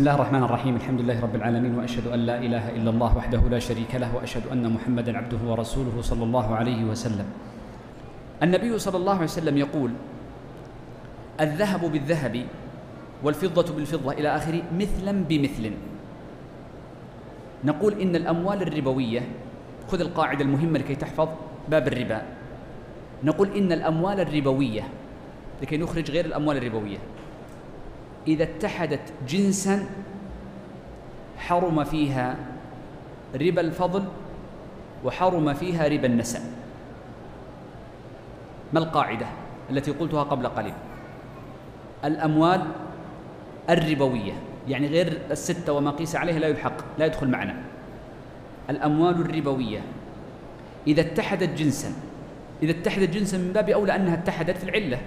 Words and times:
بسم 0.00 0.08
الله 0.08 0.16
الرحمن 0.16 0.44
الرحيم. 0.48 0.74
الحمد 0.80 1.00
لله 1.04 1.18
رب 1.20 1.34
العالمين 1.36 1.76
وأشهد 1.76 2.08
أن 2.08 2.24
لا 2.24 2.40
إله 2.40 2.72
إلا 2.72 2.88
الله 2.88 3.10
وحده 3.20 3.42
لا 3.52 3.60
شريك 3.60 4.00
له 4.00 4.08
وأشهد 4.16 4.48
أن 4.48 4.64
محمدا 4.64 5.12
عبده 5.12 5.36
ورسوله 5.44 5.92
صلى 6.00 6.24
الله 6.24 6.46
عليه 6.56 6.80
وسلم. 6.88 7.28
النبي 8.40 8.72
صلى 8.80 8.96
الله 8.96 9.14
عليه 9.14 9.28
وسلم 9.28 9.56
يقول 9.68 9.90
الذهب 11.40 11.82
بالذهب 11.92 12.34
والفضة 13.20 13.68
بالفضة 13.76 14.12
إلى 14.16 14.28
آخره 14.40 14.62
مثلا 14.72 15.12
بمثل. 15.28 15.64
نقول 17.64 17.92
إن 18.00 18.16
الأموال 18.16 18.62
الربوية 18.72 19.22
خذ 19.92 20.00
القاعدة 20.00 20.42
المهمة 20.48 20.78
لكي 20.78 20.96
تحفظ 20.96 21.28
باب 21.68 21.84
الربا. 21.92 22.20
نقول 23.24 23.48
إن 23.52 23.68
الأموال 23.72 24.20
الربوية 24.20 24.84
لكي 25.60 25.76
نخرج 25.76 26.10
غير 26.10 26.24
الأموال 26.24 26.56
الربوية. 26.56 27.19
إذا 28.28 28.42
اتحدت 28.42 29.12
جنسا 29.28 29.86
حرم 31.38 31.84
فيها 31.84 32.36
ربا 33.34 33.60
الفضل 33.60 34.04
وحرم 35.04 35.54
فيها 35.54 35.88
ربا 35.88 36.06
النسب. 36.06 36.40
ما 38.72 38.78
القاعدة 38.78 39.26
التي 39.70 39.90
قلتها 39.90 40.22
قبل 40.22 40.46
قليل؟ 40.46 40.74
الأموال 42.04 42.62
الربوية 43.70 44.32
يعني 44.68 44.86
غير 44.86 45.18
الستة 45.30 45.72
وما 45.72 45.90
قيس 45.90 46.16
عليها 46.16 46.38
لا 46.38 46.48
يلحق 46.48 46.72
لا 46.98 47.06
يدخل 47.06 47.28
معنا. 47.28 47.56
الأموال 48.70 49.20
الربوية 49.20 49.80
إذا 50.86 51.00
اتحدت 51.00 51.58
جنسا 51.58 51.92
إذا 52.62 52.70
اتحدت 52.70 53.10
جنسا 53.10 53.38
من 53.38 53.52
باب 53.52 53.70
أولى 53.70 53.96
أنها 53.96 54.14
اتحدت 54.14 54.56
في 54.56 54.64
العلة. 54.64 54.98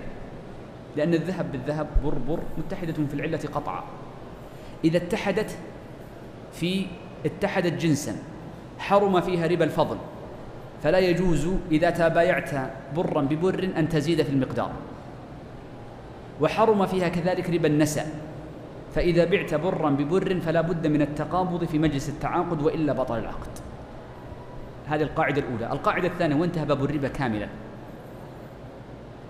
لأن 0.97 1.13
الذهب 1.13 1.52
بالذهب 1.52 1.88
بر 2.03 2.17
بر 2.27 2.39
متحدة 2.58 2.94
في 2.94 3.13
العلة 3.13 3.39
قطعا. 3.53 3.83
إذا 4.83 4.97
اتحدت 4.97 5.58
في 6.53 6.86
اتحدت 7.25 7.73
جنسا 7.73 8.16
حرم 8.80 9.21
فيها 9.21 9.47
ربا 9.47 9.66
الفضل 9.66 9.97
فلا 10.83 10.99
يجوز 10.99 11.47
إذا 11.71 11.89
تبايعت 11.89 12.49
برا 12.95 13.21
ببر 13.21 13.69
أن 13.77 13.89
تزيد 13.89 14.21
في 14.21 14.30
المقدار. 14.30 14.71
وحرم 16.41 16.86
فيها 16.86 17.09
كذلك 17.09 17.49
ربا 17.49 17.67
النسأ 17.67 18.05
فإذا 18.95 19.25
بعت 19.25 19.53
برا 19.53 19.89
ببر 19.89 20.39
فلا 20.39 20.61
بد 20.61 20.88
من 20.88 21.02
التقابض 21.02 21.64
في 21.64 21.80
مجلس 21.80 22.09
التعاقد 22.09 22.61
وإلا 22.61 22.94
بطل 22.94 23.19
العقد. 23.19 23.49
هذه 24.89 25.02
القاعدة 25.02 25.41
الأولى. 25.41 25.73
القاعدة 25.73 26.08
الثانية 26.08 26.36
وانتهى 26.36 26.66
باب 26.66 26.83
الربا 26.83 27.08
كاملا. 27.08 27.47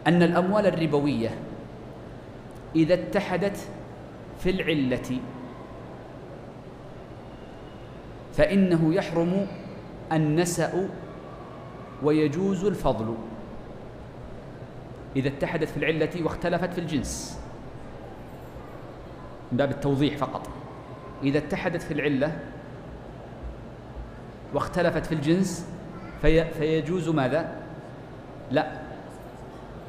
أن 0.08 0.24
الأموال 0.24 0.66
الربوية 0.66 1.30
إذا 2.76 2.94
اتحدت 2.94 3.58
في 4.40 4.50
العلة. 4.50 5.20
فإنه 8.34 8.94
يحرم 8.94 9.48
النسأ 10.12 10.90
ويجوز 12.04 12.66
الفضل. 12.66 13.16
إذا 15.16 15.28
اتحدت 15.28 15.70
في 15.70 15.78
العلة 15.78 16.10
واختلفت 16.24 16.74
في 16.74 16.80
الجنس. 16.80 17.40
من 19.52 19.58
باب 19.58 19.72
التوضيح 19.72 20.18
فقط. 20.18 20.48
إذا 21.24 21.38
اتحدت 21.38 21.82
في 21.82 21.94
العلة 21.94 22.40
واختلفت 24.54 25.06
في 25.06 25.12
الجنس 25.12 25.68
في 26.22 26.46
فيجوز 26.46 27.10
ماذا؟ 27.10 27.56
لا 28.52 28.72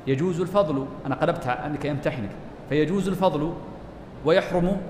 يجوز 0.07 0.41
الفضل. 0.41 0.87
أنا 1.07 1.15
قلبتها 1.15 1.69
لكي 1.69 1.91
أمتحنك 1.91 2.31
فيجوز 2.69 3.09
الفضل 3.09 3.53
ويحرم 4.25 4.81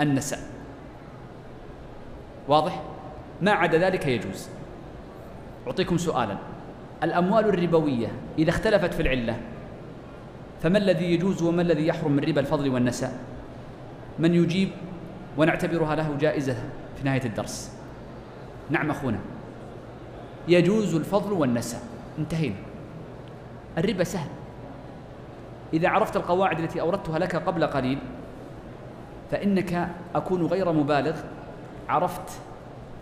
النساء. 0.00 0.40
واضح؟ 2.48 2.82
ما 3.42 3.50
عدا 3.50 3.78
ذلك 3.78 4.06
يجوز. 4.06 4.48
أعطيكم 5.66 5.98
سؤالا. 5.98 6.36
الأموال 7.02 7.48
الربوية 7.48 8.08
إذا 8.38 8.50
اختلفت 8.50 8.94
في 8.94 9.02
العلة 9.02 9.40
فما 10.62 10.78
الذي 10.78 11.12
يجوز 11.12 11.42
وما 11.42 11.62
الذي 11.62 11.86
يحرم 11.86 12.12
من 12.12 12.24
ربا 12.24 12.40
الفضل 12.40 12.68
والنساء؟ 12.68 13.18
من 14.18 14.34
يجيب 14.34 14.68
ونعتبرها 15.36 15.94
له 15.94 16.16
جائزة 16.20 16.54
في 16.96 17.04
نهاية 17.04 17.24
الدرس. 17.24 17.72
نعم 18.70 18.90
أخونا. 18.90 19.18
يجوز 20.48 20.94
الفضل 20.94 21.32
والنساء. 21.32 21.82
انتهينا. 22.18 22.56
الربا 23.78 24.04
سهل. 24.04 24.28
إذا 25.72 25.88
عرفت 25.88 26.16
القواعد 26.16 26.60
التي 26.60 26.80
أوردتها 26.80 27.18
لك 27.18 27.36
قبل 27.36 27.66
قليل 27.66 27.98
فإنك 29.30 29.88
أكون 30.14 30.46
غير 30.46 30.72
مبالغ 30.72 31.16
عرفت 31.88 32.40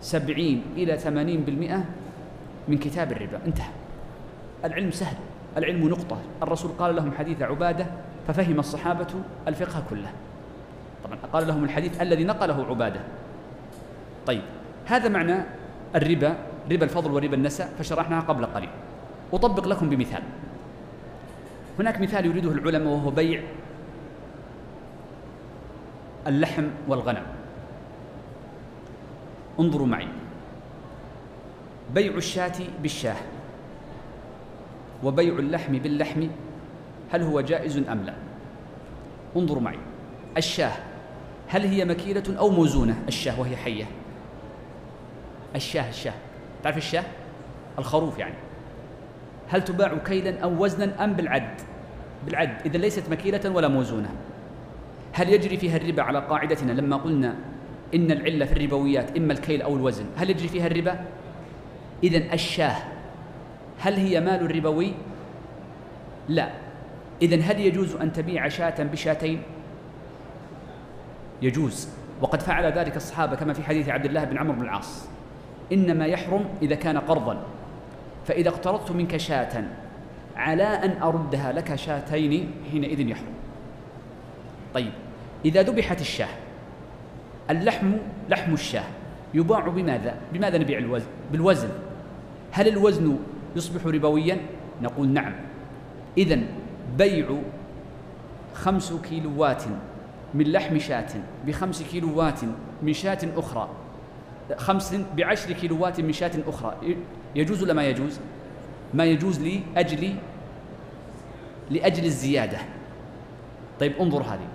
سبعين 0.01 0.63
إلى 0.75 0.97
ثمانين 0.97 1.41
بالمئة 1.41 1.83
من 2.67 2.77
كتاب 2.77 3.11
الربا. 3.11 3.39
انتهى. 3.45 3.71
العلم 4.65 4.91
سهل 4.91 5.17
العلم 5.57 5.89
نقطة. 5.89 6.17
الرسول 6.43 6.71
قال 6.79 6.95
لهم 6.95 7.11
حديث 7.11 7.41
عبادة 7.41 7.85
ففهم 8.27 8.59
الصحابة 8.59 9.07
الفقه 9.47 9.83
كله. 9.89 10.09
طبعا 11.03 11.17
قال 11.33 11.47
لهم 11.47 11.63
الحديث 11.63 12.01
الذي 12.01 12.23
نقله 12.23 12.65
عبادة. 12.69 12.99
طيب 14.25 14.41
هذا 14.85 15.09
معنى 15.09 15.35
الربا 15.95 16.35
ربا 16.71 16.83
الفضل 16.83 17.11
وربا 17.11 17.35
النساء 17.35 17.69
فشرحناها 17.79 18.21
قبل 18.21 18.45
قليل. 18.45 18.69
أطبق 19.33 19.67
لكم 19.67 19.89
بمثال. 19.89 20.23
هناك 21.79 22.01
مثال 22.01 22.25
يريده 22.25 22.51
العلماء 22.51 22.93
وهو 22.93 23.09
بيع 23.09 23.43
اللحم 26.27 26.67
والغنم. 26.87 27.23
انظروا 29.59 29.87
معي. 29.87 30.07
بيع 31.93 32.13
الشاة 32.13 32.53
بالشاة 32.81 33.15
وبيع 35.03 35.33
اللحم 35.33 35.77
باللحم 35.77 36.27
هل 37.11 37.21
هو 37.21 37.41
جائز 37.41 37.77
أم 37.77 38.03
لا؟ 38.03 38.13
انظروا 39.35 39.61
معي. 39.61 39.79
الشاة 40.37 40.71
هل 41.47 41.61
هي 41.61 41.85
مكيلة 41.85 42.37
أو 42.39 42.49
موزونة؟ 42.49 43.03
الشاة 43.07 43.39
وهي 43.39 43.55
حية. 43.55 43.85
الشاة 45.55 45.89
الشاة. 45.89 46.13
تعرف 46.63 46.77
الشاة؟ 46.77 47.03
الخروف 47.79 48.17
يعني. 48.17 48.35
هل 49.49 49.63
تباع 49.63 49.97
كيلا 50.05 50.39
أو 50.39 50.63
وزنا 50.63 51.03
أم 51.03 51.13
بالعد؟ 51.13 51.61
بالعد 52.25 52.57
إذا 52.65 52.77
ليست 52.77 53.09
مكيلة 53.09 53.49
ولا 53.49 53.67
موزونة. 53.67 54.09
هل 55.13 55.29
يجري 55.29 55.57
فيها 55.57 55.77
الربا 55.77 56.03
على 56.03 56.19
قاعدتنا؟ 56.19 56.71
لما 56.71 56.97
قلنا 56.97 57.35
إن 57.95 58.11
العلة 58.11 58.45
في 58.45 58.53
الربويات 58.53 59.17
إما 59.17 59.33
الكيل 59.33 59.61
أو 59.61 59.75
الوزن 59.75 60.05
هل 60.17 60.29
يجري 60.29 60.47
فيها 60.47 60.67
الربا؟ 60.67 60.99
إذا 62.03 62.33
الشاه. 62.33 62.75
هل 63.79 63.93
هي 63.93 64.19
مال 64.19 64.55
ربوي؟ 64.55 64.93
لا. 66.29 66.49
إذا 67.21 67.41
هل 67.41 67.59
يجوز 67.59 67.95
أن 67.95 68.13
تبيع 68.13 68.47
شاة 68.47 68.83
بشاتين؟ 68.83 69.41
يجوز. 71.41 71.89
وقد 72.21 72.41
فعل 72.41 72.65
ذلك 72.65 72.95
الصحابة 72.95 73.35
كما 73.35 73.53
في 73.53 73.63
حديث 73.63 73.89
عبد 73.89 74.05
الله 74.05 74.23
بن 74.23 74.37
عمرو 74.37 74.53
بن 74.53 74.61
العاص. 74.61 75.07
إنما 75.73 76.05
يحرم 76.05 76.45
إذا 76.61 76.75
كان 76.75 76.97
قرضا. 76.97 77.43
فإذا 78.27 78.49
اقترضت 78.49 78.91
منك 78.91 79.17
شاة 79.17 79.63
على 80.35 80.63
أن 80.63 81.01
أردها 81.01 81.51
لك 81.51 81.75
شاتين 81.75 82.51
حينئذ 82.71 82.99
يحرم 82.99 83.33
طيب 84.73 84.91
إذا 85.45 85.61
ذبحت 85.61 86.01
الشاة 86.01 86.27
اللحم 87.49 87.91
لحم 88.29 88.53
الشاة 88.53 88.83
يباع 89.33 89.67
بماذا؟ 89.67 90.15
بماذا 90.33 90.57
نبيع 90.57 90.77
الوزن؟ 90.77 91.07
بالوزن 91.31 91.69
هل 92.51 92.67
الوزن 92.67 93.17
يصبح 93.55 93.85
ربويا؟ 93.85 94.37
نقول 94.81 95.07
نعم 95.07 95.33
إذا 96.17 96.39
بيع 96.97 97.29
خمس 98.53 98.93
كيلوات 98.93 99.63
من 100.33 100.51
لحم 100.51 100.79
شاة 100.79 101.09
بخمس 101.47 101.83
كيلوات 101.83 102.39
من 102.83 102.93
شاة 102.93 103.19
أخرى 103.37 103.69
خمس 104.55 104.95
بعشر 105.17 105.51
كيلوات 105.53 106.01
من 106.01 106.13
شاة 106.13 106.31
أخرى. 106.47 106.95
يجوز 107.35 107.63
ولا 107.63 107.73
ما 107.73 107.83
يجوز؟ 107.83 108.19
ما 108.93 109.05
يجوز 109.05 109.39
لأجل 109.39 110.15
لأجل 111.69 112.05
الزيادة. 112.05 112.57
طيب 113.79 113.93
انظر 113.99 114.21
هذه. 114.21 114.47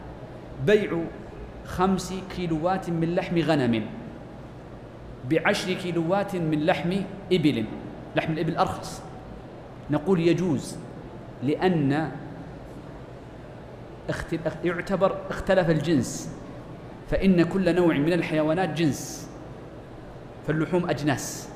بيع 0.67 0.99
خمس 1.67 2.15
كيلوات 2.37 2.91
من 2.91 3.15
لحم 3.15 3.39
غنم 3.39 3.87
بعشر 5.31 5.73
كيلوات 5.73 6.37
من 6.37 6.67
لحم 6.67 6.93
إبل. 7.33 7.65
لحم 8.17 8.33
الإبل 8.33 8.57
أرخص. 8.57 9.03
نقول 9.91 10.21
يجوز 10.21 10.77
لأن 11.43 12.13
يعتبر 14.65 15.17
اختلف 15.31 15.71
الجنس 15.71 16.37
فإن 17.11 17.43
كل 17.43 17.75
نوع 17.75 17.99
من 17.99 18.13
الحيوانات 18.13 18.69
جنس. 18.69 19.29
فاللحوم 20.47 20.91
أجناس. 20.91 21.49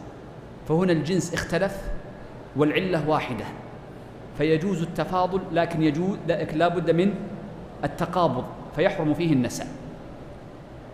فهنا 0.69 0.93
الجنس 0.93 1.35
اختلف 1.35 1.77
والعلة 2.57 3.09
واحدة. 3.09 3.45
فيجوز 4.39 4.83
التفاضل 4.83 5.41
لكن 5.53 5.83
يجوز 5.83 6.19
لا 6.29 6.69
بد 6.69 6.91
من 6.91 7.15
التقابض 7.85 8.45
فيحرم 8.77 9.15
فيه 9.15 9.33
النساء 9.33 9.67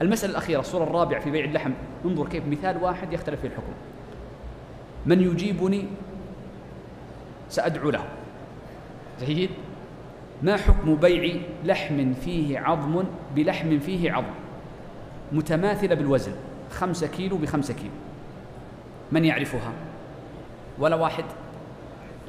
المسألة 0.03 0.31
الأخيرة 0.31 0.61
الصورة 0.61 0.85
الرابعة 0.85 1.21
في 1.21 1.31
بيع 1.31 1.45
اللحم 1.45 1.71
انظر 2.05 2.29
كيف 2.29 2.47
مثال 2.47 2.83
واحد 2.83 3.13
يختلف 3.13 3.41
فيه 3.41 3.49
الحكم. 3.49 3.73
من 5.07 5.21
يجيبني 5.21 5.85
سأدعو 7.51 7.91
له. 7.91 8.05
جيد؟ 9.21 9.51
ما 10.43 10.57
حكم 10.57 10.95
بيع 10.95 11.37
لحم 11.65 12.15
فيه 12.15 12.59
عظم 12.59 13.05
بلحم 13.37 13.79
فيه 13.79 14.13
عظم؟ 14.13 14.35
متماثلة 15.33 15.95
بالوزن. 15.95 16.33
خمسة 16.73 17.07
كيلو 17.07 17.37
بخمسة 17.37 17.75
كيلو. 17.75 17.95
من 19.13 19.25
يعرفها؟ 19.25 19.73
ولا 20.79 20.97
واحد؟ 20.97 21.25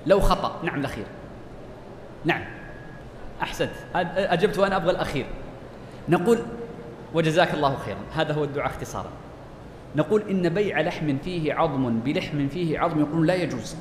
لو 0.08 0.20
خطأ. 0.20 0.60
نعم 0.64 0.80
الأخير. 0.80 1.06
نعم. 2.26 2.42
أحسنت. 3.42 3.72
أجبت 3.96 4.58
وأنا 4.58 4.76
أبغى 4.76 4.92
الأخير. 4.92 5.26
نقول 6.10 6.40
وجزاك 7.14 7.54
الله 7.54 7.76
خيرا. 7.76 8.00
هذا 8.16 8.34
هو 8.34 8.44
الدعاء 8.44 8.70
اختصارا. 8.70 9.10
نقول 9.96 10.24
إن 10.30 10.50
بيع 10.50 10.82
لحم 10.82 11.18
فيه 11.18 11.54
عظم 11.54 12.00
بلحم 12.00 12.48
فيه 12.48 12.80
عظم 12.80 13.00
يقولون 13.00 13.26
لا 13.26 13.36
يجوز. 13.36 13.76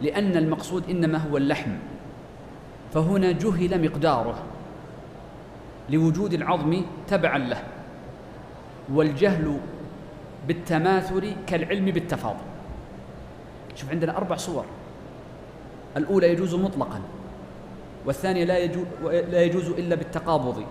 لأن 0.00 0.36
المقصود 0.36 0.90
إنما 0.90 1.18
هو 1.18 1.36
اللحم. 1.36 1.70
فهنا 2.94 3.32
جهل 3.32 3.84
مقداره. 3.84 4.42
لوجود 5.90 6.32
العظم 6.32 6.82
تبعا 7.08 7.38
له. 7.38 7.62
والجهل 8.92 9.58
بالتماثل 10.48 11.32
كالعلم 11.46 11.84
بالتفاضل. 11.84 12.44
شوف 13.74 13.90
عندنا 13.90 14.16
أربع 14.16 14.36
صور. 14.36 14.64
الأولى 15.96 16.32
يجوز 16.32 16.54
مطلقا 16.54 17.00
والثانية 18.06 18.44
لا 18.44 18.58
يجوز, 18.58 18.84
لا 19.04 19.42
يجوز 19.42 19.68
إلا 19.68 19.94
بالتقابض 19.94 20.64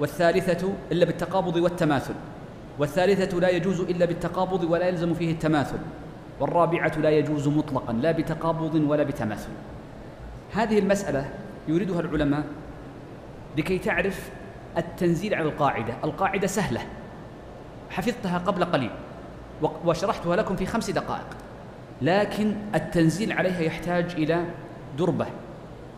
والثالثة 0.00 0.72
إلا 0.92 1.04
بالتقابض 1.04 1.56
والتماثل 1.56 2.14
والثالثة 2.78 3.38
لا 3.38 3.48
يجوز 3.48 3.80
إلا 3.80 4.04
بالتقابض 4.04 4.64
ولا 4.64 4.88
يلزم 4.88 5.14
فيه 5.14 5.32
التماثل 5.32 5.78
والرابعة 6.40 6.98
لا 6.98 7.10
يجوز 7.10 7.48
مطلقا 7.48 7.92
لا 7.92 8.12
بتقابض 8.12 8.74
ولا 8.74 9.02
بتماثل. 9.02 9.50
هذه 10.52 10.78
المسألة 10.78 11.30
يريدها 11.68 12.00
العلماء 12.00 12.44
لكي 13.58 13.78
تعرف 13.78 14.30
التنزيل 14.76 15.34
على 15.34 15.48
القاعدة. 15.48 15.94
القاعدة 16.04 16.46
سهلة. 16.46 16.80
حفظتها 17.90 18.38
قبل 18.38 18.64
قليل. 18.64 18.90
وشرحتها 19.84 20.36
لكم 20.36 20.56
في 20.56 20.66
خمس 20.66 20.90
دقائق. 20.90 21.26
لكن 22.02 22.54
التنزيل 22.74 23.32
عليها 23.32 23.60
يحتاج 23.60 24.12
إلى 24.12 24.44
دربة 24.98 25.26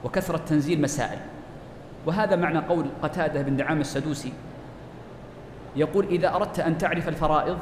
وكثرة 0.05 0.37
تنزيل 0.37 0.81
مسائل. 0.83 1.19
وهذا 2.07 2.37
معنى 2.37 2.59
قول 2.59 2.87
قتادة 3.03 3.43
بن 3.43 3.57
دعام 3.57 3.81
السدوسي. 3.81 4.33
يقول 5.77 6.07
إذا 6.07 6.35
أردت 6.35 6.61
أن 6.61 6.79
تعرف 6.79 7.09
الفرائض 7.09 7.59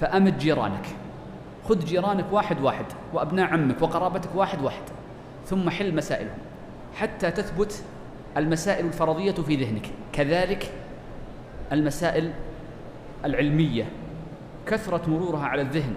فأمد 0.00 0.38
جيرانك. 0.38 0.86
خذ 1.68 1.84
جيرانك 1.84 2.24
واحد 2.32 2.60
واحد 2.60 2.84
وأبناء 3.12 3.46
عمك 3.52 3.82
وقرابتك 3.82 4.30
واحد 4.34 4.62
واحد 4.62 4.82
ثم 5.46 5.70
حل 5.70 5.94
مسائلهم 5.94 6.38
حتى 6.94 7.30
تثبت 7.30 7.82
المسائل 8.36 8.86
الفرضية 8.86 9.32
في 9.32 9.56
ذهنك. 9.56 9.86
كذلك 10.12 10.72
المسائل 11.72 12.32
العلمية 13.24 13.84
كثرة 14.66 15.10
مرورها 15.10 15.46
على 15.46 15.62
الذهن 15.62 15.94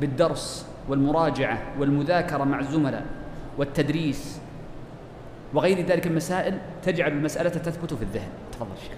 بالدرس 0.00 0.66
والمراجعة 0.88 1.62
والمذاكرة 1.78 2.44
مع 2.44 2.60
الزملاء 2.60 3.06
والتدريس 3.58 4.40
وغير 5.54 5.86
ذلك 5.86 6.06
المسائل 6.06 6.58
تجعل 6.82 7.12
المسألة 7.12 7.50
تثبت 7.50 7.94
في 7.94 8.02
الذهن. 8.02 8.28
تفضل 8.52 8.76
شيخ. 8.82 8.96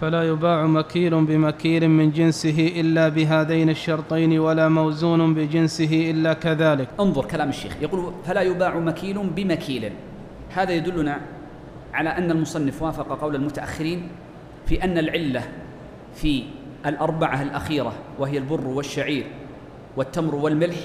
فلا 0.00 0.22
يباع 0.22 0.66
مكيل 0.66 1.24
بمكيل 1.24 1.88
من 1.88 2.10
جنسه 2.10 2.72
إلا 2.80 3.08
بهذين 3.08 3.70
الشرطين 3.70 4.38
ولا 4.38 4.68
موزون 4.68 5.34
بجنسه 5.34 6.10
إلا 6.10 6.32
كذلك. 6.32 6.88
انظر 7.00 7.24
كلام 7.24 7.48
الشيخ 7.48 7.76
يقول 7.82 8.12
فلا 8.24 8.40
يباع 8.40 8.78
مكيل 8.78 9.18
بمكيل. 9.18 9.92
هذا 10.50 10.72
يدلنا 10.72 11.20
على 11.94 12.10
أن 12.10 12.30
المصنف 12.30 12.82
وافق 12.82 13.20
قول 13.20 13.34
المتأخرين 13.34 14.08
في 14.66 14.84
أن 14.84 14.98
العلة 14.98 15.42
في 16.14 16.44
الأربعة 16.86 17.42
الأخيرة 17.42 17.92
وهي 18.18 18.38
البر 18.38 18.66
والشعير 18.66 19.26
والتمر 19.96 20.34
والملح 20.34 20.76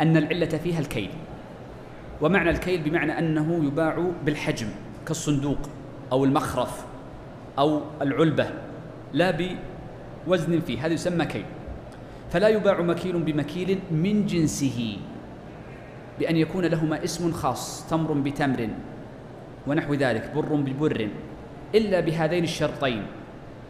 أن 0.00 0.16
العلة 0.16 0.46
فيها 0.46 0.80
الكيل. 0.80 1.10
ومعنى 2.20 2.50
الكيل 2.50 2.82
بمعنى 2.82 3.18
أنه 3.18 3.64
يباع 3.64 4.10
بالحجم 4.24 4.66
كالصندوق 5.06 5.58
أو 6.12 6.24
المخرف 6.24 6.84
أو 7.58 7.80
العلبة 8.02 8.50
لا 9.12 9.38
بوزن 10.26 10.60
فيه 10.60 10.86
هذا 10.86 10.92
يسمى 10.92 11.24
كيل. 11.24 11.44
فلا 12.30 12.48
يباع 12.48 12.80
مكيل 12.80 13.22
بمكيل 13.22 13.78
من 13.90 14.26
جنسه 14.26 14.96
بأن 16.18 16.36
يكون 16.36 16.64
لهما 16.64 17.04
اسم 17.04 17.32
خاص 17.32 17.88
تمر 17.90 18.12
بتمر 18.12 18.68
ونحو 19.66 19.94
ذلك 19.94 20.30
بر 20.34 20.54
ببر 20.54 21.08
إلا 21.74 22.00
بهذين 22.00 22.44
الشرطين. 22.44 23.02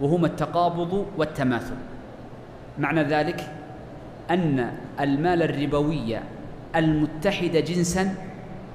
وهما 0.02 0.26
التقابض 0.26 1.06
والتماثل. 1.19 1.75
معنى 2.78 3.02
ذلك 3.02 3.40
أن 4.31 4.72
المال 5.00 5.43
الربوي 5.43 6.19
المتحد 6.76 7.56
جنسا 7.56 8.14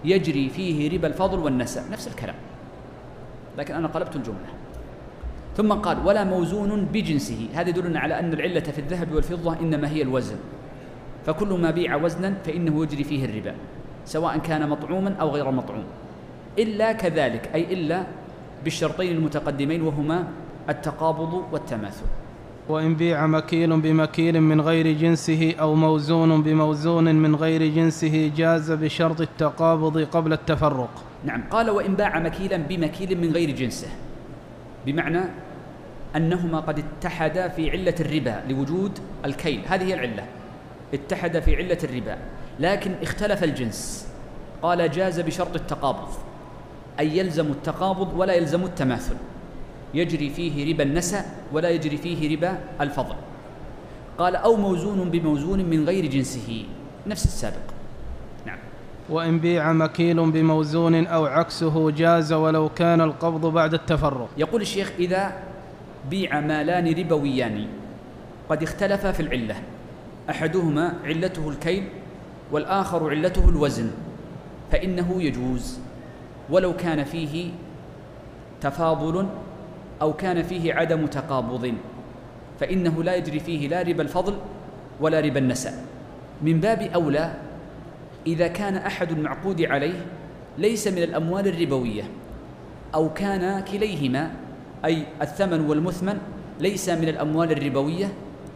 يجري 0.05 0.49
فيه 0.49 0.97
ربا 0.97 1.07
الفضل 1.07 1.39
والنسب. 1.39 1.91
نفس 1.91 2.07
الكلام. 2.07 2.35
لكن 3.57 3.75
أنا 3.75 3.87
قلبت 3.87 4.15
الجملة. 4.15 4.49
ثم 5.57 5.73
قال 5.73 6.07
ولا 6.07 6.23
موزون 6.23 6.85
بجنسه. 6.93 7.47
هذا 7.53 7.69
يدلنا 7.69 7.99
على 7.99 8.19
أن 8.19 8.33
العلة 8.33 8.59
في 8.59 8.79
الذهب 8.79 9.11
والفضة 9.11 9.59
إنما 9.59 9.89
هي 9.89 10.01
الوزن. 10.01 10.35
فكل 11.25 11.47
ما 11.47 11.71
بيع 11.71 11.95
وزنا 11.95 12.33
فإنه 12.45 12.83
يجري 12.83 13.03
فيه 13.03 13.25
الربا 13.25 13.55
سواء 14.05 14.37
كان 14.37 14.69
مطعوما 14.69 15.15
أو 15.21 15.29
غير 15.29 15.51
مطعوم. 15.51 15.83
إلا 16.59 16.91
كذلك 16.91 17.49
أي 17.53 17.73
إلا 17.73 18.03
بالشرطين 18.63 19.11
المتقدمين 19.11 19.81
وهما 19.81 20.27
التقابض 20.69 21.43
والتماثل. 21.51 22.05
وإن 22.69 22.95
بيع 22.95 23.27
مكيل 23.27 23.81
بمكيل 23.81 24.41
من 24.41 24.61
غير 24.61 24.91
جنسه 24.91 25.55
أو 25.59 25.75
موزون 25.75 26.43
بموزون 26.43 27.15
من 27.15 27.35
غير 27.35 27.67
جنسه 27.67 28.31
جاز 28.35 28.71
بشرط 28.71 29.21
التقابض 29.21 29.97
قبل 29.97 30.33
التفرق. 30.33 30.89
نعم. 31.25 31.43
قال 31.51 31.69
وإن 31.69 31.93
باع 31.95 32.19
مكيلا 32.19 32.57
بمكيل 32.57 33.21
من 33.21 33.31
غير 33.31 33.51
جنسه. 33.51 33.87
بمعنى 34.85 35.21
أنهما 36.15 36.59
قد 36.59 36.79
اتحدا 36.79 37.47
في 37.47 37.71
علة 37.71 37.95
الربا 37.99 38.43
لوجود 38.49 38.99
الكيل. 39.25 39.61
هذه 39.67 39.83
هي 39.83 39.93
العلة. 39.93 40.25
اتحدا 40.93 41.39
في 41.39 41.55
علة 41.55 41.77
الربا. 41.83 42.17
لكن 42.59 42.91
اختلف 43.01 43.43
الجنس. 43.43 44.07
قال 44.61 44.91
جاز 44.91 45.19
بشرط 45.19 45.55
التقابض. 45.55 46.07
أي 46.99 47.17
يلزم 47.17 47.45
التقابض 47.45 48.19
ولا 48.19 48.33
يلزم 48.33 48.63
التماثل. 48.63 49.15
يجري 49.93 50.29
فيه 50.29 50.73
ربا 50.73 50.83
النسأ 50.83 51.25
ولا 51.53 51.69
يجري 51.69 51.97
فيه 51.97 52.35
ربا 52.35 52.57
الفضل. 52.81 53.15
قال 54.17 54.35
أو 54.35 54.55
موزون 54.55 55.09
بموزون 55.09 55.65
من 55.65 55.85
غير 55.85 56.05
جنسه. 56.05 56.65
نفس 57.07 57.25
السابق. 57.25 57.67
نعم. 58.45 58.57
وإن 59.09 59.39
بيع 59.39 59.73
مكيل 59.73 60.31
بموزون 60.31 61.07
أو 61.07 61.25
عكسه 61.25 61.91
جاز 61.91 62.33
ولو 62.33 62.69
كان 62.69 63.01
القبض 63.01 63.45
بعد 63.45 63.73
التفرق. 63.73 64.29
يقول 64.37 64.61
الشيخ 64.61 64.91
إذا 64.99 65.33
بيع 66.09 66.39
مالان 66.39 66.93
ربويان 66.99 67.67
قد 68.49 68.63
اختلفا 68.63 69.11
في 69.11 69.19
العلة. 69.19 69.55
أحدهما 70.29 70.93
علته 71.03 71.49
الكيل 71.49 71.83
والآخر 72.51 73.09
علته 73.09 73.49
الوزن. 73.49 73.91
فإنه 74.71 75.23
يجوز. 75.23 75.79
ولو 76.49 76.75
كان 76.75 77.03
فيه 77.03 77.49
تفاضل 78.61 79.27
أو 80.01 80.13
كان 80.13 80.43
فيه 80.43 80.73
عدم 80.73 81.05
تقابض 81.05 81.73
فإنه 82.59 83.03
لا 83.03 83.15
يجري 83.15 83.39
فيه 83.39 83.67
لا 83.67 83.81
ربا 83.81 84.03
الفضل 84.03 84.37
ولا 85.01 85.19
ربا 85.19 85.39
النسأ 85.39 85.73
من 86.41 86.59
باب 86.59 86.81
أولى 86.81 87.33
إذا 88.27 88.47
كان 88.47 88.75
أحد 88.75 89.11
المعقود 89.11 89.61
عليه 89.61 90.05
ليس 90.57 90.87
من 90.87 91.03
الأموال 91.03 91.47
الربوية 91.47 92.03
أو 92.95 93.13
كان 93.13 93.63
كليهما 93.63 94.31
أي 94.85 95.03
الثمن 95.21 95.61
والمثمن 95.69 96.17
ليس 96.59 96.89
من 96.89 97.07
الأموال 97.07 97.51
الربوية 97.51 98.13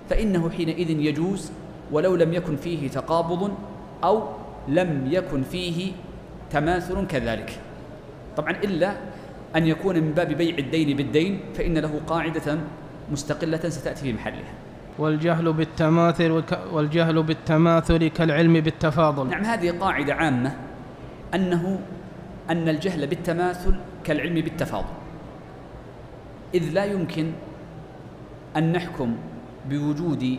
فإنه 0.10 0.50
حينئذ 0.50 0.90
يجوز 0.90 1.52
ولو 1.92 2.16
لم 2.16 2.34
يكن 2.34 2.56
فيه 2.56 2.90
تقابض 2.90 3.52
أو 4.04 4.24
لم 4.68 5.08
يكن 5.12 5.44
فيه 5.44 5.92
تماثل 6.50 7.08
كذلك. 7.08 7.60
طبعا 8.38 8.52
إلا 8.52 8.96
أن 9.56 9.68
يكون 9.68 9.96
من 9.96 10.12
باب 10.12 10.28
بيع 10.28 10.58
الدين 10.58 10.98
بالدين 10.98 11.40
فإن 11.56 11.78
له 11.78 12.02
قاعدة 12.08 12.58
مستقلة 13.12 13.70
ستأتي 13.70 14.02
في 14.02 14.14
محلها. 14.14 14.54
والجهل 15.00 15.54
بالتماثل 15.54 16.32
وك- 16.32 16.74
والجهل 16.74 17.24
بالتماثل 17.24 18.08
كالعلم 18.08 18.54
بالتفاضل. 18.54 19.30
نعم 19.30 19.44
هذه 19.44 19.72
قاعدة 19.72 20.14
عامة 20.14 20.56
أنه 21.34 21.80
أن 22.50 22.70
الجهل 22.70 23.08
بالتماثل 23.08 23.76
كالعلم 24.04 24.34
بالتفاضل. 24.34 24.94
إذ 26.54 26.70
لا 26.74 26.86
يمكن 26.86 27.32
أن 28.58 28.72
نحكم 28.72 29.16
بوجود 29.70 30.38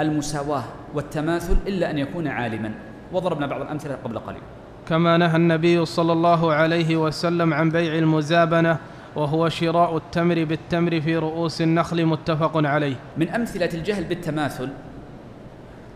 المساواة 0.00 0.64
والتماثل 0.94 1.56
إلا 1.66 1.90
أن 1.90 1.98
يكون 1.98 2.28
عالما. 2.28 2.74
وضربنا 3.12 3.46
بعض 3.46 3.60
الأمثلة 3.60 3.94
قبل 3.94 4.18
قليل. 4.18 4.42
كما 4.88 5.16
نهى 5.16 5.36
النبي 5.36 5.84
صلى 5.84 6.12
الله 6.12 6.52
عليه 6.52 6.96
وسلم 6.96 7.54
عن 7.54 7.70
بيع 7.70 7.94
المزابنة 7.94 8.78
وهو 9.16 9.48
شراء 9.48 9.96
التمر 9.96 10.44
بالتمر 10.44 11.00
في 11.00 11.16
رؤوس 11.16 11.62
النخل 11.62 12.06
متفق 12.06 12.52
عليه. 12.56 12.96
من 13.16 13.28
أمثلة 13.28 13.70
الجهل 13.74 14.04
بالتماثل 14.04 14.68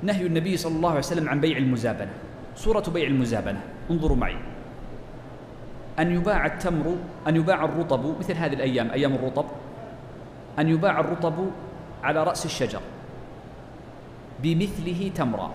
نهي 0.03 0.27
النبي 0.27 0.57
صلى 0.57 0.77
الله 0.77 0.89
عليه 0.89 0.99
وسلم 0.99 1.29
عن 1.29 1.41
بيع 1.41 1.57
المزابنة. 1.57 2.11
صورة 2.57 2.85
بيع 2.95 3.07
المزابنة 3.07 3.61
انظروا 3.91 4.17
معي. 4.17 4.37
أن 5.99 6.15
يباع 6.15 6.47
التمر 6.47 6.97
أن 7.29 7.37
يباع 7.37 7.65
الرطب 7.65 8.19
مثل 8.19 8.35
هذه 8.35 8.55
الأيام 8.55 8.91
أيام 8.91 9.15
الرطب. 9.15 9.45
أن 10.59 10.69
يباع 10.69 11.01
الرطب 11.01 11.35
على 12.03 12.25
رأس 12.25 12.47
الشجر 12.47 12.81
بمثله 14.43 15.11
تمرا. 15.15 15.51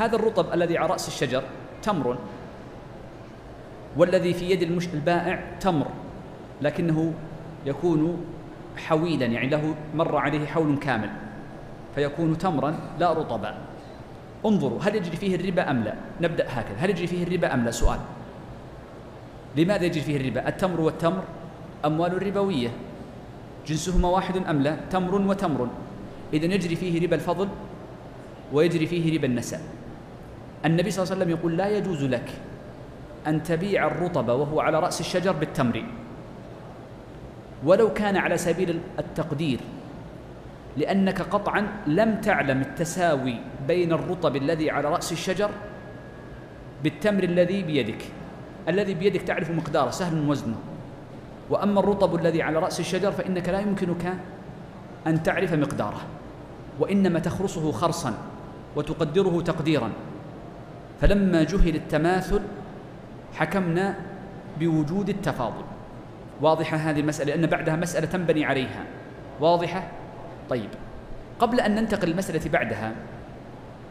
هذا 0.00 0.16
الرطب 0.16 0.52
الذي 0.52 0.78
على 0.78 0.88
رأس 0.88 1.08
الشجر 1.08 1.42
تمر 1.82 2.18
والذي 3.96 4.34
في 4.34 4.50
يد 4.50 4.62
المش 4.62 4.88
البائع 4.94 5.58
تمر 5.60 5.86
لكنه 6.62 7.12
يكون 7.66 8.24
حويلا 8.76 9.26
يعني 9.26 9.48
له 9.48 9.74
مر 9.94 10.16
عليه 10.16 10.46
حول 10.46 10.78
كامل 10.78 11.10
فيكون 11.94 12.38
تمرا 12.38 12.80
لا 12.98 13.12
رطبا. 13.12 13.54
انظروا 14.46 14.78
هل 14.82 14.94
يجري 14.96 15.16
فيه 15.16 15.36
الربا 15.36 15.70
أم 15.70 15.84
لا؟ 15.84 15.94
نبدأ 16.20 16.46
هكذا. 16.48 16.76
هل 16.78 16.90
يجري 16.90 17.06
فيه 17.06 17.22
الربا 17.22 17.54
أم 17.54 17.64
لا؟ 17.64 17.70
سؤال. 17.70 18.00
لماذا 19.56 19.84
يجري 19.84 20.00
فيه 20.00 20.16
الربا؟ 20.16 20.48
التمر 20.48 20.80
والتمر 20.80 21.22
أموال 21.84 22.26
ربوية. 22.26 22.70
جنسهما 23.66 24.08
واحد 24.08 24.36
أم 24.36 24.62
لا؟ 24.62 24.76
تمر 24.90 25.14
وتمر. 25.14 25.68
إذا 26.32 26.46
يجري 26.46 26.76
فيه 26.76 27.06
ربا 27.06 27.16
الفضل 27.16 27.48
ويجري 28.52 28.86
فيه 28.86 29.18
ربا 29.18 29.26
النساء 29.26 29.60
النبي 30.64 30.90
صلى 30.90 31.02
الله 31.02 31.14
عليه 31.14 31.24
وسلم 31.24 31.38
يقول 31.38 31.56
لا 31.56 31.68
يجوز 31.68 32.04
لك 32.04 32.30
أن 33.26 33.42
تبيع 33.42 33.86
الرطب 33.86 34.28
وهو 34.28 34.60
على 34.60 34.80
رأس 34.80 35.00
الشجر 35.00 35.32
بالتمر. 35.32 35.84
ولو 37.64 37.92
كان 37.92 38.16
على 38.16 38.38
سبيل 38.38 38.80
التقدير 38.98 39.60
لأنك 40.76 41.22
قطعا 41.22 41.66
لم 41.86 42.20
تعلم 42.20 42.60
التساوي 42.60 43.36
بين 43.68 43.92
الرطب 43.92 44.36
الذي 44.36 44.70
على 44.70 44.88
رأس 44.88 45.12
الشجر 45.12 45.50
بالتمر 46.84 47.22
الذي 47.22 47.62
بيدك. 47.62 48.04
الذي 48.68 48.94
بيدك 48.94 49.22
تعرف 49.22 49.50
مقداره 49.50 49.90
سهل 49.90 50.28
وزنه. 50.28 50.56
وأما 51.50 51.80
الرطب 51.80 52.14
الذي 52.14 52.42
على 52.42 52.58
رأس 52.58 52.80
الشجر 52.80 53.12
فإنك 53.12 53.48
لا 53.48 53.60
يمكنك 53.60 54.14
أن 55.06 55.22
تعرف 55.22 55.54
مقداره 55.54 56.00
وإنما 56.80 57.18
تخرصه 57.18 57.72
خرصا 57.72 58.14
وتقدره 58.76 59.40
تقديرا. 59.40 59.90
فلما 61.00 61.42
جهل 61.42 61.74
التماثل 61.74 62.40
حكمنا 63.34 63.94
بوجود 64.60 65.08
التفاضل. 65.08 65.64
واضحة 66.40 66.76
هذه 66.76 67.00
المسألة؟ 67.00 67.34
لأن 67.34 67.46
بعدها 67.46 67.76
مسألة 67.76 68.06
تنبني 68.06 68.44
عليها. 68.44 68.84
واضحة؟ 69.40 69.88
طيب. 70.50 70.68
قبل 71.38 71.60
أن 71.60 71.74
ننتقل 71.74 72.08
للمسألة 72.08 72.50
بعدها 72.50 72.92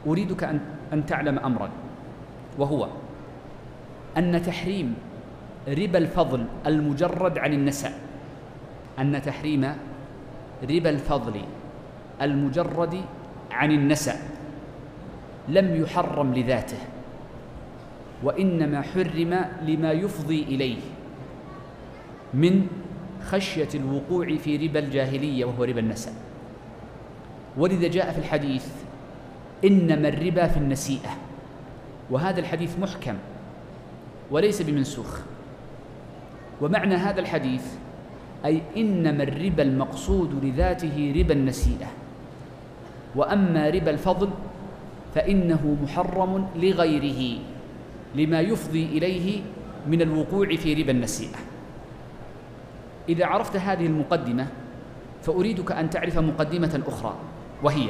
أريدك 0.07 0.43
أن 0.43 0.59
أن 0.93 1.05
تعلم 1.05 1.39
أمرا 1.39 1.69
وهو 2.57 2.87
أن 4.17 4.41
تحريم 4.41 4.95
ربا 5.67 5.97
الفضل 5.97 6.45
المجرد 6.67 7.37
عن 7.37 7.53
النساء. 7.53 7.93
أن 8.99 9.21
تحريم 9.21 9.73
ربا 10.63 10.89
الفضل 10.89 11.41
المجرد 12.21 13.01
عن 13.51 13.71
النساء 13.71 14.19
لم 15.47 15.81
يحرم 15.81 16.33
لذاته. 16.33 16.77
وإنما 18.23 18.81
حرم 18.81 19.45
لما 19.61 19.91
يفضي 19.91 20.43
إليه 20.43 20.77
من 22.33 22.67
خشية 23.25 23.69
الوقوع 23.75 24.35
في 24.35 24.57
ربا 24.67 24.79
الجاهلية 24.79 25.45
وهو 25.45 25.63
ربا 25.63 25.79
النساء. 25.79 26.13
ولذا 27.57 27.87
جاء 27.87 28.11
في 28.11 28.17
الحديث 28.17 28.65
إنما 29.65 30.07
الربا 30.07 30.47
في 30.47 30.57
النسيئة. 30.57 31.09
وهذا 32.09 32.39
الحديث 32.39 32.79
محكم 32.79 33.15
وليس 34.31 34.61
بمنسوخ. 34.61 35.19
ومعنى 36.61 36.95
هذا 36.95 37.19
الحديث 37.19 37.65
أي 38.45 38.61
إنما 38.77 39.23
الربا 39.23 39.63
المقصود 39.63 40.45
لذاته 40.45 41.13
ربا 41.17 41.33
النسيئة. 41.33 41.87
وأما 43.15 43.69
ربا 43.69 43.91
الفضل 43.91 44.29
فإنه 45.15 45.77
محرم 45.83 46.47
لغيره. 46.55 47.39
لما 48.15 48.41
يفضي 48.41 48.85
إليه 48.85 49.41
من 49.87 50.01
الوقوع 50.01 50.55
في 50.55 50.73
ربا 50.73 50.91
النسيئة. 50.91 51.37
إذا 53.09 53.25
عرفت 53.25 53.55
هذه 53.55 53.85
المقدمة 53.85 54.47
فأريدك 55.21 55.71
أن 55.71 55.89
تعرف 55.89 56.17
مقدمة 56.17 56.81
أخرى 56.87 57.15
وهي 57.63 57.89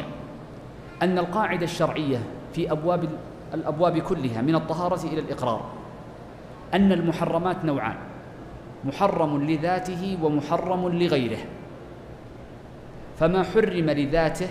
أن 1.02 1.18
القاعدة 1.18 1.64
الشرعية 1.64 2.20
في 2.54 2.72
أبواب 2.72 3.10
الأبواب 3.54 3.98
كلها 3.98 4.42
من 4.42 4.56
الطهارة 4.56 5.08
إلى 5.08 5.20
الإقرار 5.20 5.66
أن 6.74 6.92
المحرمات 6.92 7.66
نوعان 7.66 7.96
محرم 8.86 9.44
لذاته 9.44 10.18
ومحرم 10.22 10.90
لغيره. 10.90 11.40
فما 13.20 13.44
حرم 13.44 13.90
لذاته 13.90 14.48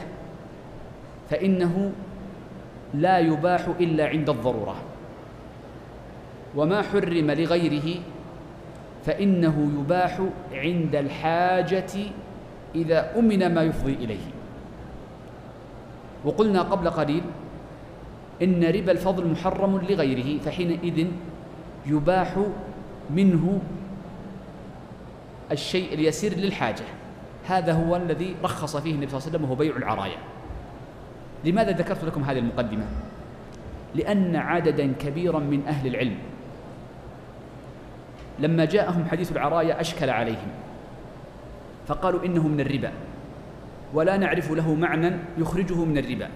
فإنه 1.30 1.92
لا 2.94 3.18
يباح 3.18 3.68
إلا 3.80 4.06
عند 4.06 4.30
الضرورة. 4.30 4.76
وما 6.56 6.82
حرم 6.82 7.30
لغيره 7.30 8.00
فإنه 9.06 9.70
يباح 9.80 10.20
عند 10.52 10.96
الحاجة 10.96 11.92
إذا 12.74 13.18
أمن 13.18 13.54
ما 13.54 13.62
يفضي 13.62 13.92
إليه. 13.92 14.26
وقلنا 16.24 16.62
قبل 16.62 16.90
قليل 16.90 17.22
إن 18.42 18.64
ربا 18.64 18.92
الفضل 18.92 19.26
محرم 19.26 19.78
لغيره 19.88 20.38
فحينئذ 20.38 21.06
يباح 21.86 22.36
منه 23.10 23.60
الشيء 25.52 25.94
اليسير 25.94 26.36
للحاجة. 26.36 26.84
هذا 27.46 27.72
هو 27.72 27.96
الذي 27.96 28.34
رخص 28.44 28.76
فيه 28.76 28.94
النبي 28.94 29.08
صلى 29.10 29.18
الله 29.18 29.28
عليه 29.28 29.36
وسلم 29.38 29.44
وهو 29.44 29.54
بيع 29.54 29.76
العرايا. 29.76 30.18
لماذا 31.44 31.70
ذكرت 31.70 32.04
لكم 32.04 32.24
هذه 32.24 32.38
المقدمة؟ 32.38 32.84
لأن 33.94 34.36
عددا 34.36 34.92
كبيرا 34.92 35.38
من 35.38 35.66
أهل 35.66 35.86
العلم 35.86 36.16
لما 38.40 38.64
جاءهم 38.64 39.04
حديث 39.10 39.32
العرايا 39.32 39.80
أشكل 39.80 40.10
عليهم 40.10 40.48
فقالوا 41.86 42.24
إنه 42.24 42.48
من 42.48 42.60
الربا 42.60 42.92
ولا 43.94 44.16
نعرف 44.16 44.50
له 44.50 44.74
معنى 44.74 45.12
يخرجه 45.38 45.84
من 45.84 45.98
الربا 45.98 46.28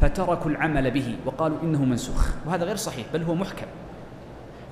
فتركوا 0.00 0.50
العمل 0.50 0.90
به 0.90 1.16
وقالوا 1.26 1.58
إنه 1.62 1.84
منسوخ 1.84 2.34
وهذا 2.46 2.64
غير 2.64 2.76
صحيح 2.76 3.06
بل 3.12 3.22
هو 3.22 3.34
محكم. 3.34 3.66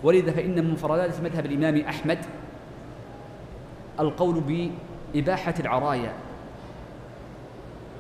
ولذا 0.03 0.33
فإن 0.33 0.65
من 0.65 0.71
مفردات 0.71 1.21
مذهب 1.21 1.47
الإمام 1.47 1.81
أحمد 1.81 2.19
القول 4.01 4.71
بإباحة 5.15 5.55
العرايا 5.61 6.13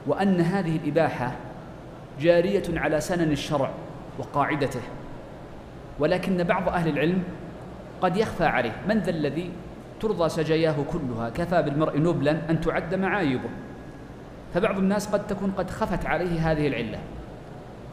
وأن 0.06 0.40
هذه 0.40 0.76
الإباحة 0.76 1.32
جارية 2.20 2.62
على 2.68 3.00
سنن 3.00 3.32
الشرع 3.32 3.70
وقاعدته 4.18 4.80
ولكن 5.98 6.42
بعض 6.42 6.68
أهل 6.68 6.88
العلم 6.88 7.22
قد 8.00 8.16
يخفى 8.16 8.44
عليه. 8.44 8.72
من 8.88 8.98
ذا 8.98 9.10
الذي 9.10 9.50
ترضى 10.00 10.28
سجاياه 10.28 10.74
كلها؟ 10.92 11.28
كفى 11.28 11.62
بالمرء 11.62 11.98
نبلا 11.98 12.50
أن 12.50 12.60
تعد 12.60 12.94
معايبه. 12.94 13.48
فبعض 14.54 14.78
الناس 14.78 15.08
قد 15.08 15.26
تكون 15.26 15.50
قد 15.50 15.70
خفت 15.70 16.06
عليه 16.06 16.52
هذه 16.52 16.66
العلة. 16.66 16.98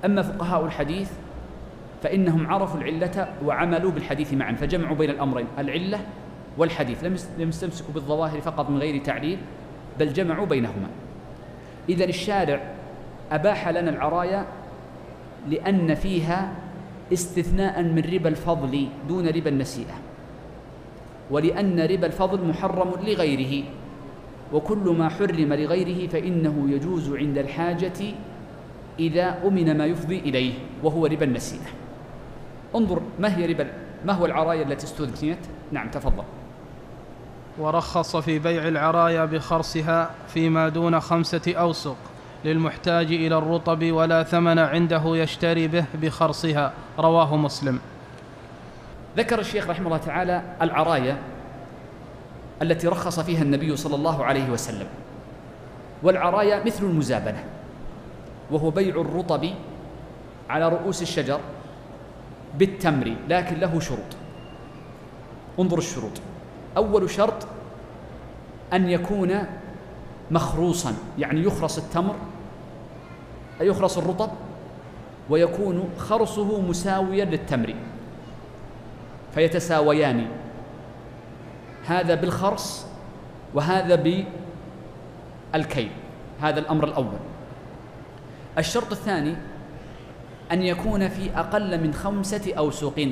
أما 0.05 0.21
فقهاء 0.21 0.65
الحديث 0.65 1.11
فإنهم 2.03 2.47
عرفوا 2.47 2.79
العلة 2.79 3.27
وعملوا 3.45 3.91
بالحديث 3.91 4.33
معا 4.33 4.53
فجمعوا 4.53 4.95
بين 4.95 5.09
الأمرين 5.09 5.47
العلة 5.59 5.99
والحديث. 6.57 7.03
لم 7.37 7.49
يستمسكوا 7.49 7.93
بالظواهر 7.93 8.41
فقط 8.41 8.69
من 8.69 8.77
غير 8.77 9.03
تعليل 9.03 9.37
بل 9.99 10.13
جمعوا 10.13 10.45
بينهما. 10.45 10.87
إذا 11.89 12.05
الشارع 12.05 12.59
أباح 13.31 13.67
لنا 13.67 13.89
العرايا 13.89 14.45
لأن 15.49 15.95
فيها 15.95 16.51
استثناء 17.13 17.81
من 17.81 18.03
ربا 18.13 18.29
الفضل 18.29 18.87
دون 19.07 19.27
ربا 19.27 19.49
النسيئة. 19.49 19.93
ولأن 21.31 21.79
ربا 21.79 22.07
الفضل 22.07 22.47
محرم 22.47 22.91
لغيره. 23.03 23.63
وكل 24.53 24.95
ما 24.97 25.09
حرم 25.09 25.53
لغيره 25.53 26.07
فإنه 26.07 26.67
يجوز 26.69 27.11
عند 27.11 27.37
الحاجة 27.37 27.99
إذا 28.99 29.47
أمن 29.47 29.77
ما 29.77 29.85
يفضي 29.85 30.19
إليه 30.19 30.53
وهو 30.83 31.05
ربا 31.05 31.25
النسيئة. 31.25 31.69
انظر 32.75 33.01
ما 33.19 33.37
هي 33.37 33.45
ربا 33.45 33.67
ما 34.05 34.13
هو 34.13 34.25
العرايا 34.25 34.63
التي 34.63 34.85
استثنيت 34.85 35.37
نعم 35.71 35.89
تفضل. 35.89 36.23
ورخص 37.59 38.15
في 38.15 38.39
بيع 38.39 38.67
العرايا 38.67 39.25
بخرصها 39.25 40.11
فيما 40.27 40.69
دون 40.69 40.99
خمسة 40.99 41.53
أوسق. 41.53 41.97
للمحتاج 42.45 43.05
إلى 43.05 43.37
الرطب 43.37 43.91
ولا 43.91 44.23
ثمن 44.23 44.59
عنده 44.59 45.01
يشتري 45.05 45.67
به 45.67 45.85
بخرصها. 46.01 46.73
رواه 46.99 47.37
مسلم. 47.37 47.79
ذكر 49.17 49.39
الشيخ 49.39 49.69
رحمه 49.69 49.85
الله 49.85 49.97
تعالى 49.97 50.41
العرايا 50.61 51.17
التي 52.61 52.87
رخص 52.87 53.19
فيها 53.19 53.41
النبي 53.41 53.75
صلى 53.75 53.95
الله 53.95 54.25
عليه 54.25 54.49
وسلم. 54.49 54.87
والعرايا 56.03 56.63
مثل 56.65 56.83
المزابنة 56.83 57.43
وهو 58.51 58.69
بيع 58.69 58.95
الرطب 59.01 59.49
على 60.49 60.69
رؤوس 60.69 61.01
الشجر 61.01 61.39
بالتمر 62.57 63.15
لكن 63.29 63.59
له 63.59 63.79
شروط. 63.79 64.17
انظر 65.59 65.77
الشروط. 65.77 66.21
أول 66.77 67.09
شرط 67.09 67.47
أن 68.73 68.89
يكون 68.89 69.45
مخروصا 70.31 70.93
يعني 71.19 71.43
يخرص 71.43 71.77
التمر 71.77 72.15
يخرص 73.61 73.97
الرطب 73.97 74.29
ويكون 75.29 75.89
خرصه 75.97 76.61
مساويا 76.61 77.25
للتمر. 77.25 77.75
فيتساويان. 79.33 80.27
هذا 81.85 82.15
بالخرص 82.15 82.85
وهذا 83.53 83.95
بالكيل. 85.53 85.91
هذا 86.41 86.59
الأمر 86.59 86.83
الأول. 86.83 87.19
الشرط 88.57 88.91
الثاني 88.91 89.35
أن 90.51 90.61
يكون 90.61 91.09
في 91.09 91.37
أقل 91.39 91.83
من 91.83 91.93
خمسة 91.93 92.53
أوسق 92.57 93.11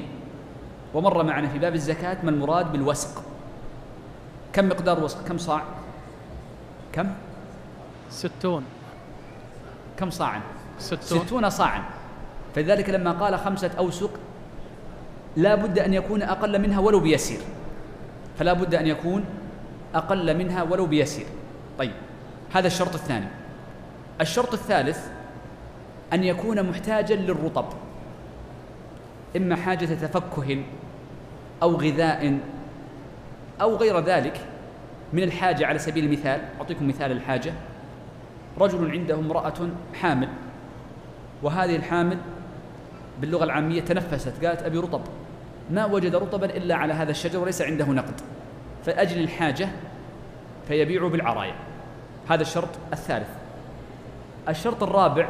ومر 0.93 1.23
معنا 1.23 1.47
في 1.47 1.59
باب 1.59 1.75
الزكاة 1.75 2.17
ما 2.23 2.29
المراد 2.29 2.71
بالوسق. 2.71 3.23
كم 4.53 4.69
مقدار 4.69 5.03
وسق؟ 5.03 5.27
كم 5.27 5.37
صاع؟ 5.37 5.63
كم؟ 6.93 7.09
ستون. 8.09 8.63
كم 10.01 10.09
صاعا 10.09 10.41
ستون, 10.79 11.19
ستون 11.19 11.49
صاعا 11.49 11.83
فلذلك 12.55 12.89
لما 12.89 13.11
قال 13.11 13.39
خمسة 13.39 13.71
أوسق 13.77 14.11
لا 15.37 15.55
بد 15.55 15.79
أن 15.79 15.93
يكون 15.93 16.21
أقل 16.21 16.61
منها 16.61 16.79
ولو 16.79 16.99
بيسير. 16.99 17.39
فلا 18.39 18.53
بد 18.53 18.75
أن 18.75 18.87
يكون 18.87 19.25
أقل 19.95 20.37
منها 20.37 20.63
ولو 20.63 20.85
بيسير. 20.85 21.25
طيب 21.79 21.91
هذا 22.53 22.67
الشرط 22.67 22.93
الثاني. 22.93 23.25
الشرط 24.21 24.53
الثالث 24.53 25.07
أن 26.13 26.23
يكون 26.23 26.69
محتاجا 26.69 27.15
للرطب. 27.15 27.65
إما 29.37 29.55
حاجة 29.55 29.85
تفكه 29.85 30.63
أو 31.63 31.75
غذاء 31.75 32.39
أو 33.61 33.75
غير 33.75 33.99
ذلك 33.99 34.41
من 35.13 35.23
الحاجة 35.23 35.65
على 35.67 35.79
سبيل 35.79 36.05
المثال 36.05 36.41
أعطيكم 36.59 36.87
مثال 36.87 37.11
الحاجة. 37.11 37.53
رجل 38.59 38.91
عنده 38.91 39.15
امرأة 39.15 39.69
حامل 40.01 40.27
وهذه 41.43 41.75
الحامل 41.75 42.17
باللغة 43.21 43.43
العامية 43.43 43.81
تنفست 43.81 44.45
قالت 44.45 44.61
أبي 44.61 44.77
رطب 44.77 45.01
ما 45.71 45.85
وجد 45.85 46.15
رطبا 46.15 46.45
إلا 46.45 46.75
على 46.75 46.93
هذا 46.93 47.11
الشجر 47.11 47.39
وليس 47.39 47.61
عنده 47.61 47.85
نقد. 47.85 48.21
فأجل 48.85 49.21
الحاجة 49.21 49.69
فيبيع 50.67 51.07
بالعراية 51.07 51.53
هذا 52.29 52.41
الشرط 52.41 52.69
الثالث. 52.93 53.29
الشرط 54.49 54.83
الرابع 54.83 55.29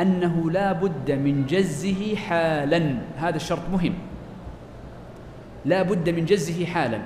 أنه 0.00 0.50
لا 0.50 0.72
بد 0.72 1.10
من 1.10 1.46
جزه 1.46 2.16
حالا. 2.16 2.98
هذا 3.16 3.36
الشرط 3.36 3.62
مهم. 3.72 3.94
لا 5.64 5.82
بد 5.82 6.08
من 6.08 6.24
جزه 6.24 6.66
حالا 6.66 7.00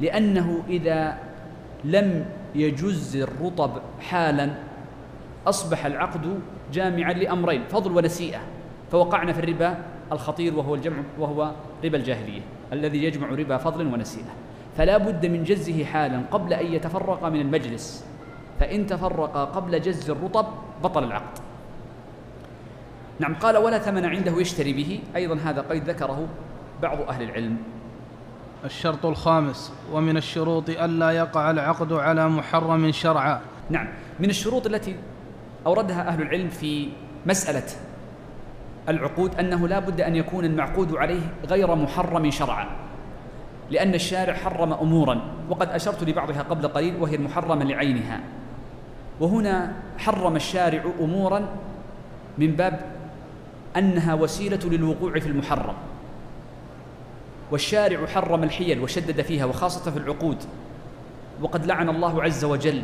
لأنه 0.00 0.62
إذا 0.68 1.16
لم 1.84 2.26
يجز 2.56 3.16
الرطب 3.16 3.70
حالا 4.00 4.54
أصبح 5.46 5.86
العقد 5.86 6.40
جامعا 6.72 7.12
لأمرين 7.12 7.64
فضل 7.68 7.96
ونسيئة 7.96 8.40
فوقعنا 8.92 9.32
في 9.32 9.38
الربا 9.38 9.78
الخطير 10.12 10.54
وهو 10.54 10.74
الجمع 10.74 10.96
وهو 11.18 11.50
ربا 11.84 11.96
الجاهلية 11.98 12.40
الذي 12.72 13.04
يجمع 13.04 13.28
ربا 13.28 13.56
فضل 13.56 13.86
ونسيئة. 13.86 14.32
فلا 14.76 14.98
بد 14.98 15.26
من 15.26 15.44
جزه 15.44 15.84
حالا 15.84 16.22
قبل 16.30 16.52
أن 16.52 16.66
يتفرق 16.66 17.24
من 17.24 17.40
المجلس 17.40 18.04
فإن 18.60 18.86
تفرق 18.86 19.36
قبل 19.56 19.80
جز 19.80 20.10
الرطب 20.10 20.46
بطل 20.84 21.04
العقد. 21.04 21.38
نعم 23.18 23.34
قال 23.34 23.56
ولا 23.56 23.78
ثمن 23.78 24.04
عنده 24.04 24.40
يشتري 24.40 24.72
به. 24.72 25.00
أيضا 25.16 25.34
هذا 25.44 25.60
قيد 25.60 25.90
ذكره 25.90 26.28
بعض 26.82 27.00
أهل 27.00 27.22
العلم. 27.22 27.56
الشرط 28.64 29.06
الخامس 29.06 29.72
ومن 29.92 30.16
الشروط 30.16 30.70
ألا 30.70 31.10
يقع 31.10 31.50
العقد 31.50 31.92
على 31.92 32.28
محرم 32.28 32.92
شرعا. 32.92 33.40
نعم 33.70 33.88
من 34.20 34.30
الشروط 34.30 34.66
التي 34.66 34.96
أوردها 35.66 36.08
أهل 36.08 36.22
العلم 36.22 36.48
في 36.48 36.88
مسألة 37.26 37.66
العقود 38.88 39.34
أنه 39.34 39.68
لا 39.68 39.78
بد 39.78 40.00
أن 40.00 40.16
يكون 40.16 40.44
المعقود 40.44 40.94
عليه 40.94 41.22
غير 41.46 41.74
محرم 41.74 42.30
شرعا 42.30 42.66
لأن 43.70 43.94
الشارع 43.94 44.34
حرم 44.34 44.72
أمورا 44.72 45.20
وقد 45.48 45.68
أشرت 45.68 46.04
لبعضها 46.04 46.42
قبل 46.42 46.68
قليل 46.68 46.96
وهي 46.96 47.16
المحرمة 47.16 47.64
لعينها. 47.64 48.20
وهنا 49.20 49.72
حرم 49.98 50.36
الشارع 50.36 50.84
أمورا 51.00 51.46
من 52.38 52.50
باب 52.52 52.80
أنها 53.76 54.14
وسيلة 54.14 54.60
للوقوع 54.64 55.20
في 55.20 55.26
المحرم. 55.26 55.74
والشارع 57.50 58.06
حرم 58.06 58.42
الحيل 58.42 58.80
وشدد 58.80 59.22
فيها 59.22 59.44
وخاصة 59.44 59.90
في 59.90 59.96
العقود. 59.96 60.36
وقد 61.42 61.66
لعن 61.66 61.88
الله 61.88 62.22
عز 62.22 62.44
وجل 62.44 62.82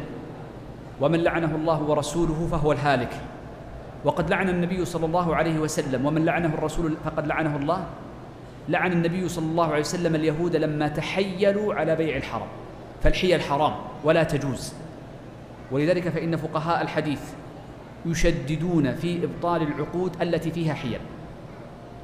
ومن 1.00 1.20
لعنه 1.20 1.56
الله 1.56 1.82
ورسوله 1.82 2.48
فهو 2.50 2.72
الهالك. 2.72 3.20
وقد 4.04 4.30
لعن 4.30 4.48
النبي 4.48 4.84
صلى 4.84 5.06
الله 5.06 5.36
عليه 5.36 5.58
وسلم 5.58 6.06
ومن 6.06 6.24
لعنه 6.24 6.54
الرسول 6.54 6.94
فقد 7.04 7.26
لعنه 7.26 7.56
الله. 7.56 7.86
لعن 8.68 8.92
النبي 8.92 9.28
صلى 9.28 9.46
الله 9.46 9.66
عليه 9.66 9.80
وسلم 9.80 10.14
اليهود 10.14 10.56
لما 10.56 10.88
تحيلوا 10.88 11.74
على 11.74 11.96
بيع 11.96 12.16
الحرم. 12.16 12.46
فالحيل 13.02 13.40
حرام 13.40 13.74
ولا 14.04 14.22
تجوز. 14.22 14.72
ولذلك 15.72 16.08
فإن 16.08 16.36
فقهاء 16.36 16.82
الحديث 16.82 17.20
يشددون 18.06 18.94
في 18.94 19.24
إبطال 19.24 19.62
العقود 19.62 20.22
التي 20.22 20.50
فيها 20.50 20.74
حيل. 20.74 21.00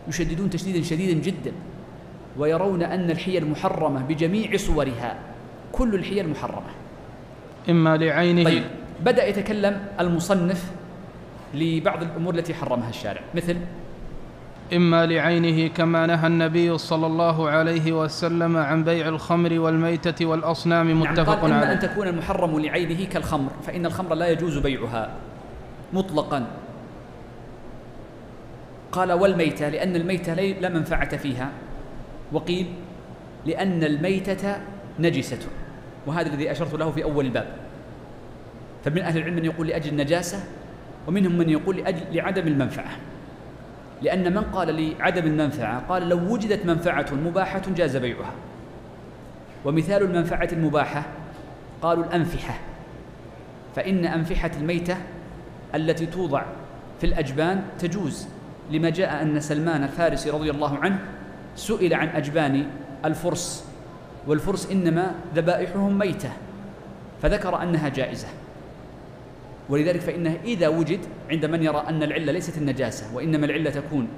يشددون 0.09 0.51
تشديدا 0.51 0.83
شديدا 0.83 1.21
جدا. 1.21 1.53
ويرون 2.39 2.83
أن 2.83 3.11
الحيل 3.11 3.51
محرمة 3.51 4.03
بجميع 4.03 4.57
صورها. 4.57 5.19
كل 5.73 5.95
الحيل 5.95 6.29
محرمة. 6.29 6.73
إما 7.71 7.97
لعينه. 7.97 8.45
طيب 8.45 8.63
بدأ 9.05 9.27
يتكلم 9.27 9.81
المصنف 10.01 10.71
لبعض 11.55 12.03
الأمور 12.03 12.35
التي 12.35 12.55
حرمها 12.55 12.89
الشارع. 12.89 13.21
مثل 13.35 13.57
إما 14.75 15.07
لعينه 15.07 15.69
كما 15.69 16.07
نهى 16.07 16.27
النبي 16.27 16.79
صلى 16.79 17.07
الله 17.07 17.49
عليه 17.49 17.93
وسلم 17.93 18.57
عن 18.57 18.85
بيع 18.85 19.09
الخمر 19.09 19.59
والميتة 19.59 20.27
والأصنام 20.27 20.91
نعم 20.91 21.01
متفق 21.01 21.41
قال 21.41 21.53
إما 21.53 21.63
أن 21.63 21.69
عليه. 21.69 21.81
تكون 21.81 22.09
المحرم 22.09 22.61
لعينه 22.61 23.05
كالخمر 23.05 23.51
فإن 23.67 23.87
الخمر 23.87 24.15
لا 24.15 24.29
يجوز 24.29 24.59
بيعها 24.59 25.11
مطلقا. 25.93 26.47
قال 28.93 29.13
والميتة 29.13 29.69
لأن 29.69 29.97
الميتة 29.97 30.35
لا 30.35 30.69
منفعة 30.69 31.17
فيها. 31.17 31.49
وقيل 32.33 32.67
لأن 33.47 33.85
الميتة 33.85 34.61
نجسة 35.01 35.39
وهذا 36.07 36.29
الذي 36.29 36.51
أشرت 36.51 36.75
له 36.75 36.91
في 36.91 37.05
أول 37.05 37.27
الباب. 37.27 37.47
فمن 38.85 38.99
أهل 38.99 39.19
العلم 39.19 39.35
من 39.37 39.45
يقول 39.45 39.67
لأجل 39.67 39.91
النجاسة 39.91 40.45
ومنهم 41.09 41.39
من 41.39 41.51
يقول 41.51 41.77
لأجل 41.77 42.01
لعدم 42.13 42.47
المنفعة. 42.47 42.91
لأن 44.03 44.35
من 44.35 44.43
قال 44.43 44.95
لعدم 44.99 45.27
المنفعة 45.27 45.87
قال 45.89 46.09
لو 46.09 46.33
وجدت 46.33 46.67
منفعة 46.67 47.15
مباحة 47.15 47.63
جاز 47.77 47.97
بيعها. 47.97 48.33
ومثال 49.65 50.03
المنفعة 50.03 50.49
المباحة 50.53 51.07
قالوا 51.83 52.05
الأنفحة. 52.05 52.59
فإن 53.77 54.05
أنفحة 54.05 54.51
الميتة 54.61 54.97
التي 55.75 56.07
توضع 56.07 56.43
في 57.01 57.07
الأجبان 57.07 57.63
تجوز 57.79 58.29
لما 58.71 58.91
جاء 58.91 59.23
أن 59.23 59.41
سلمان 59.41 59.83
الفارسي 59.83 60.31
رضي 60.31 60.51
الله 60.51 60.79
عنه 60.79 60.99
سئل 61.59 61.95
عن 61.95 62.09
أجبان 62.09 62.67
الفرس 63.05 63.65
والفرس 64.27 64.71
إنما 64.71 65.15
ذبائحهم 65.35 65.99
ميتة 65.99 66.31
فذكر 67.23 67.63
أنها 67.63 67.89
جائزة. 67.89 68.29
ولذلك 69.69 70.01
فإنه 70.01 70.39
إذا 70.45 70.69
وجد 70.69 71.01
عند 71.31 71.45
من 71.45 71.63
يرى 71.63 71.85
أن 71.89 72.03
العلة 72.03 72.33
ليست 72.33 72.59
النجاسة 72.59 73.15
وإنما 73.15 73.47
العلة 73.47 73.71
تكون 73.71 74.09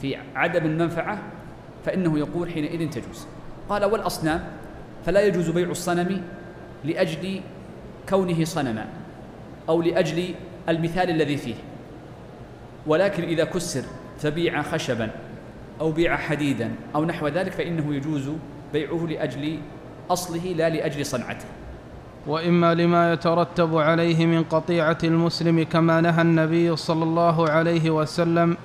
في 0.00 0.16
عدم 0.34 0.64
المنفعة 0.66 1.22
فإنه 1.84 2.18
يقول 2.18 2.50
حينئذ 2.50 2.90
تجوز. 2.90 3.26
قال 3.68 3.84
والأصنام 3.84 4.44
فلا 5.06 5.20
يجوز 5.20 5.50
بيع 5.50 5.70
الصنم 5.70 6.22
لأجل 6.84 7.40
كونه 8.08 8.44
صنما 8.44 8.86
أو 9.68 9.82
لأجل 9.82 10.34
المثال 10.68 11.10
الذي 11.10 11.36
فيه. 11.36 11.54
ولكن 12.86 13.22
إذا 13.22 13.44
كسر 13.44 13.82
فبيع 14.18 14.62
خشبا. 14.62 15.10
أو 15.80 15.92
بيع 15.92 16.16
حديدا 16.16 16.70
أو 16.94 17.04
نحو 17.04 17.28
ذلك 17.28 17.52
فإنه 17.52 17.94
يجوز 17.94 18.30
بيعه 18.72 19.06
لأجل 19.10 19.58
أصله 20.10 20.52
لا 20.52 20.68
لأجل 20.68 21.06
صنعته. 21.06 21.44
وإما 22.26 22.74
لما 22.74 23.12
يترتب 23.12 23.76
عليه 23.76 24.26
من 24.26 24.42
قطيعة 24.44 24.98
المسلم 25.04 25.62
كما 25.62 26.00
نهى 26.00 26.22
النبي 26.22 26.76
صلى 26.76 27.04
الله 27.04 27.48
عليه 27.48 27.90
وسلم 27.90 28.56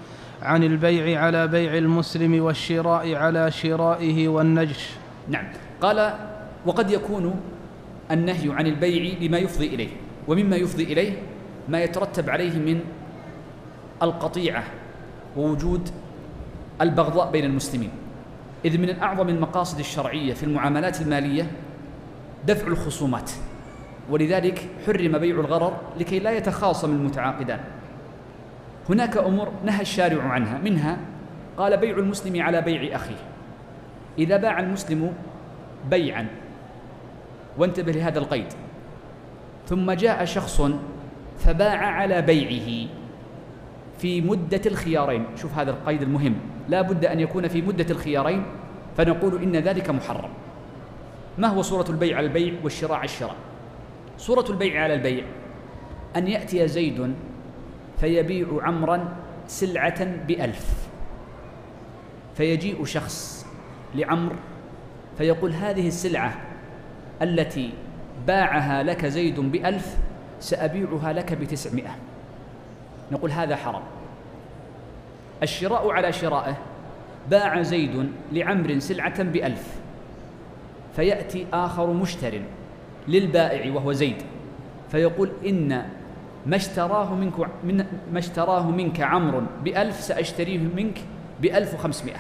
عن 0.41 0.63
البيع 0.63 1.21
على 1.21 1.47
بيع 1.47 1.78
المسلم 1.78 2.43
والشراء 2.43 3.15
على 3.15 3.52
شرائه 3.52 4.28
والنجش. 4.28 4.89
نعم. 5.30 5.45
قال 5.82 6.13
وقد 6.65 6.91
يكون 6.91 7.36
النهي 8.12 8.54
عن 8.54 8.67
البيع 8.67 9.13
لما 9.21 9.38
يفضي 9.38 9.67
إليه 9.67 9.89
ومما 10.28 10.56
يفضي 10.56 10.84
إليه 10.84 11.13
ما 11.69 11.84
يترتب 11.84 12.30
عليه 12.30 12.60
من 12.60 12.80
القطيعة 14.02 14.63
ووجود 15.38 15.89
البغضاء 16.81 17.31
بين 17.31 17.45
المسلمين. 17.45 17.89
إذ 18.65 18.77
من 18.77 18.99
اعظم 18.99 19.29
المقاصد 19.29 19.79
الشرعية 19.79 20.33
في 20.33 20.43
المعاملات 20.43 21.01
المالية 21.01 21.51
دفع 22.47 22.67
الخصومات. 22.67 23.31
ولذلك 24.09 24.69
حرم 24.86 25.17
بيع 25.17 25.36
الغرر 25.39 25.77
لكي 25.99 26.19
لا 26.19 26.31
يتخاصم 26.31 26.91
المتعاقدان. 26.91 27.59
هناك 28.89 29.17
أمور 29.17 29.51
نهى 29.65 29.81
الشارع 29.81 30.23
عنها. 30.23 30.57
منها 30.57 30.97
قال 31.57 31.77
بيع 31.77 31.97
المسلم 31.97 32.41
على 32.41 32.62
بيع 32.62 32.95
أخيه. 32.95 33.15
إذا 34.17 34.38
باع 34.38 34.59
المسلم 34.59 35.13
بيعا 35.89 36.27
وانتبه 37.57 37.91
لهذا 37.91 38.19
القيد. 38.19 38.53
ثم 39.67 39.91
جاء 39.91 40.25
شخص 40.25 40.62
فباع 41.39 41.77
على 41.77 42.21
بيعه. 42.21 42.89
في 44.03 44.21
مدة 44.21 44.61
الخيارين. 44.65 45.25
شوف 45.35 45.57
هذا 45.57 45.71
القيد 45.71 46.01
المهم. 46.01 46.35
لا 46.69 46.81
بد 46.81 47.05
أن 47.05 47.19
يكون 47.19 47.47
في 47.47 47.61
مدة 47.61 47.85
الخيارين 47.89 48.43
فنقول 48.97 49.43
إن 49.43 49.55
ذلك 49.55 49.89
محرم. 49.89 50.29
ما 51.37 51.47
هو 51.47 51.61
صورة 51.61 51.85
البيع 51.89 52.17
على 52.17 52.27
البيع 52.27 52.53
والشراء 52.63 52.97
على 52.97 53.05
الشراء؟ 53.05 53.35
صورة 54.17 54.45
البيع 54.49 54.83
على 54.83 54.93
البيع. 54.93 55.23
أن 56.15 56.27
يأتي 56.27 56.67
زيد 56.67 57.13
فيبيع 57.99 58.47
عمرا 58.61 59.15
سلعة 59.47 60.05
بألف. 60.27 60.87
فيجيء 62.35 62.85
شخص 62.85 63.45
لعمر 63.95 64.35
فيقول 65.17 65.53
هذه 65.53 65.87
السلعة 65.87 66.41
التي 67.21 67.73
باعها 68.27 68.83
لك 68.83 69.05
زيد 69.05 69.39
بألف 69.39 69.97
سأبيعها 70.39 71.13
لك 71.13 71.33
بتسعمائة. 71.33 71.95
نقول 73.11 73.31
هذا 73.31 73.55
حرام. 73.55 73.81
الشراء 75.43 75.91
على 75.91 76.13
شرائه 76.13 76.57
باع 77.29 77.61
زيد 77.61 78.11
لعمر 78.31 78.79
سلعة 78.79 79.23
بألف 79.23 79.67
فيأتي 80.95 81.47
آخر 81.53 81.93
مشتر 81.93 82.41
للبائع 83.07 83.73
وهو 83.73 83.91
زيد 83.91 84.15
فيقول 84.91 85.31
إن 85.45 85.85
ما 86.45 86.55
اشتراه 86.55 87.15
منك 87.15 87.39
من 87.63 87.85
ما 88.13 88.19
اشتراه 88.19 88.71
منك 88.71 89.01
عمرو 89.01 89.41
بألف 89.63 89.99
سأشتريه 89.99 90.57
منك 90.57 90.99
بألف 91.41 91.73
وخمسمائة. 91.73 92.19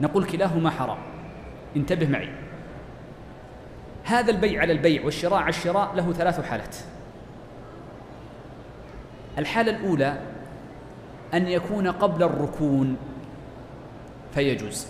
نقول 0.00 0.24
كلاهما 0.24 0.70
حرام. 0.70 0.98
انتبه 1.76 2.08
معي. 2.08 2.28
هذا 4.04 4.30
البيع 4.30 4.60
على 4.60 4.72
البيع 4.72 5.04
والشراء 5.04 5.40
على 5.40 5.48
الشراء 5.48 5.94
له 5.94 6.12
ثلاث 6.12 6.40
حالات. 6.40 6.76
الحالة 9.38 9.76
الأولى 9.76 10.20
أن 11.34 11.48
يكون 11.48 11.88
قبل 11.88 12.22
الركون 12.22 12.96
فيجوز. 14.34 14.86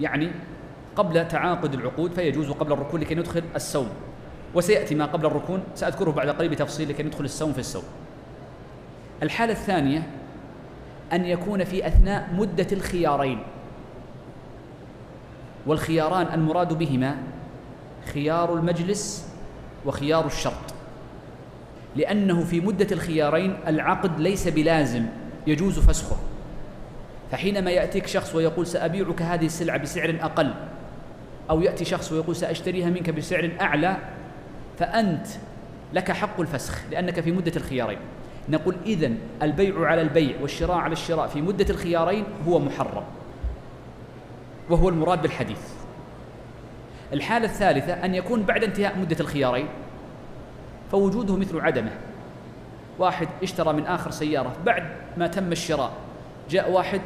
يعني 0.00 0.30
قبل 0.96 1.28
تعاقد 1.28 1.74
العقود 1.74 2.12
فيجوز 2.12 2.50
قبل 2.50 2.72
الركون 2.72 3.00
لكي 3.00 3.14
ندخل 3.14 3.42
السوم 3.56 3.88
وسيأتي 4.54 4.94
ما 4.94 5.06
قبل 5.06 5.26
الركون 5.26 5.62
سأذكره 5.74 6.10
بعد 6.10 6.28
قليل 6.28 6.50
بتفصيل 6.50 6.88
لكي 6.88 7.02
ندخل 7.02 7.24
السوم 7.24 7.52
في 7.52 7.58
السوم 7.58 7.82
الحالة 9.22 9.52
الثانية 9.52 10.10
أن 11.12 11.24
يكون 11.24 11.64
في 11.64 11.86
أثناء 11.86 12.28
مدة 12.34 12.66
الخيارين. 12.72 13.42
والخياران 15.66 16.26
المراد 16.34 16.78
بهما 16.78 17.16
خيار 18.12 18.54
المجلس 18.54 19.28
وخيار 19.86 20.26
الشرط. 20.26 20.71
لأنه 21.96 22.44
في 22.44 22.60
مدة 22.60 22.86
الخيارين 22.92 23.56
العقد 23.66 24.20
ليس 24.20 24.48
بلازم 24.48 25.06
يجوز 25.46 25.78
فسخه. 25.78 26.16
فحينما 27.30 27.70
يأتيك 27.70 28.06
شخص 28.06 28.34
ويقول 28.34 28.66
سأبيعك 28.66 29.22
هذه 29.22 29.46
السلعة 29.46 29.78
بسعر 29.78 30.16
أقل 30.20 30.54
أو 31.50 31.60
يأتي 31.60 31.84
شخص 31.84 32.12
ويقول 32.12 32.36
سأشتريها 32.36 32.90
منك 32.90 33.10
بسعر 33.10 33.50
أعلى 33.60 33.96
فأنت 34.78 35.26
لك 35.92 36.12
حق 36.12 36.40
الفسخ 36.40 36.82
لأنك 36.90 37.20
في 37.20 37.32
مدة 37.32 37.52
الخيارين. 37.56 37.98
نقول 38.48 38.76
إذن 38.86 39.18
البيع 39.42 39.86
على 39.86 40.02
البيع 40.02 40.36
والشراء 40.40 40.76
على 40.76 40.92
الشراء 40.92 41.26
في 41.26 41.42
مدة 41.42 41.66
الخيارين 41.70 42.24
هو 42.48 42.58
محرم. 42.58 43.04
وهو 44.70 44.88
المراد 44.88 45.22
بالحديث. 45.22 45.60
الحالة 47.12 47.44
الثالثة 47.44 47.92
أن 47.92 48.14
يكون 48.14 48.42
بعد 48.42 48.64
انتهاء 48.64 48.98
مدة 48.98 49.16
الخيارين 49.20 49.66
فوجوده 50.92 51.36
مثل 51.36 51.60
عدمه. 51.60 51.90
واحد 52.98 53.28
اشترى 53.42 53.72
من 53.72 53.86
آخر 53.86 54.10
سيارة 54.10 54.52
بعد 54.66 54.82
ما 55.16 55.26
تم 55.26 55.52
الشراء. 55.52 55.92
جاء 56.50 56.70
واحد 56.70 57.00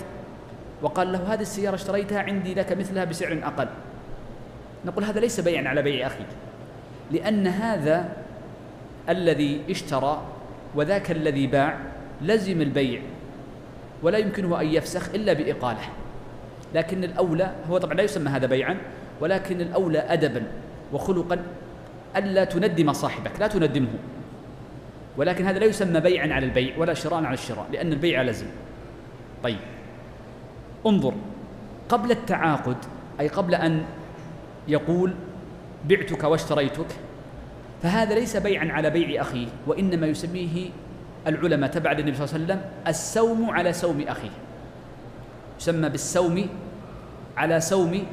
وقال 0.83 1.13
له 1.13 1.35
هذه 1.35 1.41
السيارة 1.41 1.75
اشتريتها 1.75 2.21
عندي 2.21 2.55
لك 2.55 2.73
مثلها 2.73 3.05
بسعر 3.05 3.41
أقل. 3.43 3.69
نقول 4.85 5.05
هذا 5.05 5.21
ليس 5.21 5.41
بيعا 5.41 5.69
على 5.69 5.83
بيع 5.83 6.07
أخيك 6.07 6.27
لأن 7.11 7.47
هذا 7.47 8.09
الذي 9.09 9.61
اشترى 9.71 10.23
وذاك 10.75 11.11
الذي 11.11 11.47
باع 11.47 11.79
لزم 12.23 12.63
البيع 12.63 13.01
ولا 14.03 14.19
يمكنه 14.19 14.61
أن 14.61 14.67
يفسخ 14.67 15.09
إلا 15.15 15.33
بإقالة. 15.33 15.81
لكن 16.75 17.05
الأولى 17.05 17.53
هو 17.71 17.79
طبعا 17.79 17.95
لا 17.95 18.03
يسمى 18.03 18.31
هذا 18.31 18.47
بيعا 18.47 18.77
ولكن 19.21 19.61
الأولى 19.61 19.99
أدبا 19.99 20.43
وخلقا 20.93 21.39
ألا 22.17 22.45
تندم 22.45 22.93
صاحبك 22.93 23.41
لا 23.41 23.47
تندمه. 23.47 23.89
ولكن 25.17 25.47
هذا 25.47 25.59
لا 25.59 25.67
يسمى 25.67 26.01
بيعا 26.01 26.35
على 26.35 26.47
البيع 26.47 26.79
ولا 26.79 26.95
شراء 26.95 27.25
على 27.25 27.35
الشراء 27.35 27.67
لأن 27.73 27.93
البيع 27.93 28.23
لزم. 28.23 28.47
طيب. 29.43 29.59
انظر 30.87 31.15
قبل 31.89 32.11
التعاقد 32.11 32.77
أي 33.21 33.29
قبل 33.29 33.55
أن 33.55 33.85
يقول 34.69 35.15
بعتك 35.89 36.25
واشتريتك 36.25 36.87
فهذا 37.83 38.15
ليس 38.15 38.37
بيعا 38.37 38.73
على 38.73 38.91
بيع 38.91 39.23
أخيه 39.23 39.47
وإنما 39.67 40.07
يسميه 40.07 40.71
العلماء 41.27 41.71
تبع 41.71 41.93
النبي 41.93 42.15
صلى 42.15 42.25
الله 42.25 42.35
عليه 42.35 42.45
وسلم 42.45 42.71
السوم 42.87 43.51
على 43.51 43.73
سوم 43.73 44.05
أخيه. 44.09 44.31
يسمى 45.61 45.89
بالسوم 45.89 46.49
على 47.37 47.61
سوم 47.61 48.07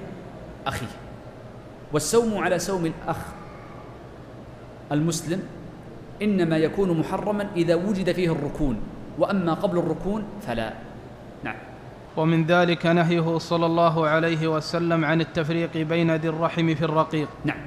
أخيه. 0.68 0.88
والسوم 1.94 2.38
على 2.38 2.60
سوم 2.60 2.86
الأخ 2.86 3.18
المسلم 4.93 5.43
إنما 6.21 6.58
يكون 6.58 6.99
محرما 6.99 7.47
إذا 7.56 7.75
وجد 7.75 8.12
فيه 8.12 8.32
الركون 8.32 8.77
وأما 9.19 9.53
قبل 9.53 9.77
الركون 9.77 10.23
فلا. 10.41 10.73
نعم. 11.43 11.56
ومن 12.17 12.45
ذلك 12.45 12.86
نهيه 12.86 13.38
صلى 13.38 13.65
الله 13.65 14.08
عليه 14.08 14.47
وسلم 14.47 15.06
عن 15.06 15.21
التفريق 15.21 15.77
بين 15.77 16.15
ذي 16.15 16.29
الرحم 16.29 16.75
في 16.75 16.86
الرقيق. 16.86 17.27
نعم. 17.45 17.58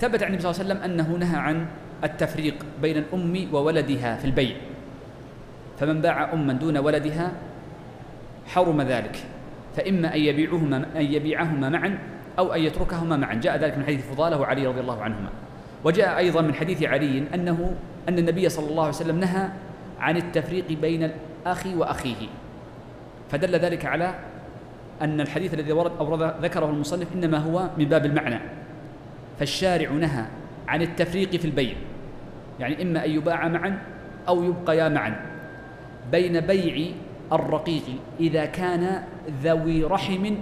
ثبت 0.00 0.22
عن 0.22 0.28
النبي 0.28 0.42
صلى 0.42 0.50
الله 0.50 0.60
عليه 0.60 0.70
وسلم 0.70 0.80
أنه 0.90 1.08
نهى 1.16 1.36
عن 1.36 1.66
التفريق 2.04 2.54
بين 2.82 2.96
الأم 2.96 3.48
وولدها 3.52 4.16
في 4.16 4.24
البيع. 4.24 4.56
فمن 5.78 6.00
باع 6.00 6.32
أما 6.32 6.52
دون 6.52 6.78
ولدها 6.78 7.32
حرم 8.46 8.82
ذلك. 8.82 9.16
فإما 9.76 10.14
أن 10.14 10.20
يبيعهما 10.20 10.76
أن 10.96 11.02
يبيعهما 11.02 11.68
معا 11.68 11.98
أو 12.38 12.52
أن 12.52 12.60
يتركهما 12.60 13.16
معا. 13.16 13.34
جاء 13.34 13.56
ذلك 13.56 13.78
من 13.78 13.84
حديث 13.84 14.12
فضالة 14.12 14.40
وعلي 14.40 14.66
رضي 14.66 14.80
الله 14.80 15.02
عنهما. 15.02 15.30
وجاء 15.84 16.18
أيضا 16.18 16.40
من 16.40 16.54
حديث 16.54 16.82
علي 16.82 17.24
أنه 17.34 17.74
أن 18.08 18.18
النبي 18.18 18.48
صلى 18.48 18.70
الله 18.70 18.82
عليه 18.82 18.94
وسلم 18.94 19.20
نهى 19.20 19.48
عن 20.00 20.16
التفريق 20.16 20.72
بين 20.72 21.10
الأخ 21.44 21.66
وأخيه. 21.66 22.28
فدل 23.30 23.54
ذلك 23.56 23.86
على 23.86 24.14
أن 25.02 25.20
الحديث 25.20 25.54
الذي 25.54 25.72
ورد 25.72 25.92
أو 25.98 26.14
ذكره 26.42 26.70
المصنف 26.70 27.06
إنما 27.14 27.38
هو 27.38 27.68
من 27.78 27.84
باب 27.84 28.06
المعنى. 28.06 28.38
فالشارع 29.38 29.90
نهى 29.90 30.24
عن 30.68 30.82
التفريق 30.82 31.36
في 31.36 31.44
البيع. 31.44 31.74
يعني 32.60 32.82
إما 32.82 33.04
أن 33.04 33.10
يباع 33.10 33.48
معا 33.48 33.78
أو 34.28 34.44
يبقيا 34.44 34.88
معا. 34.88 35.16
بين 36.12 36.40
بيع 36.40 36.94
الرقيق 37.32 37.82
إذا 38.20 38.44
كان 38.44 39.02
ذوي 39.42 39.84
رحم 39.84 40.34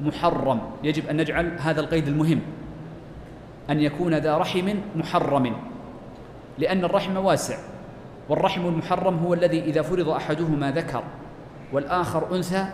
محرم. 0.00 0.60
يجب 0.84 1.06
أن 1.06 1.16
نجعل 1.16 1.56
هذا 1.58 1.80
القيد 1.80 2.08
المهم. 2.08 2.40
أن 3.70 3.80
يكون 3.80 4.14
ذا 4.14 4.38
رحم 4.38 4.74
محرم 4.96 5.56
لأن 6.58 6.84
الرحم 6.84 7.16
واسع 7.16 7.56
والرحم 8.28 8.66
المحرم 8.66 9.18
هو 9.18 9.34
الذي 9.34 9.60
إذا 9.60 9.82
فرض 9.82 10.08
أحدهما 10.08 10.70
ذكر 10.70 11.04
والآخر 11.72 12.36
أنثى 12.36 12.66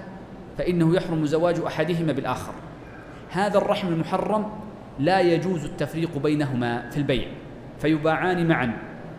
فإنه 0.58 0.96
يحرم 0.96 1.26
زواج 1.26 1.60
أحدهما 1.66 2.12
بالآخر. 2.12 2.52
هذا 3.30 3.58
الرحم 3.58 3.88
المحرم 3.88 4.50
لا 4.98 5.20
يجوز 5.20 5.64
التفريق 5.64 6.18
بينهما 6.18 6.90
في 6.90 6.96
البيع 6.96 7.28
فيباعان 7.78 8.48
معا 8.48 8.72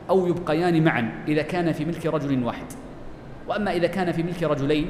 أو 0.10 0.28
يبقيان 0.28 0.84
معا 0.84 1.24
إذا 1.28 1.42
كان 1.42 1.72
في 1.72 1.86
ملك 1.86 2.06
رجل 2.06 2.44
واحد. 2.44 2.66
وأما 3.48 3.72
إذا 3.72 3.88
كان 3.88 4.12
في 4.12 4.24
ملك 4.24 4.44
رجلين 4.44 4.90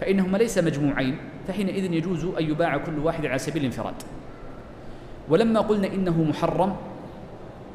فإنهما 0.00 0.38
ليس 0.38 0.58
مجموعين 0.58 1.18
فحينئذ 1.48 1.92
يجوز 1.92 2.24
أن 2.24 2.50
يباع 2.50 2.76
كل 2.76 2.98
واحد 2.98 3.26
على 3.26 3.38
سبيل 3.38 3.62
الانفراد. 3.62 3.94
ولما 5.30 5.60
قلنا 5.60 5.86
إنه 5.86 6.22
محرم 6.22 6.76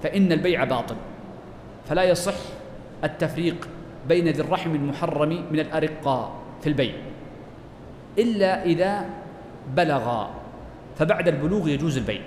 فإن 0.03 0.31
البيع 0.31 0.63
باطل. 0.63 0.95
فلا 1.89 2.03
يصح 2.03 2.33
التفريق 3.03 3.67
بين 4.07 4.27
ذي 4.27 4.41
الرحم 4.41 4.75
المحرم 4.75 5.45
من 5.51 5.59
الأرقاء 5.59 6.31
في 6.61 6.67
البيع. 6.67 6.93
إلا 8.17 8.63
إذا 8.63 9.05
بلغا 9.75 10.29
فبعد 10.97 11.27
البلوغ 11.27 11.69
يجوز 11.69 11.97
البيع. 11.97 12.21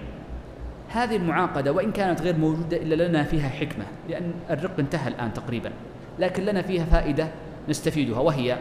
هذه 0.89 1.17
المعاقدة 1.17 1.73
وإن 1.73 1.93
كانت 1.93 2.23
غير 2.23 2.37
موجودة 2.37 2.77
إلا 2.77 3.09
لنا 3.09 3.23
فيها 3.23 3.49
حكمة 3.49 3.85
لأن 4.09 4.33
الرق 4.51 4.79
انتهى 4.79 5.09
الآن 5.09 5.33
تقريبا. 5.33 5.73
لكن 6.19 6.45
لنا 6.45 6.63
فيها 6.63 6.85
فائدة 6.85 7.29
نستفيدها 7.69 8.21
وهي 8.21 8.57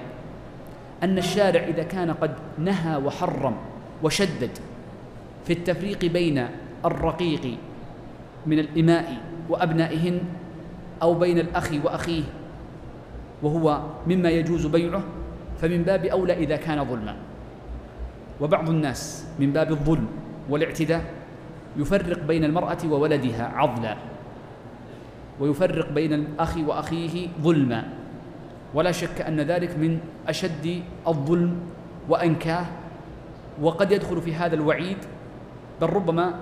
أن 1.04 1.18
الشارع 1.18 1.64
إذا 1.64 1.84
كان 1.84 2.12
قد 2.12 2.32
نهى 2.58 2.98
وحرم 2.98 3.56
وشدد 4.04 4.50
في 5.46 5.54
التفريق 5.54 6.06
بين 6.06 6.48
الرقيق 6.86 7.58
من 8.46 8.60
الإماء 8.60 9.18
وأبنائهن 9.50 10.20
أو 11.02 11.14
بين 11.14 11.40
الأخ 11.40 11.72
وأخيه 11.84 12.24
وهو 13.44 13.82
مما 14.08 14.30
يجوز 14.30 14.66
بيعه 14.66 15.04
فمن 15.62 15.84
باب 15.84 16.06
أولى 16.06 16.34
إذا 16.34 16.56
كان 16.56 16.86
ظلما. 16.86 17.16
وبعض 18.42 18.70
الناس 18.70 19.26
من 19.40 19.54
باب 19.54 19.72
الظلم 19.72 20.08
والاعتداء 20.50 21.04
يفرق 21.78 22.20
بين 22.24 22.44
المرأة 22.44 22.78
وولدها 22.86 23.52
عضلا 23.56 23.96
ويفرق 25.40 25.92
بين 25.92 26.14
الأخ 26.14 26.58
وأخيه 26.58 27.28
ظلما. 27.42 27.84
ولا 28.74 28.92
شك 28.92 29.22
أن 29.22 29.42
ذلك 29.42 29.78
من 29.78 30.00
أشد 30.28 30.82
الظلم 31.08 31.56
وأنكاه 32.10 32.66
وقد 33.62 33.92
يدخل 33.92 34.22
في 34.22 34.36
هذا 34.36 34.56
الوعيد 34.56 34.98
بل 35.82 35.90
ربما 35.90 36.34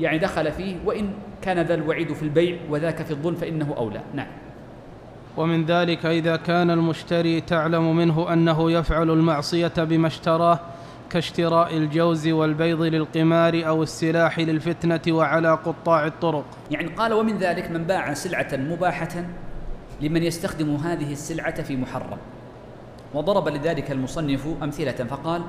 يعني 0.00 0.18
دخل 0.18 0.52
فيه 0.52 0.76
وإن 0.84 1.10
كان 1.42 1.60
ذا 1.60 1.74
الوعيد 1.74 2.12
في 2.12 2.22
البيع 2.22 2.58
وذاك 2.70 3.02
في 3.02 3.10
الظلم 3.10 3.34
فإنه 3.34 3.74
أولى. 3.76 4.00
نعم. 4.14 4.26
ومن 5.36 5.64
ذلك 5.64 6.06
إذا 6.06 6.36
كان 6.36 6.70
المشتري 6.70 7.40
تعلم 7.40 7.96
منه 7.96 8.32
أنه 8.32 8.70
يفعل 8.70 9.10
المعصية 9.10 9.72
بما 9.78 10.06
اشتراه 10.06 10.60
كاشتراء 11.10 11.76
الجوز 11.76 12.28
والبيض 12.28 12.82
للقمار 12.82 13.66
أو 13.66 13.82
السلاح 13.82 14.38
للفتنة 14.38 15.00
وعلى 15.08 15.52
قطاع 15.52 16.06
الطرق. 16.06 16.44
يعني 16.70 16.88
قال 16.88 17.12
ومن 17.12 17.38
ذلك 17.38 17.70
من 17.70 17.84
باع 17.84 18.14
سلعة 18.14 18.48
مباحة 18.52 19.24
لمن 20.00 20.22
يستخدم 20.22 20.74
هذه 20.74 21.12
السلعة 21.12 21.62
في 21.62 21.76
محرم. 21.76 22.18
وضرب 23.14 23.48
لذلك 23.48 23.90
المصنف 23.90 24.46
أمثلة 24.62 24.92
فقال 24.92 25.42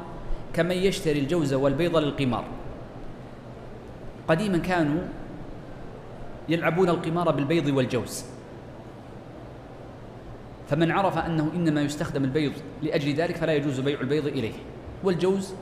كمن 0.53 0.75
يشتري 0.75 1.19
الجوز 1.19 1.53
والبيض 1.53 1.97
للقمار 1.97 2.43
قديما 4.27 4.57
كانوا 4.57 5.01
يلعبون 6.49 6.89
القمار 6.89 7.31
بالبيض 7.31 7.67
والجوز. 7.67 8.25
فمن 10.69 10.91
عرف 10.91 11.17
أنه 11.17 11.51
إنما 11.55 11.81
يستخدم 11.81 12.23
البيض 12.23 12.51
لأجل 12.81 13.13
ذلك 13.13 13.35
فلا 13.35 13.53
يجوز 13.53 13.79
بيع 13.79 14.01
البيض 14.01 14.27
إليه. 14.27 14.53
والجوز 15.03 15.53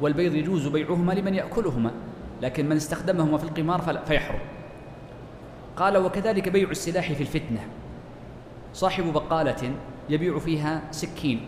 والبيض 0.00 0.34
يجوز 0.34 0.66
بيعهما 0.66 1.12
لمن 1.12 1.34
يأكلهما 1.34 1.90
لكن 2.42 2.68
من 2.68 2.76
استخدمهما 2.76 3.38
في 3.38 3.44
القمار 3.44 4.02
فيحرم. 4.06 4.40
قال 5.76 5.96
وكذلك 5.96 6.48
بيع 6.48 6.70
السلاح 6.70 7.12
في 7.12 7.20
الفتنة. 7.20 7.60
صاحب 8.74 9.12
بقالة 9.12 9.72
يبيع 10.08 10.38
فيها 10.38 10.82
سكين. 10.90 11.40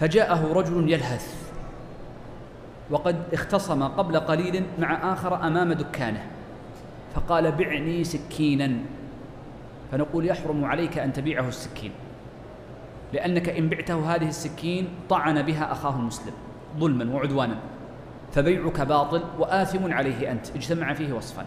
فجاءه 0.00 0.52
رجل 0.52 0.92
يلهث. 0.92 1.43
وقد 2.90 3.16
اختصم 3.32 3.82
قبل 3.82 4.20
قليل 4.20 4.64
مع 4.78 5.12
آخر 5.12 5.46
أمام 5.46 5.72
دكانه. 5.72 6.26
فقال 7.14 7.52
بعني 7.52 8.04
سكينا. 8.04 8.72
فنقول 9.92 10.26
يحرم 10.26 10.64
عليك 10.64 10.98
أن 10.98 11.12
تبيعه 11.12 11.48
السكين. 11.48 11.90
لأنك 13.12 13.48
إن 13.48 13.68
بعته 13.68 14.14
هذه 14.14 14.28
السكين 14.28 14.88
طعن 15.08 15.42
بها 15.42 15.72
أخاه 15.72 15.96
المسلم. 15.96 16.32
ظلما 16.78 17.14
وعدوانا. 17.14 17.56
فبيعك 18.32 18.80
باطل 18.80 19.22
وآثم 19.38 19.92
عليه 19.92 20.32
أنت. 20.32 20.56
اجتمع 20.56 20.94
فيه 20.94 21.12
وصفان 21.12 21.46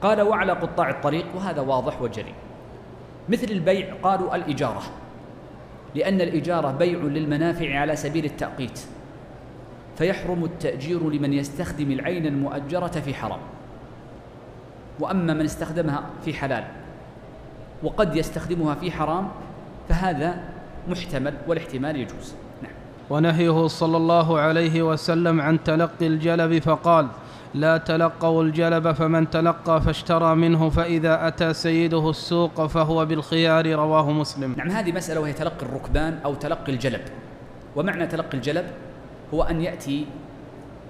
قال 0.00 0.22
وعلى 0.22 0.52
قطاع 0.52 0.90
الطريق 0.90 1.26
وهذا 1.36 1.60
واضح 1.60 2.02
وجلي. 2.02 2.34
مثل 3.28 3.46
البيع 3.50 3.94
قالوا 4.02 4.36
الإجارة. 4.36 4.82
لأن 5.94 6.20
الإجارة 6.20 6.72
بيع 6.72 6.98
للمنافع 6.98 7.78
على 7.78 7.96
سبيل 7.96 8.24
التأقيت. 8.24 8.80
فيحرم 9.98 10.44
التأجير 10.44 11.10
لمن 11.10 11.32
يستخدم 11.32 11.90
العين 11.90 12.26
المؤجرة 12.26 12.86
في 12.86 13.14
حرام. 13.14 13.40
وأما 15.00 15.34
من 15.34 15.44
استخدمها 15.44 16.02
في 16.24 16.34
حلال 16.34 16.64
وقد 17.82 18.16
يستخدمها 18.16 18.74
في 18.74 18.90
حرام 18.90 19.28
فهذا 19.88 20.38
محتمل 20.88 21.34
والاحتمال 21.46 21.96
يجوز. 21.96 22.34
نعم. 22.62 22.72
ونهيه 23.10 23.66
صلى 23.66 23.96
الله 23.96 24.38
عليه 24.38 24.82
وسلم 24.82 25.40
عن 25.40 25.64
تلقي 25.64 26.06
الجلب 26.06 26.58
فقال 26.58 27.06
لا 27.54 27.76
تلقوا 27.76 28.42
الجلب 28.42 28.92
فمن 28.92 29.30
تلقى 29.30 29.82
فاشترى 29.82 30.34
منه 30.34 30.68
فإذا 30.68 31.28
أتى 31.28 31.52
سيده 31.52 32.10
السوق 32.10 32.66
فهو 32.66 33.06
بالخيار. 33.06 33.66
رواه 33.66 34.12
مسلم. 34.12 34.54
نعم 34.56 34.70
هذه 34.70 34.92
مسألة 34.92 35.20
وهي 35.20 35.32
تلقي 35.32 35.66
الركبان 35.66 36.18
أو 36.24 36.34
تلقي 36.34 36.72
الجلب. 36.72 37.00
ومعنى 37.76 38.06
تلقي 38.06 38.38
الجلب؟ 38.38 38.64
هو 39.34 39.42
أن 39.42 39.60
يأتي 39.62 40.06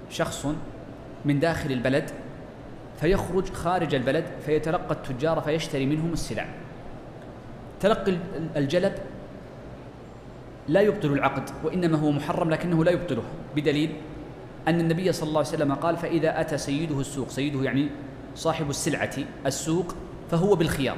شخص 0.09 0.47
من 1.25 1.39
داخل 1.39 1.71
البلد 1.71 2.11
فيخرج 2.99 3.53
خارج 3.53 3.95
البلد 3.95 4.25
فيتلقى 4.45 4.91
التجار 4.91 5.41
فيشتري 5.41 5.85
منهم 5.85 6.13
السلع. 6.13 6.45
تلقي 7.79 8.17
الجلب 8.55 8.93
لا 10.67 10.81
يبطل 10.81 11.13
العقد 11.13 11.49
وإنما 11.63 11.97
هو 11.97 12.11
محرم 12.11 12.49
لكنه 12.49 12.83
لا 12.83 12.91
يبطله. 12.91 13.23
بدليل 13.55 13.95
أن 14.67 14.79
النبي 14.79 15.11
صلى 15.11 15.27
الله 15.27 15.39
عليه 15.39 15.49
وسلم 15.49 15.73
قال 15.73 15.97
فإذا 15.97 16.41
أتى 16.41 16.57
سيده 16.57 16.99
السوق 16.99 17.29
سيده 17.29 17.63
يعني 17.63 17.89
صاحب 18.35 18.69
السلعة 18.69 19.15
السوق 19.45 19.95
فهو 20.31 20.55
بالخيار. 20.55 20.97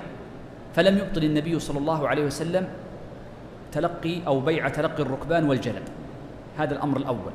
فلم 0.76 0.98
يبطل 0.98 1.24
النبي 1.24 1.60
صلى 1.60 1.78
الله 1.78 2.08
عليه 2.08 2.26
وسلم 2.26 2.68
تلقي 3.72 4.28
أو 4.28 4.40
بيع 4.40 4.70
تلقي 4.70 5.04
الركبان 5.04 5.50
والجلب 5.50 5.84
هذا 6.58 6.74
الأمر 6.74 6.98
الأول. 6.98 7.32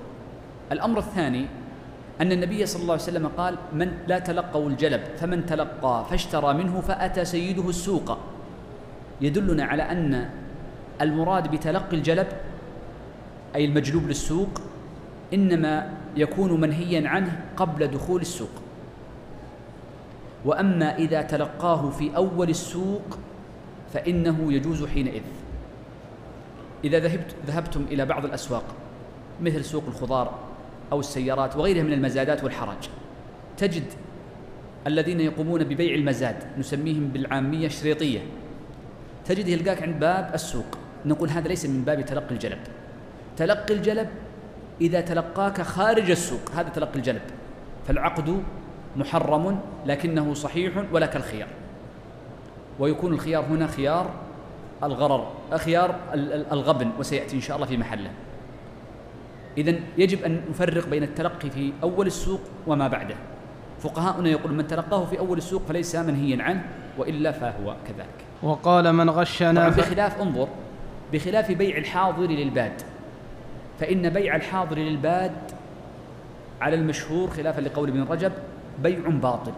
الأمر 0.72 0.98
الثاني 0.98 1.46
أن 2.20 2.33
النبي 2.33 2.66
صلى 2.66 2.83
الله 2.83 2.92
عليه 2.92 3.02
وسلم 3.02 3.26
قال 3.26 3.57
من 3.72 3.98
لا 4.07 4.18
تلقوا 4.18 4.68
الجلب 4.68 5.00
فمن 5.16 5.46
تلقى 5.46 6.07
فاشترى 6.11 6.55
منه 6.55 6.81
فأتى 6.81 7.24
سيده 7.24 7.68
السوق. 7.68 8.18
يدلنا 9.20 9.64
على 9.64 9.83
أن 9.83 10.31
المراد 11.00 11.50
بتلقي 11.50 11.96
الجلب 11.96 12.26
أي 13.55 13.64
المجلوب 13.64 14.07
للسوق 14.07 14.61
إنما 15.35 15.90
يكون 16.16 16.61
منهيا 16.61 17.09
عنه 17.09 17.40
قبل 17.57 17.87
دخول 17.87 18.20
السوق. 18.20 18.50
وأما 20.44 20.96
إذا 20.96 21.22
تلقاه 21.22 21.90
في 21.90 22.16
أول 22.16 22.50
السوق 22.50 23.18
فإنه 23.92 24.52
يجوز 24.52 24.85
حينئذ. 24.85 25.22
إذا 26.85 26.98
ذهبت 26.98 27.35
ذهبتم 27.46 27.87
إلى 27.90 28.07
بعض 28.07 28.24
الأسواق. 28.24 28.64
مثل 29.40 29.64
سوق 29.64 29.85
الخضار 29.88 30.35
أو 30.92 31.01
السيارات 31.01 31.57
وغيرها 31.57 31.83
من 31.83 31.92
المزادات 31.92 32.44
والحراج. 32.44 32.88
تجد 33.57 33.85
الذين 34.87 35.20
يقومون 35.20 35.64
ببيع 35.64 35.94
المزاد 35.94 36.37
نسميهم 36.59 37.09
بالعامية 37.09 37.66
الشريطية 37.66 38.20
تجده 39.25 39.49
يلقاك 39.49 39.83
عند 39.83 40.01
باب 40.01 40.31
السوق. 40.35 40.66
نقول 41.07 41.29
هذا 41.29 41.49
ليس 41.49 41.66
من 41.66 41.83
باب 41.85 42.07
تلقي 42.07 42.35
الجلب. 42.35 42.59
تلقي 43.37 43.75
الجلب 43.75 44.09
إذا 44.81 45.01
تلقاك 45.01 45.62
خارج 45.62 46.11
السوق 46.11 46.51
هذا 46.55 46.68
تلقي 46.68 46.96
الجلب. 46.96 47.22
فالعقد 47.88 48.42
محرم 48.96 49.61
لكنه 49.87 50.35
صحيح 50.35 50.85
ولك 50.92 51.16
الخيار. 51.16 51.49
ويكون 52.79 53.12
الخيار 53.12 53.44
هنا 53.44 53.66
خيار 53.66 54.11
الغرر 54.83 55.33
خيار 55.55 55.94
الغبن 56.53 56.90
وسيأتي 56.99 57.37
إن 57.37 57.40
شاء 57.40 57.57
الله 57.57 57.66
في 57.66 57.77
محله. 57.77 58.11
إذا 59.59 59.75
يجب 59.99 60.25
أن 60.25 60.40
نفرق 60.51 60.88
بين 60.88 61.03
التلقي 61.03 61.51
في 61.51 61.73
أول 61.83 62.07
السوق 62.07 62.40
وما 62.66 62.88
بعده. 62.88 63.14
فقهاؤنا 63.81 64.29
يقول 64.29 64.53
من 64.53 64.66
تلقاه 64.66 65.05
في 65.05 65.19
أول 65.19 65.38
السوق 65.38 65.62
فليس 65.69 65.97
منهيا 65.97 66.42
عنه 66.42 66.64
وإلا 66.99 67.33
فهو 67.33 67.77
كذلك. 67.87 68.25
وقال 68.42 68.92
من 68.92 69.11
غشنا 69.11 69.69
بخلاف 69.69 70.21
انظر 70.21 70.49
بخلاف 71.12 71.53
بيع 71.53 71.77
الحاضر 71.77 72.27
للباد 72.27 72.83
فإن 73.81 74.11
بيع 74.11 74.37
الحاضر 74.37 74.79
للباد 74.79 75.33
على 76.61 76.77
المشهور 76.77 77.31
خلافا 77.31 77.61
لقول 77.61 77.88
ابن 77.88 78.03
رجب 78.03 78.33
بيع 78.83 79.09
باطل. 79.09 79.53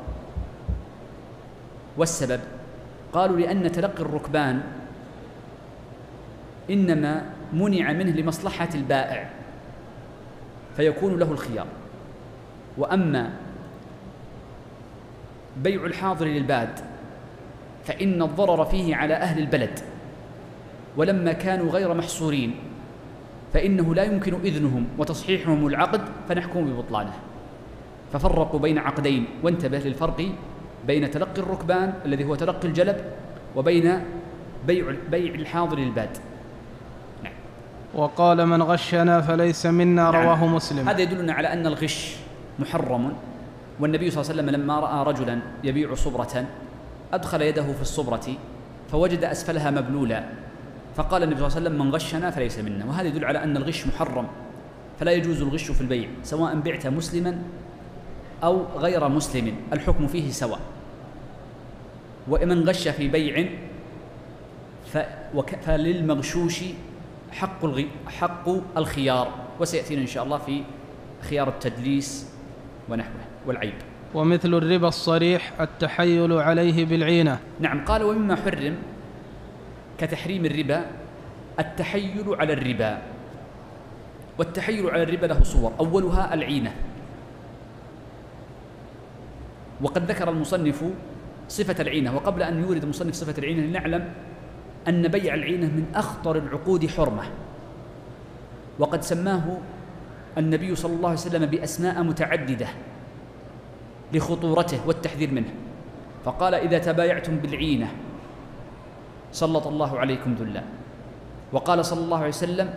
والسبب 1.97 2.41
قالوا 3.13 3.37
لأن 3.37 3.73
تلقي 3.73 4.01
الركبان 4.03 4.61
إنما 6.71 7.23
منع 7.53 7.93
منه 7.93 8.11
لمصلحة 8.11 8.69
البائع. 8.75 9.31
فيكون 10.79 11.19
له 11.19 11.33
الخيار. 11.33 11.67
وأما 12.79 13.31
بيع 15.57 15.85
الحاضر 15.85 16.27
للباد 16.27 16.79
فإن 17.85 18.23
الضرر 18.23 18.65
فيه 18.65 18.97
على 18.97 19.15
أهل 19.15 19.39
البلد. 19.39 19.81
ولما 20.97 21.33
كانوا 21.33 21.71
غير 21.71 21.95
محصورين 21.95 22.55
فإنه 23.55 23.95
لا 23.95 24.03
يمكن 24.03 24.35
إذنهم 24.35 24.87
وتصحيحهم 24.99 25.67
العقد 25.67 26.01
فنحكم 26.29 26.65
ببطلانه. 26.65 27.15
ففرقوا 28.13 28.61
بين 28.61 28.79
عقدين 28.79 29.27
وانتبه 29.43 29.79
للفرق 29.79 30.29
بين 30.87 31.11
تلقي 31.11 31.43
الركبان 31.43 31.93
الذي 32.05 32.25
هو 32.25 32.35
تلقي 32.35 32.69
الجلب 32.69 32.97
وبين 33.57 34.01
بيع 34.67 34.95
بيع 35.11 35.35
الحاضر 35.35 35.79
للباد. 35.79 36.19
وقال 37.99 38.47
من 38.47 38.63
غشنا 38.63 39.21
فليس 39.21 39.67
منا 39.67 40.11
نعم. 40.11 40.15
رواه 40.15 40.47
مسلم. 40.47 40.89
هذا 40.89 41.01
يدلنا 41.01 41.33
على 41.33 41.53
أن 41.53 41.67
الغش 41.67 42.17
محرم. 42.59 43.13
والنبي 43.81 44.11
صلى 44.11 44.21
الله 44.21 44.33
عليه 44.33 44.43
وسلم 44.43 44.63
لما 44.63 44.81
رأى 44.81 45.05
رجلا 45.05 45.39
يبيع 45.65 45.95
صبرة 45.95 46.45
أدخل 47.13 47.43
يده 47.43 47.73
في 47.73 47.83
الصبرة 47.83 48.27
فوجد 48.93 49.25
أسفلها 49.25 49.71
مبلولا. 49.71 50.25
فقال 50.97 51.23
النبي 51.23 51.37
صلى 51.39 51.47
الله 51.47 51.57
عليه 51.57 51.67
وسلم 51.69 51.87
من 51.87 51.95
غشنا 51.95 52.31
فليس 52.31 52.59
منا. 52.59 52.85
وهذا 52.85 53.09
يدل 53.09 53.25
على 53.25 53.45
أن 53.45 53.57
الغش 53.57 53.87
محرم. 53.87 54.27
فلا 55.01 55.13
يجوز 55.13 55.43
الغش 55.43 55.71
في 55.71 55.81
البيع 55.81 56.09
سواء 56.23 56.55
بعت 56.55 56.87
مسلما 56.87 57.39
أو 58.45 58.63
غير 58.77 59.09
مسلم. 59.09 59.55
الحكم 59.73 60.07
فيه 60.07 60.31
سواء. 60.31 60.61
ومن 62.29 62.69
غش 62.69 62.89
في 62.89 63.09
بيع 63.09 63.49
فللمغشوش 65.67 66.61
حق 67.33 67.67
حق 68.07 68.49
الخيار 68.77 69.29
وسيأتينا 69.61 70.01
إن 70.03 70.07
شاء 70.07 70.25
الله 70.25 70.39
في 70.39 70.63
خيار 71.21 71.49
التدليس 71.49 72.29
ونحوه 72.89 73.25
والعيب. 73.47 73.75
ومثل 74.15 74.55
الربا 74.55 74.89
الصريح 74.89 75.61
التحيل 75.61 76.33
عليه 76.33 76.85
بالعينة. 76.85 77.39
نعم 77.61 77.85
قال 77.85 78.03
ومما 78.03 78.37
حرم 78.37 78.77
كتحريم 79.99 80.45
الربا 80.45 80.85
التحيل 81.59 82.35
على 82.39 82.53
الربا. 82.53 82.99
والتحيل 84.39 84.91
على 84.91 85.03
الربا 85.03 85.27
له 85.27 85.43
صور. 85.43 85.73
أولها 85.81 86.35
العينة. 86.35 86.75
وقد 89.83 90.11
ذكر 90.11 90.31
المصنف 90.31 90.85
صفة 91.49 91.83
العينة. 91.83 92.17
وقبل 92.17 92.43
أن 92.43 92.63
يورد 92.63 92.83
المصنف 92.83 93.15
صفة 93.15 93.35
العينة 93.39 93.63
لنعلم 93.63 94.13
أن 94.89 95.09
بيع 95.09 95.35
العينة 95.35 95.67
من 95.67 95.87
أخطر 95.95 96.37
العقود 96.37 96.87
حرمة. 96.87 97.23
وقد 98.79 99.03
سماه 99.03 99.59
النبي 100.39 100.75
صلى 100.75 100.95
الله 100.95 101.09
عليه 101.09 101.19
وسلم 101.19 101.47
بأسماء 101.47 102.03
متعددة 102.03 102.69
لخطورته 104.13 104.87
والتحذير 104.87 105.31
منه. 105.31 105.55
فقال 106.25 106.55
إذا 106.55 106.79
تبايعتم 106.79 107.37
بالعينة 107.37 107.89
سلط 109.33 109.67
الله 109.67 109.99
عليكم 109.99 110.35
ذلا. 110.35 110.63
وقال 111.53 111.85
صلى 111.85 112.01
الله 112.01 112.19
عليه 112.19 112.29
وسلم 112.29 112.75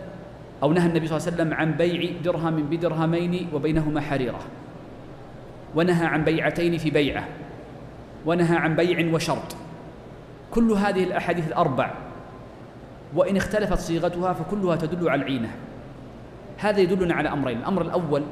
أو 0.62 0.72
نهى 0.72 0.86
النبي 0.86 1.06
صلى 1.06 1.16
الله 1.16 1.26
عليه 1.26 1.36
وسلم 1.36 1.54
عن 1.54 1.72
بيع 1.72 2.10
درهم 2.24 2.56
بدرهمين 2.56 3.48
وبينهما 3.52 4.00
حريرة 4.00 4.40
ونهى 5.74 6.06
عن 6.06 6.24
بيعتين 6.24 6.78
في 6.78 6.90
بيعة 6.90 7.28
ونهى 8.26 8.56
عن 8.56 8.76
بيع 8.76 9.14
وشرط. 9.14 9.56
كل 10.54 10.72
هذه 10.72 11.04
الأحاديث 11.04 11.48
الأربع 11.48 11.94
وإن 13.14 13.36
اختلفت 13.36 13.78
صيغتها 13.78 14.32
فكلها 14.32 14.76
تدل 14.76 15.08
على 15.08 15.22
العينة. 15.22 15.50
هذا 16.58 16.80
يدلنا 16.80 17.14
على 17.14 17.28
أمرين 17.28 17.58
الأمر 17.58 17.82
الأول 17.82 18.22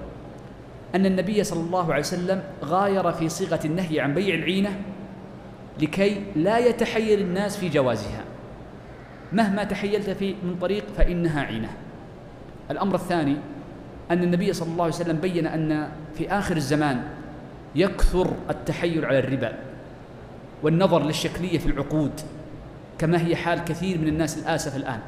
أن 0.94 1.06
النبي 1.06 1.44
صلى 1.44 1.60
الله 1.60 1.92
عليه 1.92 2.00
وسلم 2.00 2.42
غاير 2.64 3.12
في 3.12 3.28
صيغة 3.28 3.60
النهي 3.64 4.00
عن 4.00 4.14
بيع 4.14 4.34
العينة 4.34 4.80
لكي 5.82 6.22
لا 6.36 6.58
يتحير 6.58 7.18
الناس 7.18 7.56
في 7.56 7.68
جوازها. 7.68 8.24
مهما 9.32 9.64
تحيلت 9.64 10.10
في 10.10 10.34
من 10.42 10.56
طريق 10.60 10.84
فإنها 10.96 11.42
عينة. 11.42 11.68
الأمر 12.70 12.94
الثاني 12.94 13.36
أن 14.10 14.22
النبي 14.22 14.52
صلى 14.52 14.72
الله 14.72 14.84
عليه 14.84 14.94
وسلم 14.94 15.16
بين 15.16 15.46
أن 15.46 15.88
في 16.14 16.30
آخر 16.30 16.56
الزمان 16.56 17.02
يكثر 17.74 18.32
التحيل 18.50 19.04
على 19.04 19.18
الربا. 19.18 19.69
والنظر 20.62 21.02
للشكلية 21.02 21.58
في 21.58 21.66
العقود 21.66 22.12
كما 22.98 23.26
هي 23.26 23.36
حال 23.36 23.64
كثير 23.64 23.98
من 23.98 24.08
الناس 24.08 24.38
الآسف 24.38 24.76
الآن. 24.76 25.00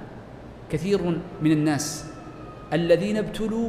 كثير 0.70 1.20
من 1.42 1.52
الناس 1.52 2.12
الذين 2.72 3.16
ابتلوا 3.16 3.68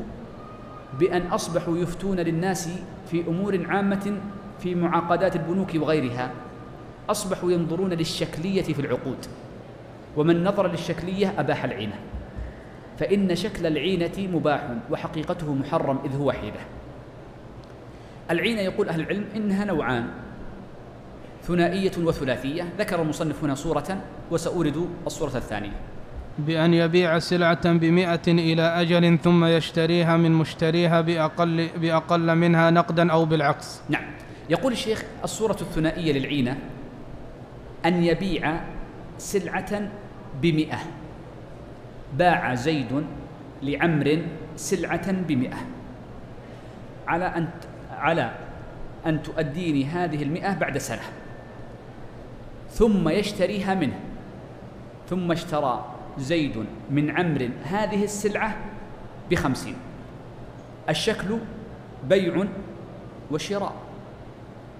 بأن 1.00 1.22
أصبحوا 1.22 1.78
يفتون 1.78 2.20
للناس 2.20 2.70
في 3.12 3.28
أمور 3.28 3.66
عامة 3.68 4.18
في 4.60 4.76
معاقدات 4.76 5.36
البنوك 5.36 5.70
وغيرها 5.76 6.32
أصبحوا 7.10 7.52
ينظرون 7.52 7.90
للشكلية 7.90 8.62
في 8.62 8.80
العقود. 8.80 9.26
ومن 10.18 10.44
نظر 10.44 10.68
للشكلية 10.68 11.34
أباح 11.40 11.64
العينة. 11.64 11.96
فإن 13.00 13.36
شكل 13.36 13.66
العينة 13.66 14.28
مباح 14.34 14.70
وحقيقته 14.92 15.54
محرم 15.54 16.00
إذ 16.06 16.16
هو 16.16 16.32
حيلة. 16.32 16.60
العينة 18.32 18.62
يقول 18.62 18.90
أهل 18.90 19.02
العلم 19.02 19.26
إنها 19.36 19.66
نوعان. 19.66 20.08
ثنائية 21.48 21.92
وثلاثية. 21.98 22.66
ذكر 22.80 23.02
المصنف 23.02 23.44
هنا 23.44 23.56
صورة 23.56 23.98
وسأورد 24.32 24.90
الصورة 25.08 25.38
الثانية. 25.38 25.72
بأن 26.40 26.74
يبيع 26.74 27.20
سلعة 27.20 27.74
بمئة 27.74 28.28
إلى 28.28 28.62
أجل 28.62 29.18
ثم 29.24 29.46
يشتريها 29.46 30.18
من 30.18 30.32
مشتريها 30.32 31.02
بأقل, 31.02 31.70
بأقل 31.78 32.36
منها 32.36 32.72
نقدا 32.72 33.12
أو 33.12 33.26
بالعكس. 33.26 33.82
نعم. 33.90 34.04
يقول 34.50 34.74
الشيخ 34.74 35.04
الصورة 35.24 35.58
الثنائية 35.62 36.14
للعينة 36.14 36.58
أن 37.86 38.04
يبيع 38.04 38.60
سلعة 39.18 39.90
بمئة. 40.42 40.80
باع 42.18 42.56
زيد 42.56 43.04
لعمر 43.62 44.22
سلعة 44.56 45.12
بمئة. 45.12 45.58
على 47.08 47.26
أن 47.26 47.48
على 47.92 48.32
أن 49.06 49.24
تؤديني 49.24 49.86
هذه 49.86 50.24
المئة 50.24 50.54
بعد 50.54 50.78
سنة. 50.78 51.02
ثم 52.74 53.10
يشتريها 53.10 53.74
منه. 53.76 54.00
ثم 55.10 55.32
اشترى 55.32 55.86
زيد 56.18 56.66
من 56.92 57.10
عمر 57.10 57.50
هذه 57.64 58.04
السلعة 58.04 58.58
بخمسين. 59.32 59.76
الشكل 60.90 61.38
بيع 62.10 62.46
وشراء 63.32 63.74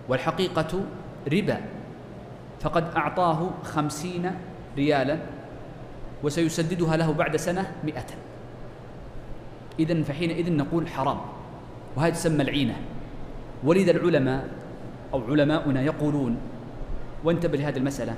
والحقيقة 0.10 0.86
ربا. 1.32 1.62
فقد 2.62 2.96
أعطاه 2.96 3.50
خمسين 3.64 4.32
ريالا 4.78 5.18
وسيسددها 6.24 6.98
له 6.98 7.14
بعد 7.14 7.36
سنة 7.36 7.72
مئة. 7.84 8.06
إذن 9.80 10.04
فحينئذ 10.04 10.54
نقول 10.54 10.88
حرام 10.88 11.18
وهذه 11.96 12.14
تسمى 12.14 12.44
العينة. 12.44 12.76
ولذا 13.64 13.92
العلماء 13.92 14.48
أو 15.14 15.22
علماؤنا 15.28 15.82
يقولون 15.82 16.38
وانتبه 17.24 17.58
لهذه 17.58 17.78
المسألة. 17.78 18.16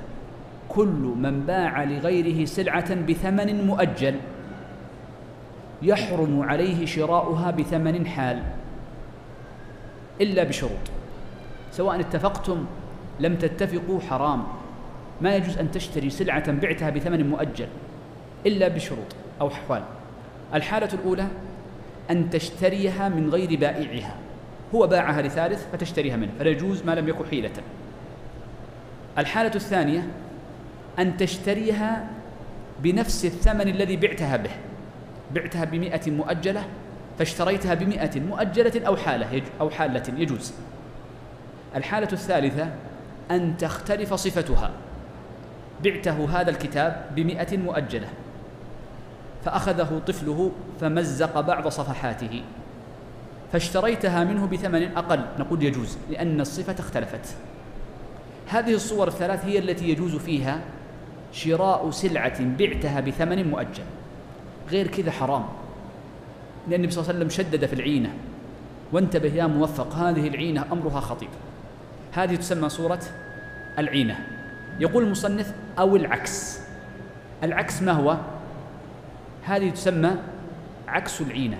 كل 0.68 1.14
من 1.16 1.40
باع 1.46 1.84
لغيره 1.84 2.44
سلعة 2.44 2.94
بثمن 2.94 3.66
مؤجل 3.66 4.14
يحرم 5.82 6.42
عليه 6.42 6.86
شراؤها 6.86 7.50
بثمن 7.50 8.06
حال 8.06 8.42
إلا 10.20 10.44
بشروط. 10.44 10.90
سواء 11.72 12.00
اتفقتم 12.00 12.64
لم 13.20 13.34
تتفقوا 13.34 14.00
حرام. 14.00 14.42
ما 15.20 15.36
يجوز 15.36 15.58
أن 15.58 15.70
تشتري 15.70 16.10
سلعة 16.10 16.52
بعتها 16.52 16.90
بثمن 16.90 17.30
مؤجل 17.30 17.68
إلا 18.46 18.68
بشروط 18.68 19.16
أو 19.40 19.48
أحوال. 19.48 19.82
الحالة 20.54 20.88
الأولى 20.92 21.26
أن 22.10 22.30
تشتريها 22.30 23.08
من 23.08 23.30
غير 23.30 23.58
بائعها. 23.58 24.14
هو 24.74 24.86
باعها 24.86 25.22
لثالث 25.22 25.66
فتشتريها 25.72 26.16
منه. 26.16 26.30
فلا 26.38 26.50
يجوز 26.50 26.82
ما 26.82 26.94
لم 26.94 27.08
يكن 27.08 27.24
حيلة. 27.30 27.50
الحالة 29.18 29.54
الثانية 29.54 30.06
أن 30.98 31.16
تشتريها 31.16 32.08
بنفس 32.82 33.24
الثمن 33.24 33.68
الذي 33.68 33.96
بعتها 33.96 34.36
به. 34.36 34.50
بعتها 35.34 35.64
بمئة 35.64 36.10
مؤجلة 36.10 36.64
فاشتريتها 37.18 37.74
بمئة 37.74 38.20
مؤجلة 38.20 38.86
أو 38.86 38.96
حالة 38.96 39.42
أو 39.60 39.70
حالة 39.70 40.02
يجوز. 40.16 40.52
الحالة 41.76 42.08
الثالثة 42.12 42.68
أن 43.30 43.56
تختلف 43.56 44.14
صفتها. 44.14 44.70
بعته 45.84 46.40
هذا 46.40 46.50
الكتاب 46.50 47.06
بمئة 47.16 47.56
مؤجلة. 47.56 48.08
فأخذه 49.44 50.00
طفله 50.06 50.52
فمزق 50.80 51.40
بعض 51.40 51.68
صفحاته. 51.68 52.42
فاشتريتها 53.52 54.24
منه 54.24 54.46
بثمن 54.46 54.96
أقل 54.96 55.20
نقول 55.38 55.62
يجوز 55.62 55.98
لأن 56.10 56.40
الصفة 56.40 56.76
اختلفت. 56.78 57.36
هذه 58.48 58.74
الصور 58.74 59.08
الثلاث 59.08 59.44
هي 59.44 59.58
التي 59.58 59.88
يجوز 59.88 60.16
فيها 60.16 60.60
شراء 61.32 61.90
سلعة 61.90 62.44
بعتها 62.58 63.00
بثمن 63.00 63.50
مؤجل. 63.50 63.84
غير 64.70 64.86
كذا 64.86 65.10
حرام. 65.10 65.44
لأن 66.68 66.80
النبي 66.80 66.92
صلى 66.92 67.02
الله 67.02 67.14
عليه 67.14 67.26
وسلم 67.26 67.44
شدد 67.46 67.66
في 67.66 67.72
العينة. 67.72 68.10
وانتبه 68.92 69.34
يا 69.34 69.46
موفق 69.46 69.94
هذه 69.94 70.28
العينة 70.28 70.64
أمرها 70.72 71.00
خطير. 71.00 71.28
هذه 72.12 72.36
تسمى 72.36 72.68
صورة 72.68 73.00
العينة. 73.78 74.26
يقول 74.80 75.04
المصنف 75.04 75.54
أو 75.78 75.96
العكس. 75.96 76.60
العكس 77.42 77.82
ما 77.82 77.92
هو؟ 77.92 78.16
هذه 79.44 79.70
تسمى 79.70 80.16
عكس 80.88 81.20
العينة. 81.20 81.58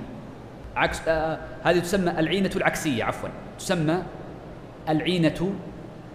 عكس 0.76 1.00
آه 1.08 1.38
هذه 1.64 1.78
تسمى 1.78 2.10
العينة 2.10 2.50
العكسية 2.56 3.04
عفوا. 3.04 3.28
تسمى 3.58 4.02
العينة 4.88 5.52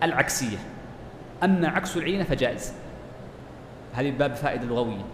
العكسية. 0.04 0.58
أما 1.44 1.68
عكس 1.68 1.98
العينة 1.98 2.24
فجائز. 2.24 2.74
هذه 3.94 4.12
باب 4.12 4.36
فائدة 4.36 4.66
لغوية. 4.66 5.06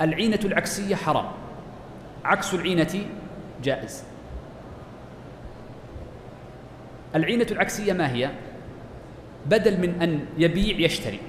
العينة 0.00 0.40
العكسية 0.44 0.94
حرام. 0.94 1.26
عكس 2.24 2.54
العينة 2.54 3.00
جائز. 3.62 4.04
العينة 7.14 7.46
العكسية 7.50 7.92
ما 7.92 8.12
هي؟ 8.12 8.30
بدل 9.46 9.80
من 9.80 10.02
أن 10.02 10.26
يبيع 10.38 10.78
يشتري. 10.78 11.20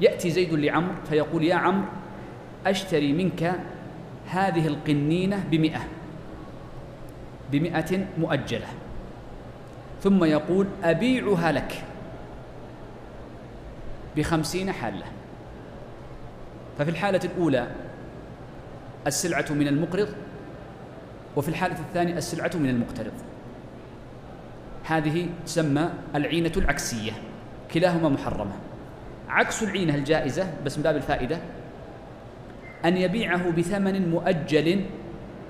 يأتي 0.00 0.30
زيد 0.30 0.52
لعمر 0.52 0.94
فيقول 1.08 1.44
يا 1.44 1.54
عمرو 1.54 1.88
أشتري 2.66 3.12
منك 3.12 3.54
هذه 4.26 4.66
القنينة 4.66 5.44
بمئة. 5.50 5.80
بمئة 7.52 8.06
مؤجلة. 8.18 8.66
ثم 10.02 10.24
يقول 10.24 10.66
أبيعها 10.84 11.52
لك. 11.52 11.82
بخمسين 14.16 14.72
حالة. 14.72 15.04
ففي 16.78 16.90
الحالة 16.90 17.20
الأولى 17.24 17.66
السلعة 19.06 19.46
من 19.50 19.68
المقرض 19.68 20.08
وفي 21.36 21.48
الحالة 21.48 21.78
الثانية 21.78 22.18
السلعة 22.18 22.50
من 22.54 22.68
المقترض. 22.68 23.12
هذه 24.84 25.26
تسمى 25.46 25.90
العينة 26.14 26.52
العكسية 26.56 27.12
كلاهما 27.74 28.08
محرمة. 28.08 28.52
عكس 29.28 29.62
العينة 29.62 29.94
الجائزة 29.94 30.52
بس 30.64 30.76
من 30.76 30.82
باب 30.82 30.96
الفائدة 30.96 31.38
أن 32.84 32.96
يبيعه 32.96 33.50
بثمن 33.50 34.10
مؤجل 34.10 34.84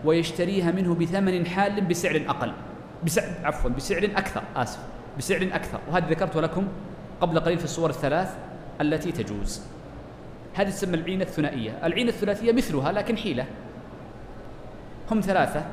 ويشتريها 0.05 0.71
منه 0.71 0.95
بثمن 0.95 1.47
حال 1.47 1.81
بسعر 1.81 2.23
أقل. 2.29 2.53
بسعر 3.05 3.31
عفوا 3.45 3.71
بسعر 3.71 4.05
أكثر 4.05 4.43
آسف 4.57 4.81
بسعر 5.19 5.49
أكثر. 5.53 5.81
وهذا 5.89 6.09
ذكرته 6.09 6.41
لكم 6.41 6.69
قبل 7.21 7.41
قليل 7.41 7.59
في 7.59 7.65
الصور 7.65 7.91
الثلاث 7.91 8.35
التي 8.81 9.13
تجوز. 9.13 9.63
هذه 10.55 10.69
تسمى 10.69 10.97
العينة 10.97 11.23
الثنائية. 11.23 11.87
العينة 11.87 12.11
الثلاثية 12.11 12.53
مثلها 12.53 12.93
لكن 12.93 13.17
حيلة. 13.17 13.47
هم 15.11 15.21
ثلاثة. 15.21 15.65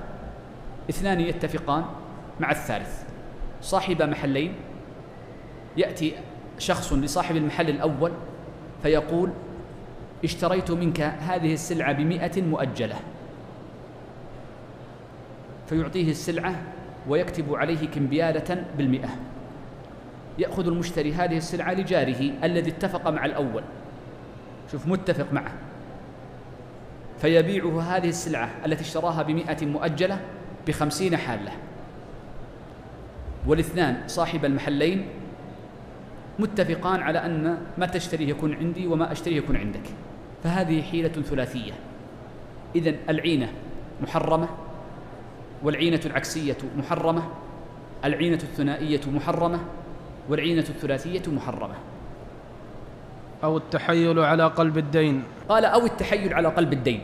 اثنان 0.89 1.19
يتفقان 1.19 1.85
مع 2.39 2.51
الثالث. 2.51 3.03
صاحب 3.61 4.01
محلين 4.01 4.53
يأتي 5.77 6.13
شخص 6.59 6.93
لصاحب 6.93 7.35
المحل 7.35 7.69
الأول 7.69 8.11
فيقول 8.83 9.29
اشتريت 10.23 10.71
منك 10.71 11.01
هذه 11.01 11.53
السلعة 11.53 11.93
بمئة 11.93 12.41
مؤجلة. 12.41 12.95
فيعطيه 15.69 16.11
السلعة 16.11 16.55
ويكتب 17.07 17.55
عليه 17.55 17.87
كمبيالة 17.87 18.65
بالمئة. 18.77 19.09
يأخذ 20.39 20.67
المشتري 20.67 21.13
هذه 21.13 21.37
السلعة 21.37 21.73
لجاره 21.73 22.31
الذي 22.43 22.69
اتفق 22.69 23.09
مع 23.09 23.25
الأول. 23.25 23.63
شوف 24.71 24.87
متفق 24.87 25.33
معه. 25.33 25.53
فيبيعه 27.19 27.81
هذه 27.81 28.09
السلعة 28.09 28.49
التي 28.65 28.81
اشتراها 28.81 29.23
بمئة 29.23 29.65
مؤجلة 29.65 30.19
بخمسين 30.67 31.17
حالة. 31.17 31.51
والاثنان 33.47 34.07
صاحب 34.07 34.45
المحلين 34.45 35.05
متفقان 36.39 37.01
على 37.01 37.25
أن 37.25 37.57
ما 37.77 37.85
تشتريه 37.85 38.27
يكون 38.29 38.53
عندي 38.53 38.87
وما 38.87 39.11
أشتريه 39.11 39.37
يكون 39.37 39.57
عندك. 39.57 39.83
فهذه 40.43 40.81
حيلة 40.81 41.09
ثلاثية. 41.09 41.73
إذن 42.75 42.95
العينة 43.09 43.49
محرمة 44.01 44.47
والعينة 45.63 46.01
العكسية 46.05 46.57
محرمة 46.77 47.23
العينة 48.05 48.39
الثنائية 48.43 49.01
محرمة 49.07 49.59
والعينة 50.29 50.65
الثلاثية 50.69 51.21
محرمة. 51.27 51.75
أو 53.43 53.57
التحيل 53.57 54.19
على 54.19 54.43
قلب 54.43 54.77
الدين. 54.77 55.23
قال 55.49 55.65
أو 55.65 55.85
التحيل 55.85 56.33
على 56.33 56.47
قلب 56.47 56.73
الدين. 56.73 57.01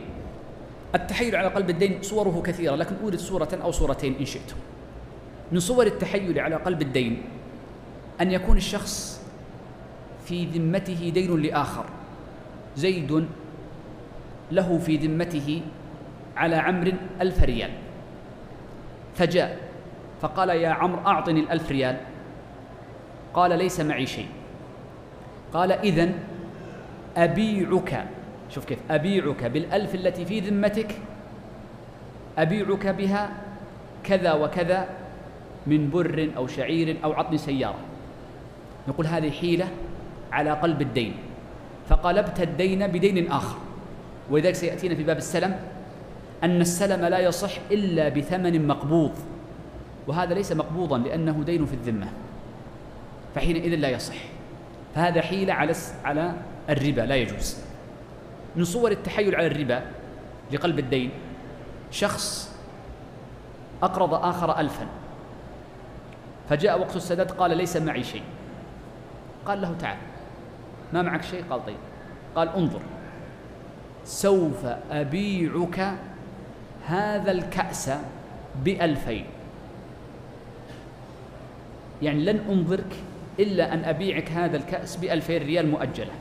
التحيل 0.94 1.36
على 1.36 1.48
قلب 1.48 1.70
الدين 1.70 2.02
صوره 2.02 2.42
كثيرة 2.46 2.74
لكن 2.74 2.94
أورد 3.02 3.16
صورة 3.16 3.48
أو 3.62 3.70
صورتين 3.70 4.14
إن 4.20 4.24
شئتم. 4.24 4.56
من 5.52 5.60
صور 5.60 5.86
التحيل 5.86 6.38
على 6.38 6.56
قلب 6.56 6.82
الدين 6.82 7.22
أن 8.20 8.30
يكون 8.30 8.56
الشخص 8.56 9.20
في 10.24 10.44
ذمته 10.44 11.10
دين 11.14 11.42
لآخر. 11.42 11.84
زيد 12.76 13.26
له 14.52 14.78
في 14.78 14.96
ذمته 14.96 15.62
على 16.36 16.56
عمرو 16.56 16.92
ألف 17.20 17.42
ريال. 17.42 17.70
فجاء 19.14 19.58
فقال 20.22 20.48
يا 20.48 20.68
عمرو 20.68 21.06
أعطني 21.06 21.40
الألف 21.40 21.70
ريال. 21.70 21.96
قال 23.34 23.58
ليس 23.58 23.80
معي 23.80 24.06
شيء. 24.06 24.28
قال 25.52 25.72
إذن 25.72 26.14
أبيعك. 27.16 28.04
شوف 28.50 28.64
كيف 28.64 28.78
أبيعك 28.90 29.44
بالألف 29.44 29.94
التي 29.94 30.24
في 30.24 30.40
ذمتك 30.40 30.98
أبيعك 32.38 32.86
بها 32.86 33.30
كذا 34.04 34.32
وكذا 34.32 34.88
من 35.66 35.90
بر 35.90 36.30
أو 36.36 36.46
شعير 36.46 36.96
أو 37.04 37.12
عطني 37.12 37.38
سيارة. 37.38 37.78
نقول 38.88 39.06
هذه 39.06 39.30
حيلة 39.30 39.68
على 40.32 40.50
قلب 40.50 40.82
الدين. 40.82 41.14
فقلبت 41.88 42.40
الدين 42.40 42.86
بدين 42.86 43.30
آخر. 43.30 43.58
ولذلك 44.30 44.54
سيأتينا 44.54 44.94
في 44.94 45.02
باب 45.02 45.16
السلم. 45.16 45.56
أن 46.44 46.60
السلم 46.60 47.04
لا 47.04 47.18
يصح 47.18 47.50
إلا 47.70 48.08
بثمن 48.08 48.66
مقبوض. 48.66 49.12
وهذا 50.06 50.34
ليس 50.34 50.52
مقبوضا 50.52 50.98
لأنه 50.98 51.42
دين 51.46 51.66
في 51.66 51.74
الذمة. 51.74 52.08
فحينئذ 53.34 53.74
لا 53.74 53.88
يصح. 53.88 54.16
فهذا 54.94 55.20
حيلة 55.20 55.52
على 55.52 55.74
على 56.04 56.34
الربا 56.70 57.00
لا 57.00 57.16
يجوز. 57.16 57.56
من 58.56 58.64
صور 58.64 58.90
التحيل 58.90 59.34
على 59.34 59.46
الربا 59.46 59.82
لقلب 60.52 60.78
الدين 60.78 61.10
شخص 61.90 62.56
أقرض 63.82 64.14
آخر 64.14 64.60
ألفا 64.60 64.86
فجاء 66.48 66.80
وقت 66.80 66.96
السداد 66.96 67.30
قال 67.30 67.56
ليس 67.56 67.76
معي 67.76 68.04
شيء. 68.04 68.22
قال 69.46 69.62
له 69.62 69.74
تعال. 69.80 69.96
ما 70.92 71.02
معك 71.02 71.22
شيء؟ 71.22 71.44
قال 71.50 71.66
طيب. 71.66 71.76
قال 72.36 72.48
انظر 72.48 72.80
سوف 74.04 74.66
أبيعك 74.90 75.94
هذا 76.86 77.30
الكأس 77.30 77.90
بألفين. 78.64 79.26
يعني 82.02 82.24
لن 82.24 82.40
أنظرك 82.50 82.96
إلا 83.38 83.74
أن 83.74 83.84
أبيعك 83.84 84.30
هذا 84.30 84.56
الكأس 84.56 84.96
بألفين 84.96 85.42
ريال 85.42 85.70
مؤجلة. 85.70 86.12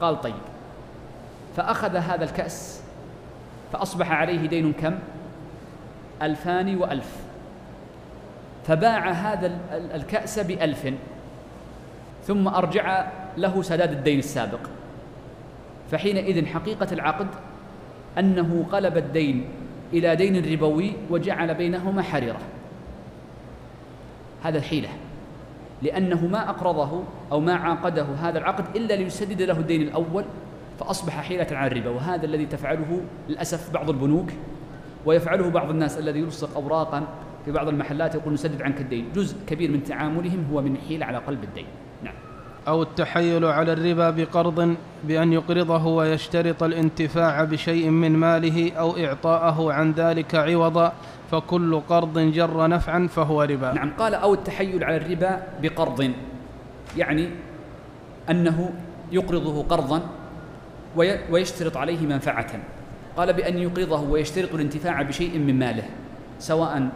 قال 0.00 0.20
طيب 0.20 0.34
فأخذ 1.56 1.96
هذا 1.96 2.24
الكأس 2.24 2.82
فأصبح 3.72 4.10
عليه 4.10 4.48
دين 4.48 4.72
كم؟ 4.72 4.98
ألفان 6.22 6.76
وألف. 6.76 7.16
فباع 8.66 9.10
هذا 9.10 9.58
الكأس 9.94 10.38
بألف 10.38 10.94
ثم 12.26 12.48
أرجع 12.48 13.08
له 13.36 13.62
سداد 13.62 13.92
الدين 13.92 14.18
السابق. 14.18 14.60
فحينئذ 15.90 16.46
حقيقة 16.46 16.88
العقد 16.92 17.26
أنه 18.18 18.66
قلب 18.72 18.96
الدين 18.96 19.44
إلى 19.92 20.16
دين 20.16 20.52
ربوي 20.52 20.92
وجعل 21.10 21.54
بينهما 21.54 22.02
حريرة 22.02 22.40
هذا 24.42 24.58
الحيلة. 24.58 24.88
لأنه 25.82 26.26
ما 26.26 26.50
أقرضه 26.50 27.02
أو 27.32 27.40
ما 27.40 27.54
عاقده 27.54 28.02
هذا 28.04 28.38
العقد 28.38 28.76
إلا 28.76 28.94
ليسدد 28.94 29.42
له 29.42 29.58
الدين 29.58 29.82
الأول 29.82 30.24
فأصبح 30.80 31.20
حيلة 31.20 31.46
على 31.50 31.72
الربا. 31.72 31.90
وهذا 31.90 32.26
الذي 32.26 32.46
تفعله 32.46 33.00
للأسف 33.28 33.70
بعض 33.70 33.90
البنوك 33.90 34.30
ويفعله 35.06 35.50
بعض 35.50 35.70
الناس 35.70 35.98
الذي 35.98 36.18
يلصق 36.20 36.56
أوراقا 36.56 37.08
في 37.44 37.52
بعض 37.52 37.68
المحلات 37.68 38.14
يقول 38.14 38.34
نسدد 38.34 38.62
عنك 38.62 38.80
الدين. 38.80 39.12
جزء 39.14 39.36
كبير 39.46 39.70
من 39.70 39.84
تعاملهم 39.84 40.46
هو 40.52 40.62
من 40.62 40.76
حيلة 40.88 41.06
على 41.06 41.18
قلب 41.18 41.44
الدين. 41.44 41.66
أو 42.70 42.82
التحيل 42.82 43.44
على 43.44 43.72
الربا 43.72 44.10
بقرض 44.10 44.76
بأن 45.04 45.32
يقرضه 45.32 45.86
ويشترط 45.86 46.62
الانتفاع 46.62 47.44
بشيء 47.44 47.90
من 47.90 48.12
ماله 48.12 48.72
أو 48.72 48.96
إعطاءه 48.96 49.72
عن 49.72 49.92
ذلك 49.92 50.34
عوضا 50.34 50.92
فكل 51.30 51.80
قرض 51.80 52.18
جر 52.18 52.68
نفعا 52.68 53.06
فهو 53.06 53.42
ربا. 53.42 53.72
نعم. 53.72 53.92
قال 53.98 54.14
أو 54.14 54.34
التحيل 54.34 54.84
على 54.84 54.96
الربا 54.96 55.42
بقرض. 55.62 56.10
يعني 56.96 57.30
أنه 58.30 58.72
يقرضه 59.12 59.62
قرضا 59.62 60.02
ويشترط 61.30 61.76
عليه 61.76 62.06
منفعة. 62.06 62.50
قال 63.16 63.32
بأن 63.32 63.58
يقرضه 63.58 64.00
ويشترط 64.00 64.54
الانتفاع 64.54 65.02
بشيء 65.02 65.38
من 65.38 65.58
ماله 65.58 65.84
سواء 66.38 66.88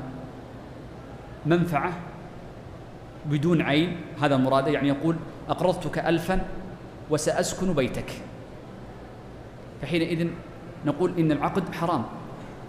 منفعة 1.46 1.92
بدون 3.26 3.62
عين 3.62 3.96
هذا 4.22 4.34
المراد 4.34 4.68
يعني 4.68 4.88
يقول 4.88 5.16
أقرضتك 5.48 5.98
ألفا 5.98 6.40
وسأسكن 7.10 7.72
بيتك. 7.72 8.12
فحينئذ 9.82 10.28
نقول 10.86 11.18
إن 11.18 11.32
العقد 11.32 11.74
حرام 11.74 12.04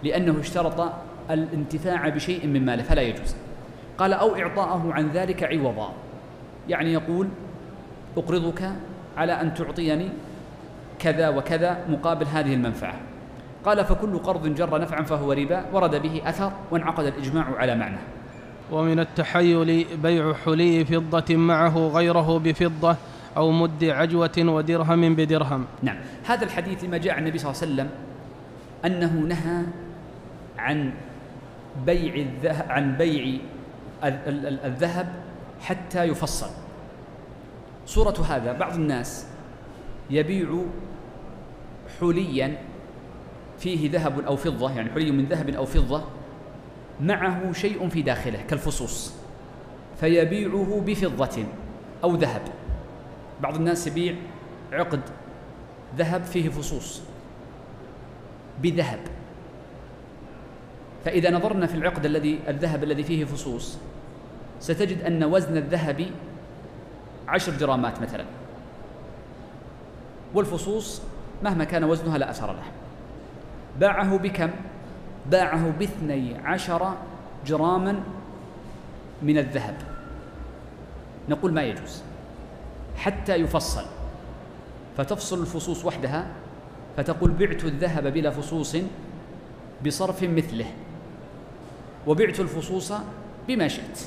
لأنه 0.04 0.40
اشترط 0.40 0.92
الانتفاع 1.30 2.08
بشيء 2.08 2.46
من 2.46 2.64
ماله 2.64 2.82
فلا 2.82 3.02
يجوز. 3.02 3.36
قال 3.98 4.12
أو 4.12 4.36
إعطاءه 4.36 4.92
عن 4.92 5.08
ذلك 5.08 5.42
عوضا. 5.42 5.92
يعني 6.68 6.92
يقول 6.92 7.28
أقرضك 8.16 8.72
على 9.16 9.32
أن 9.32 9.54
تعطيني 9.54 10.08
كذا 10.98 11.28
وكذا 11.28 11.78
مقابل 11.88 12.26
هذه 12.26 12.54
المنفعة. 12.54 12.94
قال 13.64 13.84
فكل 13.84 14.18
قرض 14.18 14.54
جر 14.54 14.80
نفعا 14.80 15.02
فهو 15.02 15.32
ربا 15.32 15.64
ورد 15.72 16.02
به 16.02 16.22
أثر 16.26 16.52
وانعقد 16.70 17.04
الإجماع 17.04 17.44
على 17.56 17.74
معنى. 17.74 17.98
ومن 18.72 19.00
التحيل 19.00 19.86
بيع 20.02 20.34
حلي 20.34 20.84
فضة 20.84 21.36
معه 21.36 21.88
غيره 21.88 22.38
بفضة 22.38 22.96
أو 23.36 23.50
مد 23.50 23.84
عجوة 23.84 24.38
ودرهم 24.38 25.14
بدرهم. 25.14 25.64
نعم. 25.82 25.96
هذا 26.26 26.44
الحديث 26.44 26.84
لما 26.84 26.98
جاء 26.98 27.14
عن 27.14 27.22
النبي 27.22 27.38
صلى 27.38 27.50
الله 27.50 27.62
عليه 27.62 27.72
وسلم 27.72 27.90
أنه 28.84 29.12
نهى 29.26 29.64
عن 30.58 30.92
بيع 31.86 32.14
الذهب 32.14 32.66
عن 32.70 32.96
بيع 32.96 33.38
الذهب 34.64 35.12
حتى 35.60 36.04
يفصل. 36.04 36.50
صورة 37.86 38.26
هذا 38.28 38.52
بعض 38.52 38.74
الناس 38.74 39.26
يبيع 40.10 40.62
حليا 42.00 42.58
فيه 43.58 43.90
ذهب 43.90 44.20
أو 44.20 44.36
فضة 44.36 44.70
يعني 44.72 44.90
حلي 44.90 45.10
من 45.10 45.24
ذهب 45.24 45.48
أو 45.50 45.64
فضة 45.64 46.04
معه 47.00 47.52
شيء 47.52 47.88
في 47.88 48.02
داخله 48.02 48.38
كالفصوص 48.48 49.14
فيبيعه 50.00 50.82
بفضة 50.86 51.44
أو 52.04 52.14
ذهب. 52.14 52.42
بعض 53.40 53.54
الناس 53.54 53.86
يبيع 53.86 54.14
عقد 54.72 55.00
ذهب 55.96 56.22
فيه 56.22 56.48
فصوص 56.48 57.02
بذهب. 58.62 58.98
فإذا 61.04 61.30
نظرنا 61.30 61.66
في 61.66 61.74
العقد 61.74 62.04
الذي 62.04 62.38
الذهب 62.48 62.84
الذي 62.84 63.02
فيه 63.02 63.24
فصوص 63.24 63.78
ستجد 64.60 65.02
أن 65.02 65.24
وزن 65.24 65.56
الذهب 65.56 66.06
عشر 67.28 67.52
جرامات 67.52 68.02
مثلا. 68.02 68.24
والفصوص 70.34 71.02
مهما 71.42 71.64
كان 71.64 71.84
وزنها 71.84 72.18
لا 72.18 72.30
أثر 72.30 72.52
له. 72.52 72.62
باعه 73.80 74.18
بكم؟ 74.18 74.50
باعه 75.30 75.70
باثني 75.70 76.38
عشر 76.44 76.94
جراما 77.46 78.00
من 79.22 79.38
الذهب. 79.38 79.74
نقول 81.28 81.52
ما 81.52 81.62
يجوز. 81.62 82.02
حتى 82.96 83.34
يفصل. 83.34 83.84
فتفصل 84.96 85.40
الفصوص 85.40 85.84
وحدها 85.84 86.26
فتقول 86.96 87.30
بعت 87.30 87.64
الذهب 87.64 88.12
بلا 88.12 88.30
فصوص 88.30 88.76
بصرف 89.86 90.22
مثله. 90.22 90.66
وبعت 92.06 92.40
الفصوص 92.40 92.92
بما 93.48 93.68
شئت. 93.68 94.00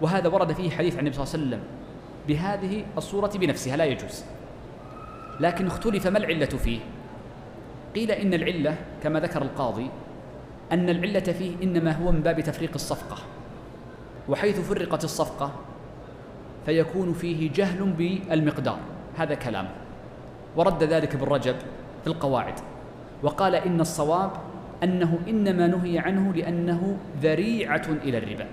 وهذا 0.00 0.28
ورد 0.28 0.52
فيه 0.52 0.70
حديث 0.70 0.94
عن 0.94 1.00
النبي 1.00 1.16
صلى 1.16 1.24
الله 1.24 1.34
عليه 1.34 1.46
وسلم 1.46 1.60
بهذه 2.28 2.84
الصورة 2.98 3.30
بنفسها 3.34 3.76
لا 3.76 3.84
يجوز. 3.84 4.24
لكن 5.40 5.66
اختلف 5.66 6.06
ما 6.06 6.18
العلة 6.18 6.46
فيه. 6.46 6.80
قيل 7.96 8.10
إن 8.10 8.34
العلة 8.34 8.76
كما 9.02 9.20
ذكر 9.20 9.42
القاضي 9.42 9.90
أن 10.72 10.88
العلة 10.88 11.20
فيه 11.20 11.54
إنما 11.62 11.92
هو 11.92 12.12
من 12.12 12.20
باب 12.20 12.40
تفريق 12.40 12.70
الصفقة 12.74 13.16
وحيث 14.28 14.60
فرقت 14.60 15.04
الصفقة 15.04 15.52
فيكون 16.66 17.12
فيه 17.12 17.50
جهل 17.52 17.84
بالمقدار 17.84 18.78
هذا 19.16 19.34
كلام 19.34 19.68
ورد 20.56 20.84
ذلك 20.84 21.14
ابن 21.14 21.24
رجب 21.24 21.56
في 22.02 22.06
القواعد 22.06 22.54
وقال 23.22 23.54
إن 23.54 23.80
الصواب 23.80 24.30
أنه 24.82 25.18
إنما 25.28 25.66
نهي 25.66 25.98
عنه 25.98 26.32
لأنه 26.32 26.96
ذريعة 27.22 27.86
إلى 28.04 28.18
الربا 28.18 28.46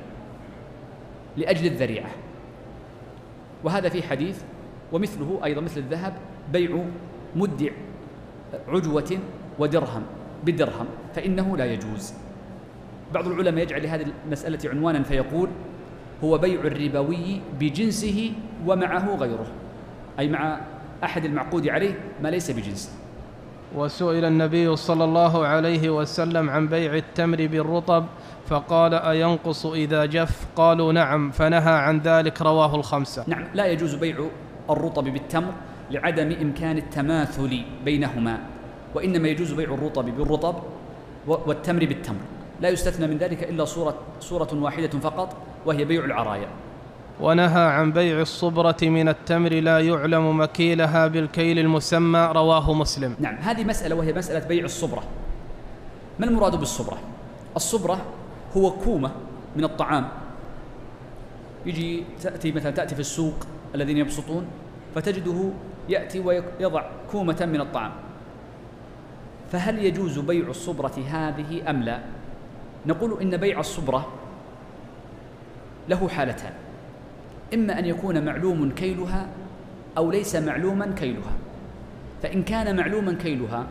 لأجل 1.38 1.66
الذريعة 1.66 2.10
وهذا 3.64 3.90
في 3.90 4.04
حديث 4.04 4.42
ومثله 4.92 5.40
أيضا 5.44 5.62
مثل 5.62 5.80
الذهب 5.80 6.14
بيع 6.54 6.86
مد 7.36 7.72
عجوة 8.68 9.18
ودرهم 9.60 10.04
بدرهم 10.44 10.86
فإنه 11.16 11.58
لا 11.58 11.66
يجوز. 11.66 12.14
بعض 13.14 13.28
العلماء 13.28 13.64
يجعل 13.64 13.84
لهذه 13.84 14.06
المسألة 14.26 14.70
عنوانا 14.70 15.04
فيقول 15.04 15.50
هو 16.24 16.38
بيع 16.38 16.60
الربوي 16.60 17.42
بجنسه 17.60 18.32
ومعه 18.66 19.16
غيره 19.16 19.48
أي 20.20 20.28
مع 20.30 20.60
أحد 21.04 21.26
المعقود 21.26 21.68
عليه 21.68 22.00
ما 22.24 22.30
ليس 22.30 22.52
بجنسه 22.52 22.90
وسئل 23.76 24.26
النبي 24.26 24.76
صلى 24.76 25.04
الله 25.04 25.48
عليه 25.48 25.90
وسلم 25.90 26.50
عن 26.50 26.68
بيع 26.68 26.96
التمر 26.96 27.48
بالرطب 27.48 28.06
فقال 28.48 28.94
أينقص 28.94 29.66
إذا 29.66 30.06
جف؟ 30.06 30.46
قالوا 30.56 30.94
نعم 30.94 31.32
فنهى 31.32 31.74
عن 31.74 32.00
ذلك 32.00 32.42
رواه 32.42 32.76
الخمسة. 32.76 33.24
نعم 33.28 33.44
لا 33.54 33.66
يجوز 33.66 33.96
بيع 33.96 34.26
الرطب 34.70 35.04
بالتمر 35.04 35.54
لعدم 35.94 36.32
إمكان 36.42 36.78
التماثل 36.78 37.62
بينهما 37.86 38.40
وإنما 38.96 39.28
يجوز 39.28 39.54
بيع 39.54 39.74
الرطب 39.74 40.06
بالرطب 40.06 40.56
والتمر 41.28 41.86
بالتمر. 41.86 42.20
لا 42.62 42.70
يستثنى 42.70 43.08
من 43.08 43.18
ذلك 43.18 43.44
إلا 43.44 43.66
صورة, 43.66 43.96
صورة 44.20 44.50
واحدة 44.54 45.00
فقط 45.00 45.36
وهي 45.66 45.86
بيع 45.86 46.06
العرايا. 46.06 46.48
ونهى 47.22 47.62
عن 47.62 47.92
بيع 47.92 48.22
الصبرة 48.22 48.78
من 48.82 49.10
التمر 49.10 49.54
لا 49.54 49.80
يعلم 49.80 50.40
مكيلها 50.40 51.08
بالكيل 51.08 51.60
المسمى 51.60 52.30
رواه 52.32 52.74
مسلم. 52.74 53.16
نعم 53.20 53.36
هذه 53.36 53.64
مسألة 53.64 53.96
وهي 53.96 54.14
مسألة 54.14 54.48
بيع 54.48 54.66
الصبرة. 54.66 55.04
ما 56.20 56.26
المراد 56.26 56.56
بالصبرة؟ 56.56 56.98
الصبرة 57.56 58.02
هو 58.58 58.72
كومة 58.72 59.12
من 59.56 59.64
الطعام. 59.64 60.08
يجي 61.66 62.04
تأتي 62.22 62.52
مثلا 62.52 62.72
تأتي 62.72 62.96
في 62.96 63.02
السوق 63.02 63.36
الذين 63.76 63.98
يبسطون 63.98 64.46
فتجده 64.96 65.50
يأتي 65.90 66.20
ويضع 66.20 66.84
كومة 67.12 67.50
من 67.52 67.62
الطعام. 67.62 67.92
فهل 69.52 69.86
يجوز 69.86 70.20
بيع 70.20 70.48
الصبرة 70.48 71.04
هذه 71.10 71.70
أم 71.70 71.84
لا؟ 71.84 72.00
نقول 72.86 73.22
إن 73.22 73.38
بيع 73.38 73.60
الصبرة 73.60 74.08
له 75.90 76.08
حالتان. 76.08 76.54
إما 77.54 77.80
أن 77.80 77.86
يكون 77.86 78.26
معلوم 78.26 78.72
كيلها 78.72 79.28
أو 79.98 80.12
ليس 80.12 80.36
معلوما 80.36 80.94
كيلها. 80.98 81.34
فإن 82.24 82.44
كان 82.44 82.76
معلوما 82.76 83.14
كيلها 83.14 83.68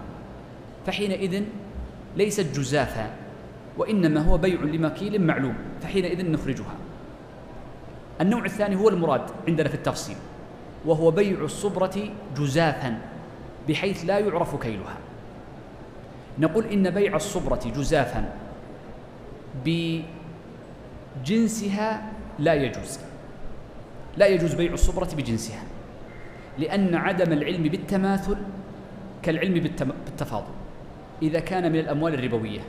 فحينئذ 0.87 1.43
ليست 2.17 2.59
جزافا 2.59 3.11
وإنما 3.79 4.21
هو 4.21 4.39
بيع 4.39 4.61
لمكيل 4.61 5.27
معلوم 5.27 5.55
فحينئذ 5.83 6.31
نخرجها. 6.31 6.75
النوع 8.21 8.45
الثاني 8.45 8.77
هو 8.77 8.89
المراد 8.89 9.23
عندنا 9.49 9.69
في 9.69 9.75
التفصيل. 9.75 10.17
وهو 10.87 11.11
بيع 11.11 11.41
الصبرة 11.41 12.09
جزافا 12.39 12.99
بحيث 13.69 14.05
لا 14.05 14.19
يعرف 14.19 14.63
كيلها. 14.63 14.97
نقول 16.39 16.65
إن 16.65 16.91
بيع 16.91 17.17
الصبرة 17.17 17.61
جزافا 17.77 18.35
بجنسها 21.25 22.13
لا 22.39 22.55
يجوز. 22.55 22.99
لا 24.17 24.27
يجوز 24.27 24.55
بيع 24.55 24.73
الصبرة 24.73 25.09
بجنسها 25.17 25.63
لأن 26.59 26.95
عدم 26.95 27.33
العلم 27.33 27.63
بالتماثل 27.63 28.37
كالعلم 29.23 29.55
بالتفاضل. 29.55 30.53
إذا 31.23 31.41
كان 31.41 31.73
من 31.73 31.79
الأموال 31.79 32.15
الربوية. 32.15 32.61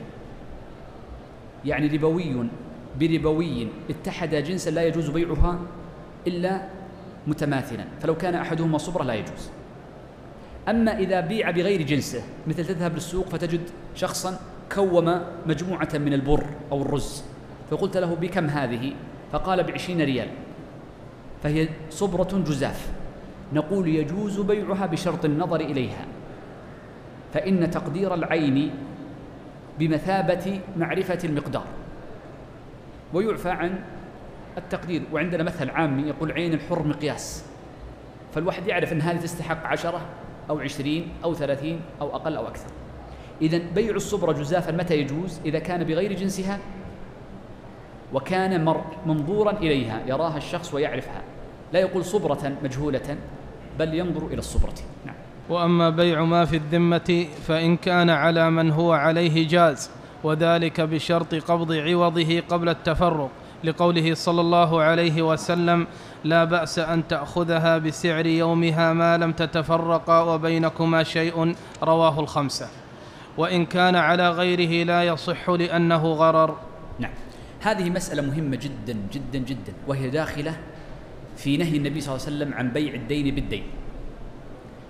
يعني 1.64 1.86
ربوي 1.86 2.46
بربوي 3.00 3.68
اتحد 3.90 4.34
جنسا 4.34 4.70
لا 4.70 4.82
يجوز 4.84 5.10
بيعها 5.10 5.58
إلا 6.26 6.62
متماثلا 7.26 7.84
فلو 8.00 8.14
كان 8.14 8.34
أحدهما 8.34 8.78
صبرة 8.78 9.04
لا 9.04 9.14
يجوز. 9.14 9.50
أما 10.68 10.98
إذا 10.98 11.20
بيع 11.20 11.50
بغير 11.50 11.82
جنسه 11.82 12.22
مثل 12.46 12.66
تذهب 12.66 12.94
للسوق 12.94 13.28
فتجد 13.28 13.60
شخصا 13.94 14.38
كوم 14.74 15.20
مجموعة 15.46 15.88
من 15.94 16.12
البر 16.12 16.46
أو 16.72 16.82
الرز 16.82 17.24
فقلت 17.70 17.96
له 17.96 18.14
بكم 18.14 18.46
هذه؟ 18.46 18.92
فقال 19.32 19.62
بعشرين 19.62 20.02
ريال. 20.02 20.28
فهي 21.42 21.68
صبرة 21.90 22.42
جزاف. 22.46 22.88
نقول 23.52 23.88
يجوز 23.88 24.40
بيعها 24.40 24.86
بشرط 24.86 25.24
النظر 25.24 25.60
إليها. 25.60 26.04
فإن 27.34 27.70
تقدير 27.70 28.14
العين 28.14 28.70
بمثابة 29.78 30.60
معرفة 30.76 31.18
المقدار. 31.24 31.64
ويعفى 33.14 33.50
عن 33.50 33.78
التقدير. 34.58 35.02
وعندنا 35.12 35.42
مثل 35.42 35.70
عامي 35.70 36.02
يقول 36.02 36.32
عين 36.32 36.52
الحر 36.54 36.82
مقياس. 36.82 37.44
فالواحد 38.34 38.66
يعرف 38.66 38.92
أن 38.92 39.00
هذه 39.00 39.16
تستحق 39.16 39.66
عشرة 39.66 40.00
أو 40.50 40.58
عشرين 40.58 41.08
أو 41.24 41.34
ثلاثين 41.34 41.80
أو 42.00 42.16
أقل 42.16 42.36
أو 42.36 42.48
أكثر. 42.48 42.70
إذا 43.42 43.60
بيع 43.74 43.94
الصبرة 43.94 44.32
جزافا 44.32 44.72
متى 44.72 44.94
يجوز؟ 44.98 45.40
إذا 45.44 45.58
كان 45.58 45.84
بغير 45.84 46.12
جنسها 46.12 46.58
وكان 48.12 48.64
منظورا 49.06 49.52
إليها 49.52 50.00
يراها 50.06 50.36
الشخص 50.36 50.74
ويعرفها. 50.74 51.22
لا 51.72 51.80
يقول 51.80 52.04
صبرة 52.04 52.52
مجهولة 52.64 53.16
بل 53.78 53.94
ينظر 53.94 54.26
إلى 54.26 54.38
الصبرة. 54.38 54.74
نعم. 55.06 55.14
وأما 55.48 55.90
بيع 55.90 56.24
ما 56.24 56.44
في 56.44 56.56
الذمة 56.56 57.26
فإن 57.46 57.76
كان 57.76 58.10
على 58.10 58.50
من 58.50 58.70
هو 58.70 58.92
عليه 58.92 59.48
جاز 59.48 59.90
وذلك 60.24 60.80
بشرط 60.80 61.34
قبض 61.34 61.72
عوضه 61.72 62.40
قبل 62.40 62.68
التفرق. 62.68 63.30
لقوله 63.64 64.14
صلى 64.14 64.40
الله 64.40 64.82
عليه 64.82 65.22
وسلم 65.22 65.86
لا 66.24 66.44
بأس 66.44 66.78
أن 66.78 67.08
تأخذها 67.08 67.78
بسعر 67.78 68.26
يومها 68.26 68.92
ما 68.92 69.16
لم 69.16 69.32
تتفرقا 69.32 70.20
وبينكما 70.20 71.02
شيء 71.02 71.54
رواه 71.82 72.20
الخمسة. 72.20 72.68
وإن 73.38 73.66
كان 73.66 73.96
على 73.96 74.30
غيره 74.30 74.84
لا 74.86 75.02
يصح 75.04 75.50
لأنه 75.50 76.12
غرر. 76.12 76.56
نعم. 76.98 77.12
هذه 77.60 77.90
مسألة 77.90 78.22
مهمة 78.22 78.56
جدا 78.56 78.96
جدا 79.12 79.38
جدا 79.38 79.72
وهي 79.88 80.10
داخلة 80.10 80.56
في 81.36 81.56
نهي 81.56 81.76
النبي 81.76 82.00
صلى 82.00 82.14
الله 82.14 82.26
عليه 82.26 82.36
وسلم 82.36 82.54
عن 82.54 82.70
بيع 82.70 82.94
الدين 82.94 83.34
بالدين. 83.34 83.64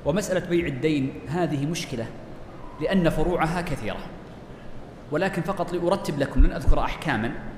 ومسألة 0.04 0.48
بيع 0.48 0.66
الدين 0.66 1.12
هذه 1.28 1.66
مشكلة 1.66 2.06
لأن 2.80 3.08
فروعها 3.08 3.60
كثيرة. 3.60 4.00
ولكن 5.12 5.42
فقط 5.42 5.72
لأرتب 5.72 6.18
لكم 6.18 6.46
لن 6.46 6.52
أذكر 6.52 6.80
أحكاما 6.80 7.53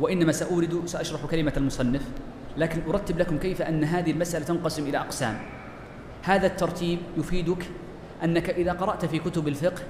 وإنما 0.00 0.32
سأورد 0.32 0.82
سأشرح 0.86 1.26
كلمة 1.26 1.52
المصنف 1.56 2.02
لكن 2.56 2.80
أرتب 2.88 3.18
لكم 3.18 3.38
كيف 3.38 3.62
أن 3.62 3.84
هذه 3.84 4.10
المسألة 4.10 4.44
تنقسم 4.44 4.86
إلى 4.86 4.98
أقسام. 4.98 5.38
هذا 6.22 6.46
الترتيب 6.46 6.98
يفيدك 7.18 7.64
أنك 8.24 8.50
إذا 8.50 8.72
قرأت 8.72 9.04
في 9.04 9.18
كتب 9.18 9.48
الفقه 9.48 9.82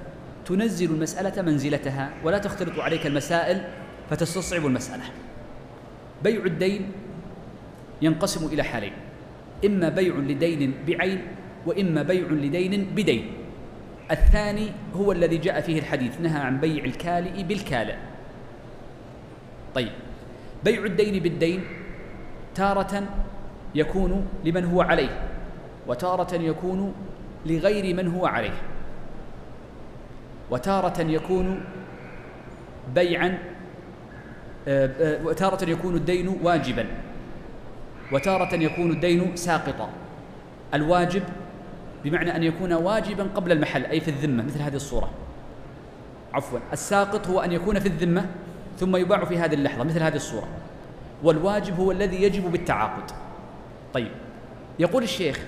تنزل 0.46 0.90
المسألة 0.90 1.42
منزلتها 1.42 2.10
ولا 2.24 2.38
تختلط 2.38 2.78
عليك 2.78 3.06
المسائل 3.06 3.64
فتستصعب 4.10 4.66
المسألة. 4.66 5.02
بيع 6.24 6.44
الدين 6.44 6.92
ينقسم 8.02 8.46
إلى 8.46 8.62
حالين 8.62 8.92
إما 9.66 9.88
بيع 9.88 10.14
لدين 10.14 10.74
بعين 10.86 11.22
وإما 11.66 12.02
بيع 12.02 12.26
لدين 12.26 12.84
بدين. 12.84 13.32
الثاني 14.10 14.72
هو 14.94 15.12
الذي 15.12 15.36
جاء 15.36 15.60
فيه 15.60 15.78
الحديث 15.78 16.20
نهى 16.20 16.40
عن 16.40 16.60
بيع 16.60 16.84
الكالئ 16.84 17.42
بالكالئ. 17.42 18.09
طيب. 19.74 19.92
بيع 20.64 20.84
الدين 20.84 21.22
بالدين 21.22 21.64
تارة 22.54 23.08
يكون 23.74 24.26
لمن 24.44 24.64
هو 24.64 24.82
عليه 24.82 25.22
وتارة 25.86 26.34
يكون 26.34 26.94
لغير 27.46 27.94
من 27.94 28.08
هو 28.08 28.26
عليه. 28.26 28.62
وتارة 30.50 31.00
يكون 31.00 31.64
بيعا 32.94 33.38
آه، 34.68 34.90
آه، 35.00 35.26
وتارة 35.26 35.70
يكون 35.70 35.94
الدين 35.94 36.28
واجبا. 36.42 36.86
وتارة 38.12 38.54
يكون 38.54 38.90
الدين 38.90 39.36
ساقطا. 39.36 39.88
الواجب 40.74 41.22
بمعنى 42.04 42.36
أن 42.36 42.42
يكون 42.42 42.72
واجبا 42.72 43.28
قبل 43.34 43.52
المحل 43.52 43.84
أي 43.84 44.00
في 44.00 44.08
الذمة 44.08 44.42
مثل 44.42 44.62
هذه 44.62 44.76
الصورة. 44.76 45.10
عفوا 46.32 46.58
الساقط 46.72 47.26
هو 47.26 47.40
أن 47.40 47.52
يكون 47.52 47.78
في 47.78 47.88
الذمة 47.88 48.26
ثم 48.80 48.96
يباع 48.96 49.24
في 49.24 49.38
هذه 49.38 49.54
اللحظة 49.54 49.84
مثل 49.84 50.02
هذه 50.02 50.16
الصورة. 50.16 50.48
والواجب 51.22 51.80
هو 51.80 51.92
الذي 51.92 52.22
يجب 52.22 52.52
بالتعاقد. 52.52 53.10
طيب 53.94 54.10
يقول 54.78 55.02
الشيخ 55.02 55.44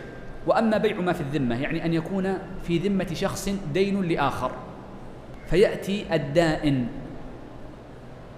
وأما 0.47 0.79
بيع 0.79 1.01
ما 1.01 1.13
في 1.13 1.21
الذمة 1.21 1.63
يعني 1.63 1.85
أن 1.85 1.95
يكون 1.95 2.39
في 2.63 2.79
ذمة 2.79 3.15
شخص 3.15 3.49
دين 3.75 4.03
لآخر 4.03 4.51
فيأتي 5.47 6.15
الدائن 6.15 6.87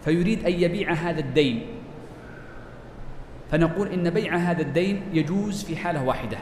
فيريد 0.05 0.47
أن 0.47 0.53
يبيع 0.53 0.93
هذا 0.93 1.21
الدين. 1.21 1.67
فنقول 3.51 3.89
إن 3.89 4.11
بيع 4.11 4.37
هذا 4.37 4.63
الدين 4.63 5.03
يجوز 5.13 5.65
في 5.65 5.77
حالة 5.77 6.05
واحدة. 6.05 6.39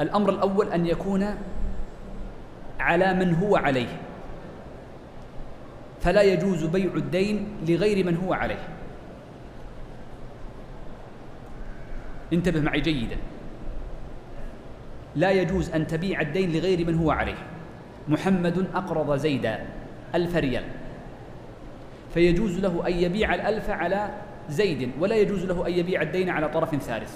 الأمر 0.00 0.30
الأول 0.30 0.72
أن 0.72 0.86
يكون 0.86 1.34
على 2.80 3.14
من 3.14 3.34
هو 3.34 3.56
عليه. 3.56 4.01
فلا 6.02 6.22
يجوز 6.22 6.64
بيع 6.64 6.94
الدين 6.94 7.48
لغير 7.68 8.06
من 8.06 8.16
هو 8.16 8.32
عليه. 8.32 8.68
انتبه 12.32 12.60
معي 12.60 12.80
جيدا. 12.80 13.16
لا 15.16 15.30
يجوز 15.30 15.70
أن 15.70 15.86
تبيع 15.86 16.20
الدين 16.20 16.52
لغير 16.52 16.86
من 16.86 16.94
هو 16.94 17.10
عليه. 17.10 17.38
محمد 18.08 18.66
أقرض 18.74 19.16
زيدا 19.16 19.66
ألف 20.14 20.36
ريال. 20.36 20.64
فيجوز 22.14 22.58
له 22.58 22.86
أن 22.86 22.92
يبيع 22.92 23.34
الألف 23.34 23.70
على 23.70 24.10
زيد 24.48 24.90
ولا 25.00 25.16
يجوز 25.16 25.44
له 25.44 25.66
أن 25.66 25.72
يبيع 25.72 26.02
الدين 26.02 26.30
على 26.30 26.48
طرف 26.48 26.76
ثالث. 26.76 27.14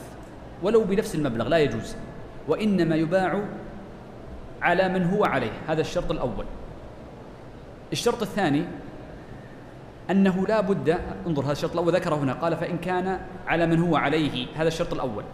ولو 0.62 0.84
بنفس 0.84 1.14
المبلغ 1.14 1.48
لا 1.48 1.58
يجوز. 1.58 1.96
وإنما 2.48 2.96
يباع 2.96 3.42
على 4.62 4.88
من 4.88 5.04
هو 5.04 5.24
عليه. 5.24 5.52
هذا 5.68 5.80
الشرط 5.80 6.10
الأول. 6.10 6.44
الشرط 7.92 8.22
الثاني 8.22 8.64
أنه 10.10 10.46
لا 10.46 10.60
بد 10.60 10.98
انظر 11.26 11.44
هذا 11.44 11.52
الشرط 11.52 11.72
الأول 11.72 11.94
ذكره 11.94 12.14
هنا 12.14 12.32
قال 12.32 12.56
فإن 12.56 12.78
كان 12.78 13.20
على 13.46 13.66
من 13.66 13.78
هو 13.78 13.96
عليه 13.96 14.46
هذا 14.56 14.68
الشرط 14.68 14.92
الأول. 14.92 15.24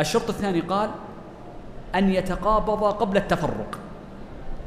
الشرط 0.00 0.28
الثاني 0.28 0.60
قال 0.60 0.90
أن 1.94 2.10
يتقابض 2.10 2.84
قبل 2.84 3.16
التفرق 3.16 3.78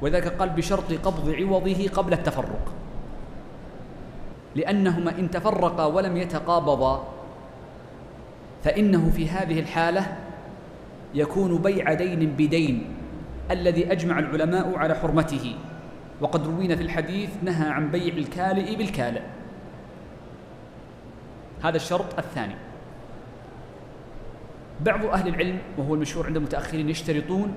وذلك 0.02 0.28
قال 0.28 0.50
بشرط 0.50 0.94
قبض 0.94 1.30
عوضه 1.30 1.88
قبل 1.88 2.14
التفرق. 2.14 2.74
لأنهما 4.56 5.12
إن 5.20 5.32
تفرقا 5.32 5.86
ولم 5.86 6.18
يتقابضا 6.18 7.08
فإنه 8.64 9.10
في 9.10 9.30
هذه 9.30 9.60
الحالة 9.60 10.18
يكون 11.14 11.58
بيع 11.58 11.94
دين 11.94 12.30
بدين 12.38 12.94
الذي 13.52 13.92
أجمع 13.92 14.20
العلماء 14.20 14.78
على 14.78 14.96
حرمته. 14.96 15.56
وقد 16.22 16.48
روينا 16.48 16.76
في 16.76 16.84
الحديث 16.84 17.30
نهى 17.44 17.70
عن 17.70 17.92
بيع 17.92 18.14
الكالئ 18.14 18.76
بالكالئ. 18.76 19.22
هذا 21.64 21.76
الشرط 21.76 22.20
الثاني. 22.20 22.56
بعض 24.86 25.06
أهل 25.06 25.28
العلم 25.28 25.58
وهو 25.78 25.96
المشهور 25.96 26.26
عند 26.26 26.38
المتأخرين 26.38 26.90
يشترطون 26.90 27.54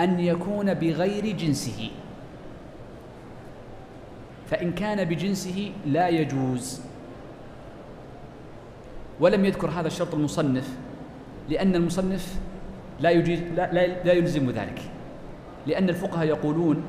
أن 0.00 0.20
يكون 0.20 0.74
بغير 0.74 1.36
جنسه. 1.36 1.90
فإن 4.50 4.72
كان 4.72 5.04
بجنسه 5.04 5.72
لا 5.86 6.08
يجوز. 6.08 6.80
ولم 9.20 9.44
يذكر 9.44 9.70
هذا 9.70 9.86
الشرط 9.86 10.14
المصنف 10.14 10.76
لأن 11.48 11.74
المصنف 11.74 12.38
لا 13.00 13.10
يجيز 13.10 13.40
لا, 13.40 13.72
لا, 13.72 14.04
لا 14.04 14.12
يلزم 14.12 14.50
ذلك. 14.50 14.80
لأن 15.66 15.88
الفقهاء 15.88 16.26
يقولون 16.26 16.82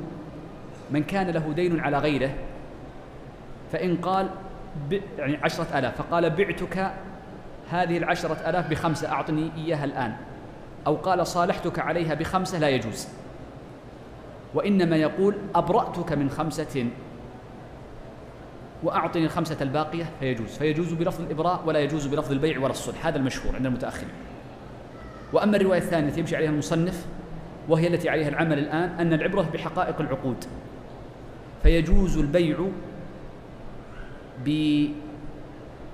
من 0.92 1.04
كان 1.04 1.30
له 1.30 1.54
دين 1.54 1.80
على 1.80 1.98
غيره 1.98 2.34
فإن 3.72 3.98
قال 3.98 4.30
ب 4.90 5.00
يعني 5.18 5.38
عشرة 5.38 5.80
آلاف 5.80 6.02
فقال 6.02 6.30
بعتك 6.30 6.92
هذه 7.72 7.98
العشرة 7.98 8.50
آلاف 8.50 8.70
بخمسة 8.70 9.12
أعطني 9.12 9.52
إياها 9.58 9.86
الآن. 9.86 10.16
أو 10.88 10.96
قال 10.96 11.28
صالحتك 11.28 11.80
عليها 11.80 12.14
بخمسة 12.14 12.60
لا 12.60 12.70
يجوز. 12.70 13.08
وإنما 14.54 14.96
يقول 14.96 15.36
أبرأتك 15.56 16.14
من 16.14 16.30
خمسة 16.30 16.86
وأعطني 18.84 19.26
الخمسة 19.26 19.58
الباقية 19.62 20.06
فيجوز. 20.20 20.58
فيجوز 20.58 20.94
بلفظ 20.94 21.22
الإبراء 21.22 21.62
ولا 21.66 21.80
يجوز 21.80 22.08
بلفظ 22.08 22.32
البيع 22.32 22.60
ولا 22.60 22.72
الصلح. 22.72 23.08
هذا 23.08 23.18
المشهور 23.18 23.56
عند 23.56 23.66
المتأخرين. 23.66 24.14
وأما 25.34 25.58
الرواية 25.58 25.80
الثانية 25.80 26.08
التي 26.08 26.20
يمشي 26.20 26.36
عليها 26.36 26.50
المصنف 26.50 27.06
وهي 27.70 27.88
التي 27.88 28.10
عليها 28.10 28.30
العمل 28.30 28.60
الآن 28.60 28.90
أن 29.00 29.14
العبرة 29.14 29.50
بحقائق 29.54 30.02
العقود. 30.02 30.46
فيجوز 31.64 32.18
البيع 32.18 32.58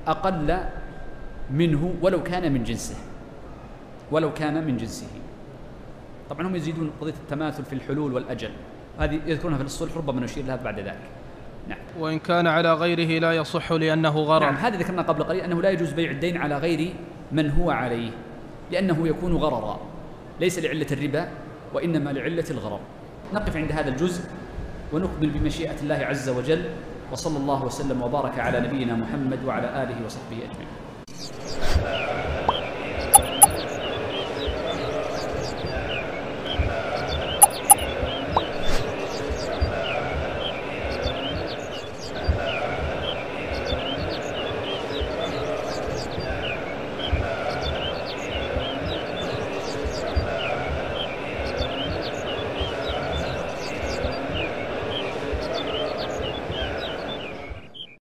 بأقل 0.06 0.58
منه 1.52 1.94
ولو 2.02 2.24
كان 2.24 2.52
من 2.52 2.64
جنسه. 2.64 2.96
ولو 4.12 4.34
كان 4.34 4.68
من 4.68 4.78
جنسه. 4.78 5.08
طبعا 6.30 6.48
هم 6.48 6.56
يزيدون 6.56 6.92
قضية 7.02 7.14
التماثل 7.24 7.64
في 7.64 7.74
الحلول 7.74 8.14
والأجل. 8.14 8.50
هذه 9.00 9.22
يذكرونها 9.26 9.58
في 9.58 9.64
الصلح 9.64 9.98
ربما 9.98 10.22
نشير 10.22 10.46
لها 10.46 10.56
بعد 10.56 10.80
ذلك. 10.80 11.00
نعم. 11.68 11.80
وإن 12.00 12.20
كان 12.20 12.48
على 12.48 12.74
غيره 12.74 13.20
لا 13.20 13.34
يصح 13.34 13.72
لأنه 13.72 14.20
غرر 14.20 14.46
نعم 14.46 14.56
هذا 14.56 14.78
ذكرنا 14.78 15.02
قبل 15.02 15.24
قليل 15.24 15.42
أنه 15.42 15.62
لا 15.62 15.70
يجوز 15.70 15.94
بيع 15.94 16.12
الدين 16.12 16.38
على 16.38 16.58
غير 16.58 16.94
من 17.32 17.50
هو 17.52 17.72
عليه 17.72 18.12
لأنه 18.72 19.08
يكون 19.08 19.36
غررا. 19.36 19.80
ليس 20.40 20.60
لعلة 20.60 20.88
الربا 20.92 21.28
وإنما 21.74 22.10
لعلة 22.10 22.46
الغرر 22.52 22.80
نقف 23.34 23.58
عند 23.58 23.72
هذا 23.72 23.90
الجزء. 23.90 24.24
ونقبل 24.94 25.30
بمشيئة 25.30 25.80
الله 25.84 26.00
عز 26.06 26.30
وجل 26.30 26.64
وصلى 27.12 27.38
الله 27.38 27.66
وسلم 27.66 28.02
وبارك 28.02 28.40
على 28.40 28.60
نبينا 28.60 28.96
محمد 28.96 29.40
وعلى 29.46 29.84
آله 29.84 29.98
وصحبه 30.06 30.38
أجمعين. 30.48 30.72